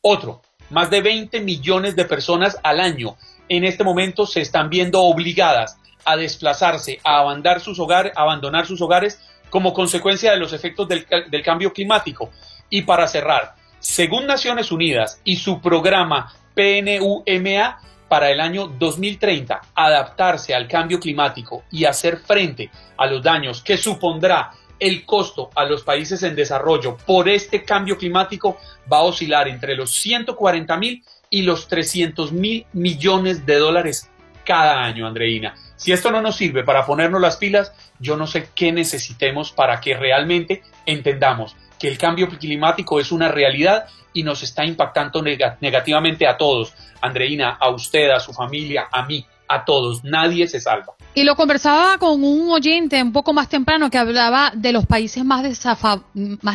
Otro, 0.00 0.40
más 0.70 0.88
de 0.88 1.02
20 1.02 1.42
millones 1.42 1.94
de 1.94 2.06
personas 2.06 2.56
al 2.62 2.80
año 2.80 3.18
en 3.50 3.64
este 3.64 3.84
momento 3.84 4.26
se 4.26 4.40
están 4.40 4.70
viendo 4.70 5.02
obligadas 5.02 5.76
a 6.06 6.16
desplazarse, 6.16 7.00
a 7.04 7.18
abandonar 7.18 7.60
sus 7.60 7.78
hogares, 7.78 8.14
abandonar 8.16 8.66
sus 8.66 8.80
hogares 8.80 9.20
como 9.52 9.74
consecuencia 9.74 10.32
de 10.32 10.38
los 10.38 10.54
efectos 10.54 10.88
del, 10.88 11.42
cambio 11.44 11.74
climático. 11.74 12.30
Y 12.70 12.82
para 12.82 13.06
cerrar, 13.06 13.54
según 13.78 14.26
Naciones 14.26 14.72
Unidas 14.72 15.20
y 15.24 15.36
su 15.36 15.60
programa 15.60 16.32
PNUMA, 16.54 17.78
para 18.08 18.30
el 18.30 18.40
año 18.40 18.66
2030 18.66 19.60
adaptarse 19.74 20.54
al 20.54 20.66
cambio 20.66 20.98
climático 20.98 21.64
y 21.70 21.84
hacer 21.84 22.16
frente 22.16 22.70
a 22.96 23.06
los 23.06 23.22
daños 23.22 23.62
que 23.62 23.76
supondrá 23.76 24.52
el 24.78 25.04
costo 25.04 25.50
a 25.54 25.66
los 25.66 25.82
países 25.82 26.22
en 26.22 26.34
desarrollo 26.34 26.96
por 27.06 27.28
este 27.28 27.62
cambio 27.62 27.98
climático 27.98 28.56
va 28.90 28.98
a 28.98 29.02
oscilar 29.02 29.48
entre 29.48 29.76
los 29.76 29.92
140 29.92 30.76
mil 30.78 31.04
y 31.28 31.42
los 31.42 31.68
300 31.68 32.32
mil 32.32 32.66
millones 32.72 33.44
de 33.44 33.56
dólares 33.56 34.10
cada 34.44 34.82
año, 34.82 35.06
Andreina. 35.06 35.54
Si 35.82 35.90
esto 35.90 36.12
no 36.12 36.22
nos 36.22 36.36
sirve 36.36 36.62
para 36.62 36.86
ponernos 36.86 37.20
las 37.20 37.38
pilas, 37.38 37.72
yo 37.98 38.16
no 38.16 38.28
sé 38.28 38.50
qué 38.54 38.70
necesitemos 38.70 39.50
para 39.50 39.80
que 39.80 39.96
realmente 39.96 40.62
entendamos 40.86 41.56
que 41.76 41.88
el 41.88 41.98
cambio 41.98 42.28
climático 42.28 43.00
es 43.00 43.10
una 43.10 43.26
realidad 43.26 43.86
y 44.12 44.22
nos 44.22 44.44
está 44.44 44.64
impactando 44.64 45.20
negativamente 45.22 46.28
a 46.28 46.36
todos. 46.36 46.72
Andreina, 47.00 47.58
a 47.58 47.70
usted, 47.70 48.10
a 48.10 48.20
su 48.20 48.32
familia, 48.32 48.86
a 48.92 49.04
mí, 49.06 49.26
a 49.48 49.64
todos. 49.64 50.04
Nadie 50.04 50.46
se 50.46 50.60
salva. 50.60 50.94
Y 51.16 51.24
lo 51.24 51.34
conversaba 51.34 51.98
con 51.98 52.22
un 52.22 52.48
oyente 52.52 53.02
un 53.02 53.12
poco 53.12 53.32
más 53.32 53.48
temprano 53.48 53.90
que 53.90 53.98
hablaba 53.98 54.52
de 54.54 54.70
los 54.70 54.86
países 54.86 55.24
más, 55.24 55.42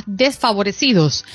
desfavorecidos 0.05 1.25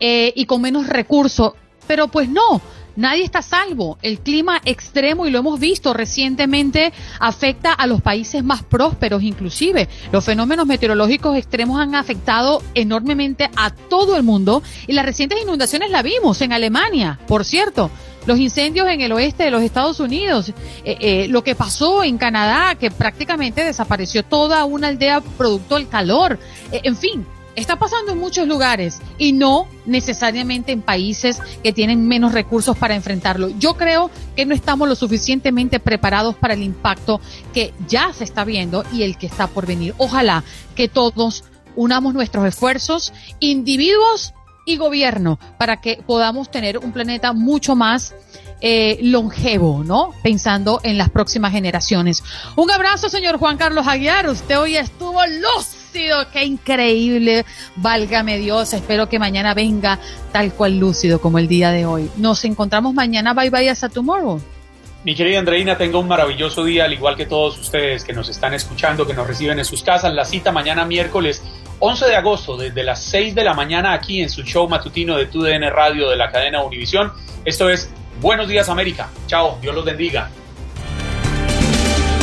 eh, 0.00 0.32
y 0.34 0.46
con 0.46 0.62
menos 0.62 0.86
recursos. 0.86 1.52
Pero 1.86 2.08
pues 2.08 2.30
no, 2.30 2.62
Nadie 2.96 3.24
está 3.24 3.42
salvo. 3.42 3.98
El 4.02 4.18
clima 4.20 4.60
extremo, 4.64 5.26
y 5.26 5.30
lo 5.30 5.38
hemos 5.38 5.58
visto 5.58 5.94
recientemente, 5.94 6.92
afecta 7.18 7.72
a 7.72 7.86
los 7.86 8.02
países 8.02 8.44
más 8.44 8.62
prósperos 8.62 9.22
inclusive. 9.22 9.88
Los 10.12 10.24
fenómenos 10.24 10.66
meteorológicos 10.66 11.36
extremos 11.36 11.80
han 11.80 11.94
afectado 11.94 12.62
enormemente 12.74 13.50
a 13.56 13.70
todo 13.70 14.16
el 14.16 14.22
mundo 14.22 14.62
y 14.86 14.92
las 14.92 15.04
recientes 15.04 15.40
inundaciones 15.40 15.90
la 15.90 16.02
vimos 16.02 16.40
en 16.42 16.52
Alemania, 16.52 17.18
por 17.26 17.44
cierto. 17.44 17.90
Los 18.24 18.38
incendios 18.38 18.86
en 18.88 19.00
el 19.00 19.10
oeste 19.10 19.42
de 19.42 19.50
los 19.50 19.62
Estados 19.62 19.98
Unidos, 19.98 20.50
eh, 20.84 20.96
eh, 21.00 21.26
lo 21.28 21.42
que 21.42 21.56
pasó 21.56 22.04
en 22.04 22.18
Canadá, 22.18 22.76
que 22.76 22.90
prácticamente 22.92 23.64
desapareció 23.64 24.22
toda 24.22 24.64
una 24.64 24.88
aldea 24.88 25.20
producto 25.20 25.74
del 25.74 25.88
calor. 25.88 26.38
Eh, 26.70 26.82
en 26.84 26.96
fin, 26.96 27.26
Está 27.54 27.78
pasando 27.78 28.12
en 28.12 28.18
muchos 28.18 28.48
lugares 28.48 29.00
y 29.18 29.32
no 29.32 29.66
necesariamente 29.84 30.72
en 30.72 30.80
países 30.80 31.40
que 31.62 31.72
tienen 31.72 32.08
menos 32.08 32.32
recursos 32.32 32.76
para 32.76 32.94
enfrentarlo. 32.94 33.48
Yo 33.58 33.74
creo 33.74 34.10
que 34.36 34.46
no 34.46 34.54
estamos 34.54 34.88
lo 34.88 34.94
suficientemente 34.94 35.78
preparados 35.78 36.34
para 36.34 36.54
el 36.54 36.62
impacto 36.62 37.20
que 37.52 37.74
ya 37.88 38.12
se 38.12 38.24
está 38.24 38.44
viendo 38.44 38.84
y 38.92 39.02
el 39.02 39.18
que 39.18 39.26
está 39.26 39.48
por 39.48 39.66
venir. 39.66 39.94
Ojalá 39.98 40.44
que 40.74 40.88
todos 40.88 41.44
unamos 41.76 42.14
nuestros 42.14 42.46
esfuerzos, 42.46 43.12
individuos 43.40 44.32
y 44.64 44.76
gobierno, 44.76 45.38
para 45.58 45.80
que 45.80 46.02
podamos 46.06 46.50
tener 46.50 46.78
un 46.78 46.92
planeta 46.92 47.32
mucho 47.32 47.74
más 47.74 48.14
eh, 48.60 48.98
longevo, 49.02 49.82
¿no? 49.84 50.14
Pensando 50.22 50.80
en 50.84 50.96
las 50.96 51.10
próximas 51.10 51.52
generaciones. 51.52 52.22
Un 52.56 52.70
abrazo, 52.70 53.08
señor 53.08 53.38
Juan 53.38 53.56
Carlos 53.56 53.88
Aguiar. 53.88 54.28
Usted 54.28 54.58
hoy 54.58 54.76
estuvo 54.76 55.20
Qué 55.92 56.44
increíble. 56.44 57.44
Válgame 57.76 58.38
Dios. 58.38 58.72
Espero 58.72 59.08
que 59.08 59.18
mañana 59.18 59.54
venga 59.54 59.98
tal 60.32 60.52
cual 60.52 60.78
lúcido 60.78 61.20
como 61.20 61.38
el 61.38 61.48
día 61.48 61.70
de 61.70 61.86
hoy. 61.86 62.10
Nos 62.16 62.44
encontramos 62.44 62.94
mañana. 62.94 63.34
Bye 63.34 63.50
bye 63.50 63.68
hasta 63.68 63.88
tomorrow. 63.88 64.40
Mi 65.04 65.16
querida 65.16 65.40
Andreina, 65.40 65.76
tenga 65.76 65.98
un 65.98 66.06
maravilloso 66.06 66.64
día, 66.64 66.84
al 66.84 66.92
igual 66.92 67.16
que 67.16 67.26
todos 67.26 67.58
ustedes 67.58 68.04
que 68.04 68.12
nos 68.12 68.28
están 68.28 68.54
escuchando, 68.54 69.04
que 69.04 69.14
nos 69.14 69.26
reciben 69.26 69.58
en 69.58 69.64
sus 69.64 69.82
casas. 69.82 70.14
La 70.14 70.24
cita 70.24 70.52
mañana 70.52 70.84
miércoles 70.84 71.42
11 71.80 72.06
de 72.06 72.14
agosto, 72.14 72.56
desde 72.56 72.84
las 72.84 73.02
6 73.02 73.34
de 73.34 73.42
la 73.42 73.54
mañana, 73.54 73.92
aquí 73.92 74.22
en 74.22 74.30
su 74.30 74.42
show 74.44 74.68
matutino 74.68 75.16
de 75.16 75.26
TUDN 75.26 75.68
Radio 75.70 76.08
de 76.08 76.16
la 76.16 76.30
cadena 76.30 76.62
Univisión. 76.62 77.12
Esto 77.44 77.68
es 77.68 77.90
Buenos 78.20 78.46
días 78.46 78.68
América. 78.68 79.08
Chao, 79.26 79.58
Dios 79.60 79.74
los 79.74 79.84
bendiga. 79.84 80.30